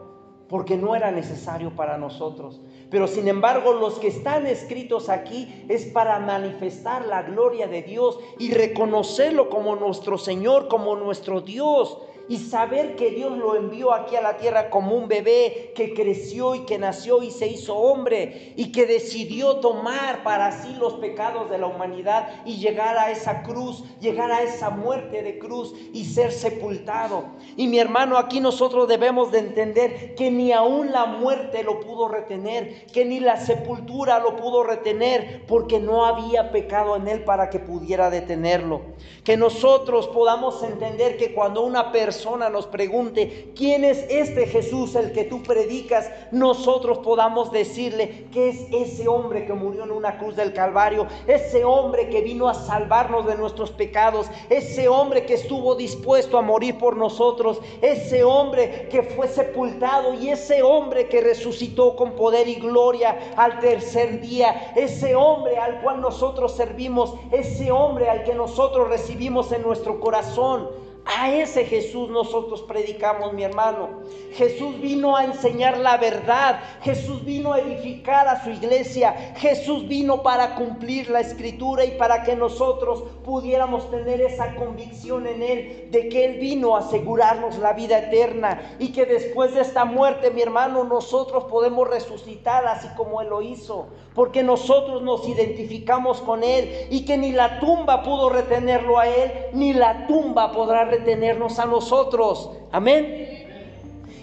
porque 0.47 0.77
no 0.77 0.95
era 0.95 1.11
necesario 1.11 1.75
para 1.75 1.97
nosotros. 1.97 2.61
Pero 2.91 3.09
sin 3.09 3.29
embargo 3.29 3.73
los 3.73 3.99
que 3.99 4.09
están 4.09 4.47
escritos 4.47 5.09
aquí 5.09 5.65
es 5.71 5.87
para 5.87 6.19
manifestar 6.19 7.07
la 7.07 7.23
gloria 7.23 7.67
de 7.67 7.81
Dios 7.81 8.19
y 8.39 8.53
reconocerlo 8.53 9.49
como 9.49 9.75
nuestro 9.75 10.19
Señor, 10.19 10.69
como 10.69 10.97
nuestro 10.97 11.41
Dios 11.41 11.97
y 12.29 12.39
saber 12.39 12.97
que 12.97 13.11
Dios 13.11 13.37
lo 13.37 13.57
envió 13.57 13.93
aquí 13.93 14.17
a 14.17 14.21
la 14.21 14.37
tierra 14.37 14.71
como 14.71 14.97
un 14.97 15.09
bebé 15.09 15.73
que 15.75 15.95
creció 15.95 16.55
y 16.55 16.61
que 16.61 16.79
nació 16.79 17.23
y 17.23 17.31
se 17.31 17.47
hizo 17.47 17.77
hombre 17.77 18.53
y 18.57 18.73
que 18.73 18.87
decidió 18.87 19.57
tomar 19.57 20.23
para 20.23 20.53
sí 20.53 20.75
los 20.79 20.95
pecados 20.95 21.51
de 21.51 21.59
la 21.59 21.67
humanidad 21.67 22.29
y 22.45 22.57
llegar 22.57 22.99
a 22.99 23.11
esa 23.11 23.43
cruz, 23.43 23.85
llegar 24.01 24.33
a 24.33 24.43
esa 24.43 24.71
muerte 24.71 25.23
de 25.23 25.39
cruz 25.39 25.75
y 25.93 26.05
ser 26.05 26.33
sepultado. 26.33 27.25
Y 27.57 27.69
mi 27.69 27.79
hermano, 27.79 28.19
aquí 28.19 28.41
nosotros 28.41 28.89
debemos 28.89 29.31
de 29.31 29.39
entender 29.39 30.15
que 30.15 30.31
ni 30.31 30.53
aún 30.53 30.93
la 30.93 31.07
muerte 31.07 31.63
lo 31.63 31.81
pudo 31.81 32.09
retener, 32.09 32.87
que 32.87 33.05
ni 33.05 33.21
la 33.21 33.37
sepultura 33.37 34.19
lo 34.19 34.37
pudo 34.37 34.65
retener, 34.65 35.45
porque 35.47 35.79
no 35.79 36.05
había 36.05 36.51
pecado 36.51 36.97
en 36.97 37.09
él 37.09 37.25
para 37.25 37.51
que 37.51 37.59
pudiera 37.59 38.11
detenerlo. 38.11 38.83
Que 39.25 39.37
nosotros 39.37 40.09
podamos 40.09 40.63
entender 40.63 41.17
que 41.17 41.35
cuando 41.35 41.63
una 41.63 41.93
persona 41.93 42.16
nos 42.25 42.67
pregunte, 42.67 43.53
¿quién 43.55 43.85
es 43.85 44.07
este 44.09 44.47
Jesús 44.47 44.95
el 44.95 45.13
que 45.13 45.25
tú 45.25 45.43
predicas? 45.43 46.11
Nosotros 46.33 46.99
podamos 46.99 47.53
decirle 47.53 48.27
que 48.33 48.49
es 48.49 48.61
ese 48.73 49.07
hombre 49.07 49.45
que 49.45 49.53
murió 49.53 49.85
en 49.85 49.91
una 49.91 50.19
cruz 50.19 50.35
del 50.35 50.53
Calvario, 50.53 51.07
ese 51.27 51.65
hombre 51.65 52.09
que 52.09 52.23
vino 52.23 52.49
a 52.49 52.55
salvarnos 52.55 53.27
de 53.27 53.37
nuestros 53.37 53.71
pecados, 53.71 54.29
ese 54.49 54.89
hombre 54.89 55.27
que 55.27 55.35
estuvo 55.35 55.75
dispuesto 55.75 56.39
a 56.39 56.43
morir 56.43 56.79
por 56.79 56.97
nosotros, 56.97 57.61
ese 57.83 58.25
hombre 58.25 58.89
que 58.91 59.03
fue 59.03 59.29
sepultado 59.29 60.15
y 60.15 60.31
ese 60.31 60.63
hombre 60.63 61.09
que 61.09 61.21
resucitó 61.21 61.97
con 61.97 62.13
poder 62.13 62.49
y 62.49 62.55
gloria 62.55 63.35
al 63.37 63.61
tercer 63.61 64.21
día, 64.21 64.73
ese 64.75 65.15
hombre 65.15 65.59
al 65.59 65.83
cual 65.83 66.01
nosotros 66.01 66.57
servimos, 66.57 67.15
ese 67.31 67.71
hombre 67.71 68.09
al 68.09 68.25
que 68.25 68.35
nosotros 68.35 68.89
recibimos 68.89 69.53
en 69.53 69.63
nuestro 69.63 70.01
corazón. 70.01 70.87
A 71.09 71.31
ese 71.31 71.65
Jesús 71.65 72.09
nosotros 72.11 72.63
predicamos, 72.63 73.33
mi 73.33 73.45
hermano. 73.45 74.01
Jesús 74.33 74.81
vino 74.81 75.17
a 75.17 75.25
enseñar 75.25 75.79
la 75.79 75.97
verdad. 75.99 76.59
Jesús 76.83 77.25
vino 77.25 77.53
a 77.53 77.61
edificar 77.61 78.27
a 78.27 78.43
su 78.43 78.51
iglesia. 78.51 79.13
Jesús 79.37 79.87
vino 79.87 80.25
para 80.25 80.57
cumplir 80.57 81.09
la 81.09 81.21
escritura 81.21 81.85
y 81.85 81.93
para 81.93 82.25
que 82.25 82.35
nosotros 82.35 83.05
pudiéramos 83.25 83.89
tener 83.89 84.21
esa 84.21 84.57
convicción 84.57 85.29
en 85.29 85.43
Él 85.43 85.89
de 85.93 86.09
que 86.09 86.25
Él 86.25 86.39
vino 86.41 86.75
a 86.75 86.81
asegurarnos 86.81 87.57
la 87.59 87.73
vida 87.73 87.99
eterna 87.99 88.77
y 88.81 88.91
que 88.91 89.07
después 89.07 89.55
de 89.55 89.61
esta 89.61 89.85
muerte, 89.85 90.33
mi 90.33 90.43
hermano, 90.43 90.83
nosotros 90.83 91.45
podemos 91.45 91.89
resucitar 91.89 92.67
así 92.67 92.89
como 92.97 93.23
Él 93.23 93.29
lo 93.29 93.43
hizo. 93.43 93.87
Porque 94.13 94.43
nosotros 94.43 95.03
nos 95.03 95.29
identificamos 95.29 96.21
con 96.21 96.43
Él 96.43 96.89
y 96.91 97.05
que 97.05 97.17
ni 97.17 97.31
la 97.31 97.61
tumba 97.61 98.03
pudo 98.03 98.29
retenerlo 98.29 98.99
a 98.99 99.07
Él, 99.07 99.31
ni 99.53 99.73
la 99.73 100.09
tumba 100.09 100.51
podrá 100.51 100.81
retenerlo 100.81 100.96
tenernos 101.05 101.59
a 101.59 101.67
nosotros. 101.67 102.51
Amén. 102.73 103.45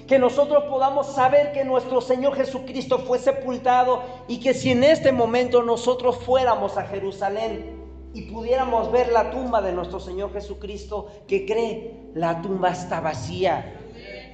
Que 0.07 0.19
nosotros 0.19 0.65
podamos 0.65 1.07
saber 1.07 1.53
que 1.53 1.63
nuestro 1.63 2.01
Señor 2.01 2.35
Jesucristo 2.35 2.99
fue 2.99 3.19
sepultado 3.19 4.03
y 4.27 4.39
que 4.39 4.53
si 4.53 4.71
en 4.71 4.83
este 4.83 5.11
momento 5.11 5.63
nosotros 5.63 6.17
fuéramos 6.17 6.77
a 6.77 6.83
Jerusalén 6.83 7.83
y 8.13 8.23
pudiéramos 8.23 8.91
ver 8.91 9.11
la 9.11 9.31
tumba 9.31 9.61
de 9.61 9.73
nuestro 9.73 9.99
Señor 9.99 10.31
Jesucristo, 10.33 11.07
que 11.27 11.45
cree, 11.45 12.11
la 12.13 12.41
tumba 12.41 12.69
está 12.69 12.99
vacía. 12.99 13.79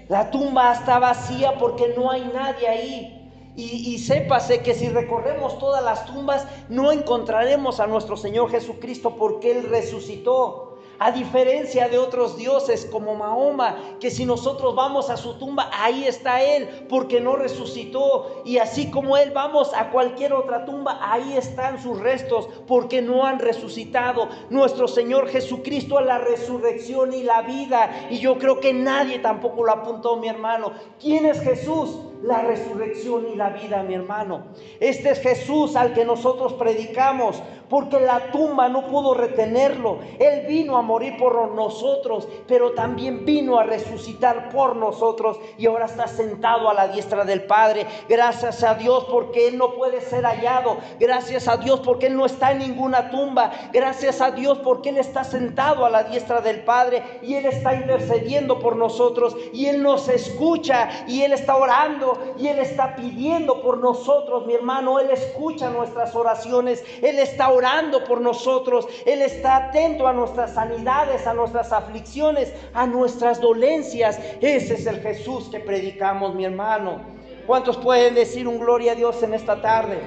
La 0.09 0.31
tumba 0.31 0.73
está 0.73 0.99
vacía 0.99 1.53
porque 1.57 1.93
no 1.95 2.11
hay 2.11 2.29
nadie 2.33 2.67
ahí. 2.67 3.15
Y, 3.55 3.93
y, 3.93 3.99
sépase 3.99 4.61
que 4.61 4.73
si 4.73 4.89
recorremos 4.89 5.59
todas 5.59 5.83
las 5.83 6.05
tumbas, 6.05 6.47
no 6.69 6.91
encontraremos 6.91 7.79
a 7.79 7.87
nuestro 7.87 8.15
Señor 8.15 8.49
Jesucristo 8.49 9.15
porque 9.17 9.51
Él 9.51 9.69
resucitó. 9.69 10.68
A 10.99 11.11
diferencia 11.11 11.87
de 11.87 11.97
otros 11.97 12.35
dioses 12.35 12.85
como 12.85 13.15
Mahoma, 13.15 13.77
que 14.01 14.11
si 14.11 14.25
nosotros 14.25 14.75
vamos 14.75 15.09
a 15.09 15.15
su 15.15 15.35
tumba, 15.35 15.69
ahí 15.73 16.05
está 16.05 16.43
Él, 16.43 16.85
porque 16.89 17.21
no 17.21 17.37
resucitó. 17.37 18.41
Y 18.43 18.57
así 18.57 18.91
como 18.91 19.15
Él 19.15 19.31
vamos 19.31 19.71
a 19.73 19.91
cualquier 19.91 20.33
otra 20.33 20.65
tumba, 20.65 20.99
ahí 21.01 21.37
están 21.37 21.81
sus 21.81 21.99
restos, 21.99 22.49
porque 22.67 23.01
no 23.01 23.25
han 23.25 23.39
resucitado. 23.39 24.27
Nuestro 24.49 24.89
Señor 24.89 25.29
Jesucristo 25.29 25.97
a 25.97 26.01
la 26.01 26.17
resurrección 26.17 27.13
y 27.13 27.23
la 27.23 27.43
vida. 27.43 28.07
Y 28.09 28.19
yo 28.19 28.37
creo 28.37 28.59
que 28.59 28.73
nadie 28.73 29.19
tampoco 29.19 29.63
lo 29.63 29.71
apuntó, 29.71 30.17
mi 30.17 30.27
hermano. 30.27 30.73
¿Quién 30.99 31.25
es 31.25 31.39
Jesús? 31.39 32.08
La 32.21 32.41
resurrección 32.41 33.27
y 33.31 33.35
la 33.35 33.49
vida, 33.49 33.81
mi 33.83 33.93
hermano. 33.93 34.43
Este 34.79 35.11
es 35.11 35.21
Jesús 35.21 35.75
al 35.75 35.93
que 35.93 36.03
nosotros 36.03 36.53
predicamos, 36.53 37.41
porque 37.69 37.99
la 37.99 38.31
tumba 38.31 38.67
no 38.67 38.87
pudo 38.87 39.13
retenerlo. 39.13 39.99
Él 40.19 40.45
vino 40.47 40.77
a 40.77 40.81
morir 40.81 41.17
por 41.17 41.51
nosotros, 41.51 42.27
pero 42.47 42.71
también 42.71 43.25
vino 43.25 43.59
a 43.59 43.63
resucitar 43.63 44.49
por 44.49 44.75
nosotros 44.75 45.39
y 45.57 45.67
ahora 45.67 45.85
está 45.85 46.07
sentado 46.07 46.69
a 46.69 46.73
la 46.73 46.87
diestra 46.87 47.23
del 47.23 47.43
Padre. 47.43 47.85
Gracias 48.09 48.63
a 48.63 48.73
Dios 48.73 49.05
porque 49.09 49.47
Él 49.47 49.57
no 49.57 49.75
puede 49.75 50.01
ser 50.01 50.25
hallado. 50.25 50.77
Gracias 50.99 51.47
a 51.47 51.57
Dios 51.57 51.81
porque 51.81 52.07
Él 52.07 52.17
no 52.17 52.25
está 52.25 52.51
en 52.51 52.59
ninguna 52.59 53.11
tumba. 53.11 53.51
Gracias 53.71 54.19
a 54.19 54.31
Dios 54.31 54.57
porque 54.59 54.89
Él 54.89 54.97
está 54.97 55.23
sentado 55.23 55.85
a 55.85 55.89
la 55.89 56.03
diestra 56.03 56.41
del 56.41 56.63
Padre 56.63 57.03
y 57.21 57.35
Él 57.35 57.45
está 57.45 57.75
intercediendo 57.75 58.59
por 58.59 58.75
nosotros 58.75 59.37
y 59.53 59.67
Él 59.67 59.83
nos 59.83 60.09
escucha 60.09 60.89
y 61.07 61.21
Él 61.21 61.33
está 61.33 61.55
orando 61.55 62.08
y 62.37 62.47
Él 62.47 62.59
está 62.59 62.95
pidiendo 62.95 63.61
por 63.61 63.77
nosotros, 63.79 64.45
mi 64.45 64.53
hermano. 64.53 64.99
Él 64.99 65.09
escucha 65.11 65.69
nuestras 65.69 66.15
oraciones. 66.15 66.83
Él 67.01 67.19
está 67.19 67.49
orando 67.49 68.03
por 68.03 68.21
nosotros. 68.21 68.87
Él 69.05 69.21
está 69.21 69.57
atento 69.57 70.07
a 70.07 70.13
nuestras 70.13 70.53
sanidades, 70.53 71.27
a 71.27 71.33
nuestras 71.33 71.71
aflicciones, 71.71 72.53
a 72.73 72.87
nuestras 72.87 73.41
dolencias. 73.41 74.19
Ese 74.41 74.75
es 74.75 74.85
el 74.85 75.01
Jesús 75.01 75.49
que 75.49 75.59
predicamos, 75.59 76.35
mi 76.35 76.45
hermano. 76.45 77.01
¿Cuántos 77.45 77.77
pueden 77.77 78.13
decir 78.13 78.47
un 78.47 78.59
gloria 78.59 78.91
a 78.91 78.95
Dios 78.95 79.23
en 79.23 79.33
esta 79.33 79.61
tarde? 79.61 79.99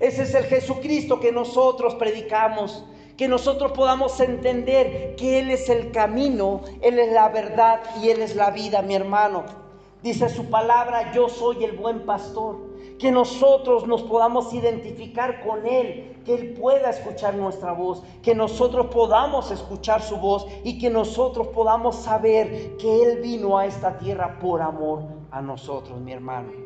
Ese 0.00 0.22
es 0.22 0.34
el 0.34 0.44
Jesucristo 0.44 1.20
que 1.20 1.32
nosotros 1.32 1.94
predicamos. 1.94 2.84
Que 3.16 3.28
nosotros 3.28 3.72
podamos 3.72 4.18
entender 4.20 5.14
que 5.16 5.40
Él 5.40 5.50
es 5.50 5.68
el 5.68 5.92
camino, 5.92 6.62
Él 6.80 6.98
es 6.98 7.12
la 7.12 7.28
verdad 7.28 7.80
y 8.02 8.08
Él 8.08 8.22
es 8.22 8.34
la 8.34 8.50
vida, 8.50 8.80
mi 8.80 8.94
hermano. 8.94 9.44
Dice 10.02 10.28
su 10.28 10.46
palabra, 10.46 11.12
yo 11.12 11.28
soy 11.28 11.64
el 11.64 11.72
buen 11.72 12.06
pastor 12.06 12.70
que 12.98 13.10
nosotros 13.10 13.86
nos 13.86 14.02
podamos 14.02 14.52
identificar 14.52 15.42
con 15.42 15.66
Él, 15.66 16.20
que 16.24 16.34
Él 16.34 16.52
pueda 16.52 16.90
escuchar 16.90 17.34
nuestra 17.34 17.72
voz, 17.72 18.02
que 18.22 18.34
nosotros 18.34 18.86
podamos 18.86 19.50
escuchar 19.50 20.02
su 20.02 20.18
voz 20.18 20.46
y 20.64 20.78
que 20.78 20.90
nosotros 20.90 21.48
podamos 21.48 21.96
saber 21.96 22.76
que 22.76 23.02
Él 23.02 23.20
vino 23.22 23.56
a 23.56 23.64
esta 23.64 23.96
tierra 23.96 24.38
por 24.38 24.60
amor 24.60 25.02
a 25.30 25.40
nosotros, 25.40 25.98
mi 26.00 26.12
hermano. 26.12 26.59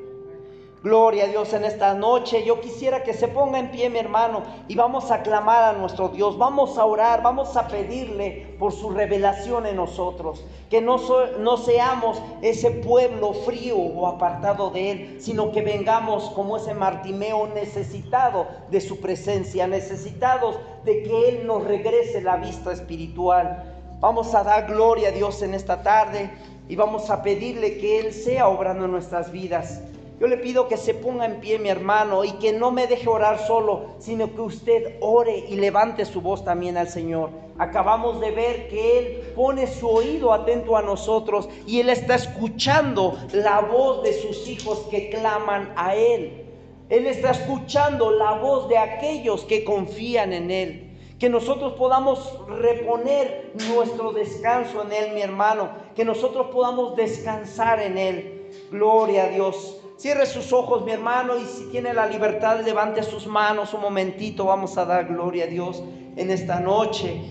Gloria 0.85 1.25
a 1.25 1.29
Dios 1.29 1.55
en 1.55 1.65
esta 1.65 1.95
noche. 1.95 2.45
Yo 2.45 2.61
quisiera 2.61 3.03
que 3.03 3.15
se 3.15 3.27
ponga 3.27 3.59
en 3.59 3.71
pie 3.71 3.89
mi 3.89 3.99
hermano 3.99 4.43
y 4.69 4.75
vamos 4.75 5.11
a 5.11 5.23
clamar 5.23 5.65
a 5.65 5.73
nuestro 5.73 6.11
Dios. 6.11 6.37
Vamos 6.37 6.77
a 6.77 6.85
orar, 6.85 7.23
vamos 7.23 7.57
a 7.57 7.69
pedirle 7.69 8.55
por 8.59 8.71
su 8.71 8.91
revelación 8.91 9.65
en 9.65 9.77
nosotros. 9.77 10.45
Que 10.69 10.83
no, 10.83 10.99
no 11.39 11.57
seamos 11.57 12.21
ese 12.43 12.71
pueblo 12.71 13.33
frío 13.33 13.79
o 13.79 14.07
apartado 14.07 14.69
de 14.69 14.91
Él, 14.91 15.17
sino 15.23 15.53
que 15.53 15.63
vengamos 15.63 16.29
como 16.33 16.59
ese 16.59 16.75
Martimeo 16.75 17.47
necesitado 17.47 18.47
de 18.71 18.83
su 18.83 19.01
presencia, 19.01 19.67
necesitados 19.67 20.59
de 20.85 21.03
que 21.03 21.29
Él 21.31 21.47
nos 21.47 21.65
regrese 21.65 22.21
la 22.21 22.37
vista 22.37 22.73
espiritual. 22.73 23.75
Vamos 24.01 24.35
a 24.35 24.45
dar 24.45 24.67
gloria 24.67 25.09
a 25.09 25.13
Dios 25.13 25.41
en 25.41 25.55
esta 25.55 25.83
tarde 25.83 26.31
y 26.69 26.77
vamos 26.77 27.09
a 27.09 27.23
pedirle 27.23 27.79
que 27.79 28.01
Él 28.01 28.13
sea 28.13 28.49
obrando 28.49 28.85
en 28.85 28.91
nuestras 28.91 29.33
vidas. 29.33 29.81
Yo 30.25 30.29
le 30.29 30.39
pido 30.39 30.69
que 30.69 30.79
se 30.79 30.95
ponga 30.95 31.27
en 31.27 31.39
pie 31.39 31.59
mi 31.59 31.69
hermano 31.69 32.25
y 32.25 32.33
que 32.39 32.51
no 32.55 32.71
me 32.71 32.87
deje 32.87 33.11
orar 33.11 33.47
solo, 33.47 33.91
sino 33.99 34.35
que 34.35 34.41
usted 34.41 34.97
ore 35.03 35.45
y 35.51 35.57
levante 35.57 36.07
su 36.07 36.23
voz 36.23 36.43
también 36.43 36.79
al 36.79 36.89
Señor. 36.89 37.29
Acabamos 37.59 38.23
de 38.23 38.31
ver 38.31 38.69
que 38.69 38.99
Él 38.99 39.33
pone 39.37 39.67
su 39.67 39.87
oído 39.87 40.33
atento 40.33 40.79
a 40.79 40.83
nosotros 40.83 41.51
y 41.67 41.81
Él 41.81 41.91
está 41.91 42.15
escuchando 42.15 43.19
la 43.35 43.61
voz 43.61 44.03
de 44.03 44.15
sus 44.15 44.49
hijos 44.49 44.87
que 44.91 45.11
claman 45.11 45.75
a 45.77 45.95
Él. 45.95 46.47
Él 46.89 47.07
está 47.07 47.33
escuchando 47.33 48.11
la 48.11 48.33
voz 48.39 48.67
de 48.71 48.79
aquellos 48.79 49.45
que 49.45 49.63
confían 49.63 50.33
en 50.33 50.51
Él. 50.51 50.97
Que 51.19 51.29
nosotros 51.29 51.75
podamos 51.75 52.39
reponer 52.49 53.53
nuestro 53.69 54.15
descanso 54.15 54.85
en 54.85 54.93
Él, 54.93 55.13
mi 55.13 55.21
hermano. 55.21 55.69
Que 55.95 56.07
nosotros 56.07 56.47
podamos 56.47 56.97
descansar 56.97 57.79
en 57.83 57.99
Él. 57.99 58.51
Gloria 58.71 59.25
a 59.25 59.29
Dios. 59.29 59.84
Cierre 60.05 60.27
sus 60.27 60.53
ojos, 60.53 60.85
mi 60.85 60.93
hermano, 60.93 61.39
y 61.39 61.47
si 61.47 61.65
tiene 61.71 61.95
la 61.95 62.05
libertad, 62.05 62.61
levante 62.61 63.03
sus 63.03 63.27
manos 63.27 63.73
un 63.73 63.81
momentito. 63.81 64.45
Vamos 64.45 64.77
a 64.77 64.85
dar 64.85 65.07
gloria 65.07 65.45
a 65.45 65.47
Dios 65.47 65.83
en 66.17 66.31
esta 66.31 66.61
noche. 66.61 67.23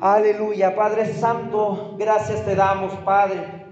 Aleluya, 0.00 0.74
Padre 0.74 1.12
Santo, 1.12 1.94
gracias 1.98 2.46
te 2.46 2.54
damos, 2.54 2.94
Padre, 3.04 3.66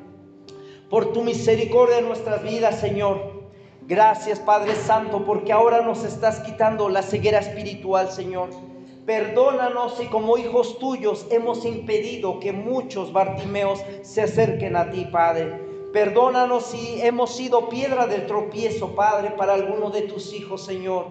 por 0.91 1.15
tu 1.15 1.23
misericordia 1.23 1.97
en 1.97 2.09
nuestras 2.09 2.43
vidas, 2.43 2.79
Señor. 2.79 3.49
Gracias, 3.87 4.39
Padre 4.39 4.75
Santo, 4.75 5.25
porque 5.25 5.55
ahora 5.55 5.81
nos 5.81 6.05
estás 6.05 6.41
quitando 6.41 6.91
la 6.91 7.01
ceguera 7.01 7.39
espiritual, 7.39 8.11
Señor. 8.11 8.51
Perdónanos 9.07 9.97
si 9.97 10.05
como 10.09 10.37
hijos 10.37 10.79
tuyos 10.79 11.27
hemos 11.31 11.65
impedido 11.65 12.39
que 12.39 12.53
muchos 12.53 13.15
Bartimeos 13.15 13.83
se 14.03 14.21
acerquen 14.21 14.77
a 14.77 14.91
ti, 14.91 15.09
Padre. 15.11 15.70
Perdónanos 15.93 16.67
si 16.67 17.03
hemos 17.03 17.35
sido 17.35 17.69
piedra 17.69 18.07
del 18.07 18.27
tropiezo, 18.27 18.95
Padre, 18.95 19.33
para 19.37 19.55
alguno 19.55 19.91
de 19.91 20.03
tus 20.03 20.33
hijos, 20.33 20.65
Señor. 20.65 21.07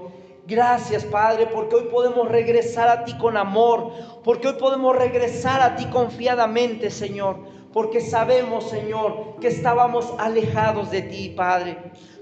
Gracias, 0.48 1.04
Padre, 1.04 1.48
porque 1.48 1.76
hoy 1.76 1.88
podemos 1.92 2.30
regresar 2.30 2.88
a 2.88 3.04
ti 3.04 3.16
con 3.18 3.36
amor, 3.36 3.92
porque 4.24 4.48
hoy 4.48 4.56
podemos 4.58 4.96
regresar 4.96 5.62
a 5.62 5.76
ti 5.76 5.86
confiadamente, 5.88 6.92
Señor, 6.92 7.38
porque 7.74 8.00
sabemos, 8.00 8.70
Señor, 8.70 9.36
que 9.42 9.50
estábamos 9.50 10.14
alejados 10.18 10.90
de 10.92 11.02
ti, 11.02 11.34
Padre. 11.36 11.78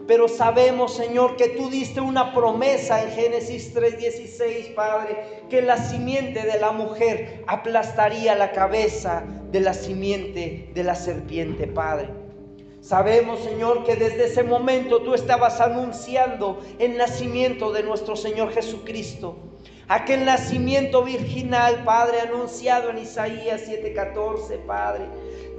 Pero 0.07 0.27
sabemos, 0.27 0.95
Señor, 0.95 1.35
que 1.35 1.49
tú 1.49 1.69
diste 1.69 2.01
una 2.01 2.33
promesa 2.33 3.03
en 3.03 3.11
Génesis 3.11 3.71
3:16, 3.73 4.73
Padre, 4.73 5.43
que 5.49 5.61
la 5.61 5.77
simiente 5.77 6.41
de 6.41 6.59
la 6.59 6.71
mujer 6.71 7.43
aplastaría 7.45 8.33
la 8.35 8.51
cabeza 8.51 9.23
de 9.51 9.59
la 9.59 9.73
simiente 9.73 10.71
de 10.73 10.83
la 10.83 10.95
serpiente, 10.95 11.67
Padre. 11.67 12.26
Sabemos, 12.87 13.41
Señor, 13.41 13.83
que 13.83 13.97
desde 13.97 14.27
ese 14.27 14.43
momento 14.43 15.01
tú 15.01 15.13
estabas 15.13 15.59
anunciando 15.59 16.61
el 16.79 16.95
nacimiento 16.95 17.73
de 17.73 17.83
nuestro 17.83 18.15
Señor 18.15 18.53
Jesucristo. 18.53 19.35
Aquel 19.89 20.23
nacimiento 20.23 21.03
virginal, 21.03 21.83
Padre, 21.83 22.21
anunciado 22.21 22.91
en 22.91 22.99
Isaías 22.99 23.63
7:14, 23.67 24.59
Padre, 24.65 25.03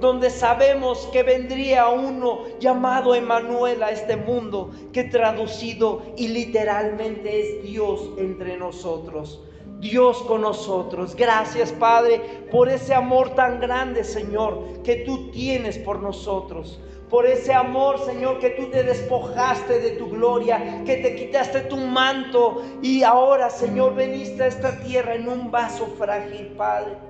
donde 0.01 0.31
sabemos 0.31 1.07
que 1.13 1.21
vendría 1.21 1.89
uno 1.89 2.45
llamado 2.59 3.13
Emanuel 3.13 3.83
a 3.83 3.91
este 3.91 4.15
mundo, 4.15 4.71
que 4.91 5.03
traducido 5.03 6.01
y 6.17 6.29
literalmente 6.29 7.41
es 7.41 7.61
Dios 7.61 8.09
entre 8.17 8.57
nosotros. 8.57 9.39
Dios 9.79 10.17
con 10.23 10.41
nosotros. 10.41 11.15
Gracias, 11.15 11.71
Padre, 11.73 12.21
por 12.51 12.69
ese 12.69 12.95
amor 12.95 13.35
tan 13.35 13.59
grande, 13.59 14.03
Señor, 14.03 14.81
que 14.83 14.95
tú 15.05 15.29
tienes 15.29 15.77
por 15.77 16.01
nosotros 16.01 16.79
por 17.09 17.25
ese 17.25 17.53
amor, 17.53 17.99
Señor, 18.05 18.39
que 18.39 18.51
tú 18.51 18.69
te 18.69 18.83
despojaste 18.83 19.79
de 19.79 19.91
tu 19.91 20.09
gloria, 20.09 20.83
que 20.85 20.97
te 20.97 21.15
quitaste 21.15 21.61
tu 21.61 21.77
manto 21.77 22.61
y 22.81 23.03
ahora, 23.03 23.49
Señor, 23.49 23.95
veniste 23.95 24.43
a 24.43 24.47
esta 24.47 24.77
tierra 24.79 25.15
en 25.15 25.27
un 25.27 25.49
vaso 25.49 25.87
frágil, 25.97 26.53
Padre. 26.55 27.09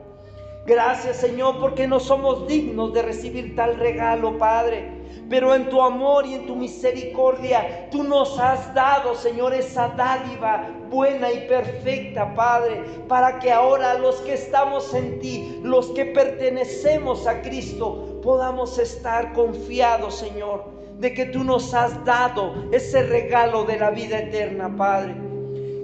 Gracias, 0.65 1.17
Señor, 1.17 1.59
porque 1.59 1.87
no 1.87 1.99
somos 1.99 2.47
dignos 2.47 2.93
de 2.93 3.01
recibir 3.01 3.55
tal 3.55 3.75
regalo, 3.77 4.37
Padre. 4.37 4.99
Pero 5.29 5.53
en 5.53 5.69
tu 5.69 5.81
amor 5.81 6.25
y 6.25 6.35
en 6.35 6.47
tu 6.47 6.55
misericordia, 6.55 7.89
tú 7.91 8.03
nos 8.03 8.39
has 8.39 8.73
dado, 8.73 9.15
Señor, 9.15 9.53
esa 9.53 9.89
dádiva 9.89 10.69
buena 10.89 11.31
y 11.31 11.47
perfecta, 11.47 12.33
Padre, 12.35 12.83
para 13.07 13.39
que 13.39 13.51
ahora 13.51 13.95
los 13.95 14.17
que 14.17 14.33
estamos 14.33 14.93
en 14.93 15.19
ti, 15.19 15.59
los 15.63 15.87
que 15.91 16.05
pertenecemos 16.05 17.27
a 17.27 17.41
Cristo, 17.41 18.08
podamos 18.21 18.77
estar 18.77 19.33
confiados, 19.33 20.15
Señor, 20.15 20.65
de 20.99 21.13
que 21.13 21.25
tú 21.25 21.43
nos 21.43 21.73
has 21.73 22.03
dado 22.05 22.53
ese 22.71 23.03
regalo 23.03 23.63
de 23.63 23.79
la 23.79 23.89
vida 23.91 24.19
eterna, 24.19 24.75
Padre. 24.75 25.15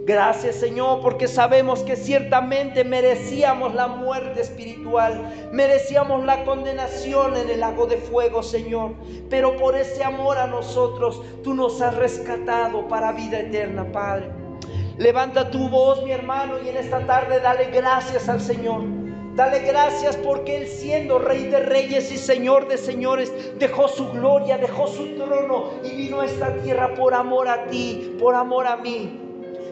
Gracias 0.06 0.58
Señor, 0.58 1.02
porque 1.02 1.28
sabemos 1.28 1.82
que 1.82 1.96
ciertamente 1.96 2.84
merecíamos 2.84 3.74
la 3.74 3.88
muerte 3.88 4.42
espiritual, 4.42 5.50
merecíamos 5.52 6.24
la 6.26 6.44
condenación 6.44 7.36
en 7.36 7.50
el 7.50 7.62
lago 7.62 7.88
de 7.88 7.98
fuego, 7.98 8.44
Señor. 8.44 8.94
Pero 9.32 9.58
por 9.58 9.76
ese 9.76 10.04
amor 10.04 10.38
a 10.38 10.46
nosotros, 10.46 11.24
tú 11.44 11.56
nos 11.56 11.82
has 11.82 11.96
rescatado 11.96 12.88
para 12.88 13.14
vida 13.14 13.40
eterna, 13.40 13.92
Padre. 13.92 14.30
Levanta 15.00 15.50
tu 15.50 15.70
voz, 15.70 16.04
mi 16.04 16.12
hermano, 16.12 16.54
y 16.64 16.70
en 16.70 16.78
esta 16.78 17.00
tarde 17.08 17.40
dale 17.40 17.72
gracias 17.72 18.30
al 18.30 18.42
Señor. 18.42 19.05
Dale 19.36 19.60
gracias 19.60 20.16
porque 20.16 20.56
Él 20.56 20.68
siendo 20.68 21.20
Rey 21.20 21.48
de 21.48 21.60
Reyes 21.60 22.10
y 22.10 22.18
Señor 22.18 22.70
de 22.70 22.78
Señores, 22.78 23.34
dejó 23.60 23.90
su 23.90 24.10
gloria, 24.10 24.58
dejó 24.58 24.88
su 24.88 25.14
trono 25.18 25.72
y 25.84 25.94
vino 25.94 26.22
a 26.22 26.26
esta 26.26 26.54
tierra 26.64 26.96
por 26.96 27.14
amor 27.14 27.50
a 27.50 27.68
ti, 27.68 28.16
por 28.18 28.34
amor 28.34 28.66
a 28.66 28.78
mí. 28.78 29.20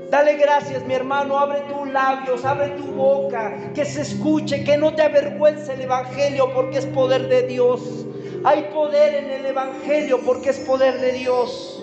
Dale 0.10 0.36
gracias, 0.36 0.86
mi 0.86 0.94
hermano. 0.94 1.40
Abre 1.40 1.62
tus 1.62 1.90
labios, 1.90 2.44
abre 2.44 2.72
tu 2.72 2.88
boca, 2.92 3.72
que 3.74 3.86
se 3.86 4.02
escuche, 4.02 4.66
que 4.66 4.76
no 4.76 4.94
te 4.96 5.02
avergüence 5.02 5.74
el 5.74 5.82
Evangelio 5.82 6.54
porque 6.54 6.80
es 6.80 6.86
poder 6.88 7.30
de 7.30 7.48
Dios. 7.48 8.06
Hay 8.44 8.64
poder 8.74 9.16
en 9.16 9.32
el 9.32 9.46
Evangelio 9.46 10.20
porque 10.26 10.50
es 10.50 10.60
poder 10.60 11.00
de 11.00 11.14
Dios. 11.14 11.82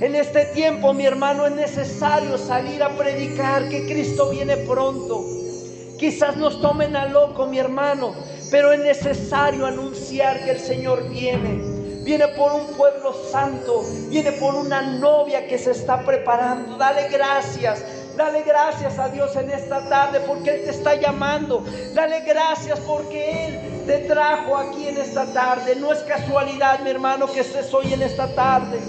En 0.00 0.16
este 0.16 0.46
tiempo, 0.46 0.94
mi 0.94 1.04
hermano, 1.04 1.46
es 1.46 1.52
necesario 1.52 2.38
salir 2.38 2.82
a 2.82 2.88
predicar 2.96 3.68
que 3.68 3.84
Cristo 3.84 4.30
viene 4.30 4.56
pronto. 4.56 5.41
Quizás 6.02 6.36
nos 6.36 6.60
tomen 6.60 6.96
a 6.96 7.06
loco, 7.06 7.46
mi 7.46 7.60
hermano, 7.60 8.12
pero 8.50 8.72
es 8.72 8.80
necesario 8.80 9.64
anunciar 9.64 10.44
que 10.44 10.50
el 10.50 10.58
Señor 10.58 11.08
viene. 11.08 12.02
Viene 12.02 12.26
por 12.26 12.52
un 12.54 12.66
pueblo 12.76 13.14
santo, 13.30 13.84
viene 14.08 14.32
por 14.32 14.56
una 14.56 14.82
novia 14.82 15.46
que 15.46 15.56
se 15.58 15.70
está 15.70 16.00
preparando. 16.00 16.76
Dale 16.76 17.06
gracias. 17.08 17.84
Dale 18.16 18.42
gracias 18.42 18.98
a 18.98 19.10
Dios 19.10 19.36
en 19.36 19.52
esta 19.52 19.88
tarde 19.88 20.18
porque 20.26 20.50
Él 20.50 20.64
te 20.64 20.70
está 20.70 20.96
llamando. 20.96 21.64
Dale 21.94 22.22
gracias 22.22 22.80
porque 22.80 23.46
Él 23.46 23.86
te 23.86 23.98
trajo 23.98 24.56
aquí 24.56 24.88
en 24.88 24.96
esta 24.96 25.32
tarde. 25.32 25.76
No 25.76 25.92
es 25.92 26.00
casualidad, 26.00 26.80
mi 26.80 26.90
hermano, 26.90 27.28
que 27.32 27.42
estés 27.42 27.72
hoy 27.72 27.92
en 27.92 28.02
esta 28.02 28.26
tarde. 28.34 28.80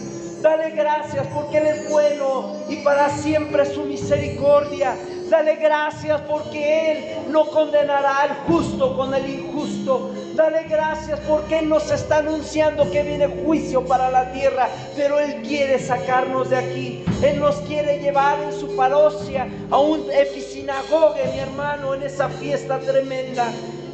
Dale 0.41 0.71
gracias 0.71 1.27
porque 1.27 1.59
Él 1.59 1.67
es 1.67 1.89
bueno 1.91 2.55
y 2.67 2.77
para 2.77 3.07
siempre 3.09 3.71
su 3.71 3.83
misericordia. 3.83 4.95
Dale 5.33 5.55
gracias 5.55 6.21
porque 6.29 6.91
Él 6.91 7.31
no 7.31 7.47
condenará 7.47 8.17
al 8.21 8.35
justo 8.45 8.95
con 8.95 9.15
el 9.15 9.27
injusto. 9.27 10.11
Dale 10.35 10.65
gracias 10.69 11.19
porque 11.27 11.57
Él 11.57 11.69
nos 11.69 11.89
está 11.89 12.17
anunciando 12.17 12.91
que 12.91 13.01
viene 13.01 13.41
juicio 13.43 13.83
para 13.83 14.11
la 14.11 14.31
tierra, 14.31 14.69
pero 14.95 15.19
Él 15.19 15.41
quiere 15.41 15.79
sacarnos 15.79 16.51
de 16.51 16.57
aquí. 16.57 17.03
Él 17.23 17.39
nos 17.39 17.55
quiere 17.61 17.97
llevar 17.97 18.43
en 18.43 18.53
su 18.53 18.75
parocia 18.75 19.47
a 19.71 19.79
un 19.79 20.05
episinagogue, 20.11 21.23
mi 21.33 21.39
hermano, 21.39 21.95
en 21.95 22.03
esa 22.03 22.29
fiesta 22.29 22.77
tremenda. 22.77 23.51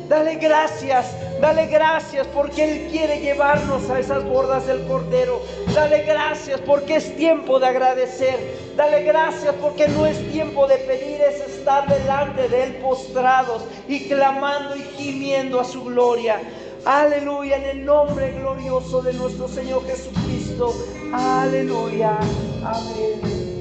Dale 0.09 0.37
gracias, 0.37 1.15
dale 1.39 1.67
gracias 1.67 2.25
porque 2.33 2.63
Él 2.63 2.87
quiere 2.89 3.19
llevarnos 3.19 3.87
a 3.91 3.99
esas 3.99 4.23
bordas 4.23 4.65
del 4.65 4.83
Cordero. 4.87 5.39
Dale 5.75 6.01
gracias 6.01 6.59
porque 6.61 6.95
es 6.95 7.15
tiempo 7.15 7.59
de 7.59 7.67
agradecer. 7.67 8.39
Dale 8.75 9.03
gracias 9.03 9.53
porque 9.61 9.87
no 9.87 10.07
es 10.07 10.17
tiempo 10.31 10.65
de 10.65 10.77
pedir, 10.77 11.21
es 11.21 11.41
estar 11.41 11.87
delante 11.87 12.49
de 12.49 12.63
Él 12.63 12.75
postrados 12.77 13.63
y 13.87 14.07
clamando 14.07 14.75
y 14.75 14.81
gimiendo 14.97 15.59
a 15.59 15.63
su 15.63 15.83
gloria. 15.83 16.41
Aleluya, 16.85 17.57
en 17.57 17.65
el 17.65 17.85
nombre 17.85 18.31
glorioso 18.31 19.03
de 19.03 19.13
nuestro 19.13 19.47
Señor 19.47 19.85
Jesucristo. 19.85 20.73
Aleluya. 21.13 22.17
Amén. 22.63 23.58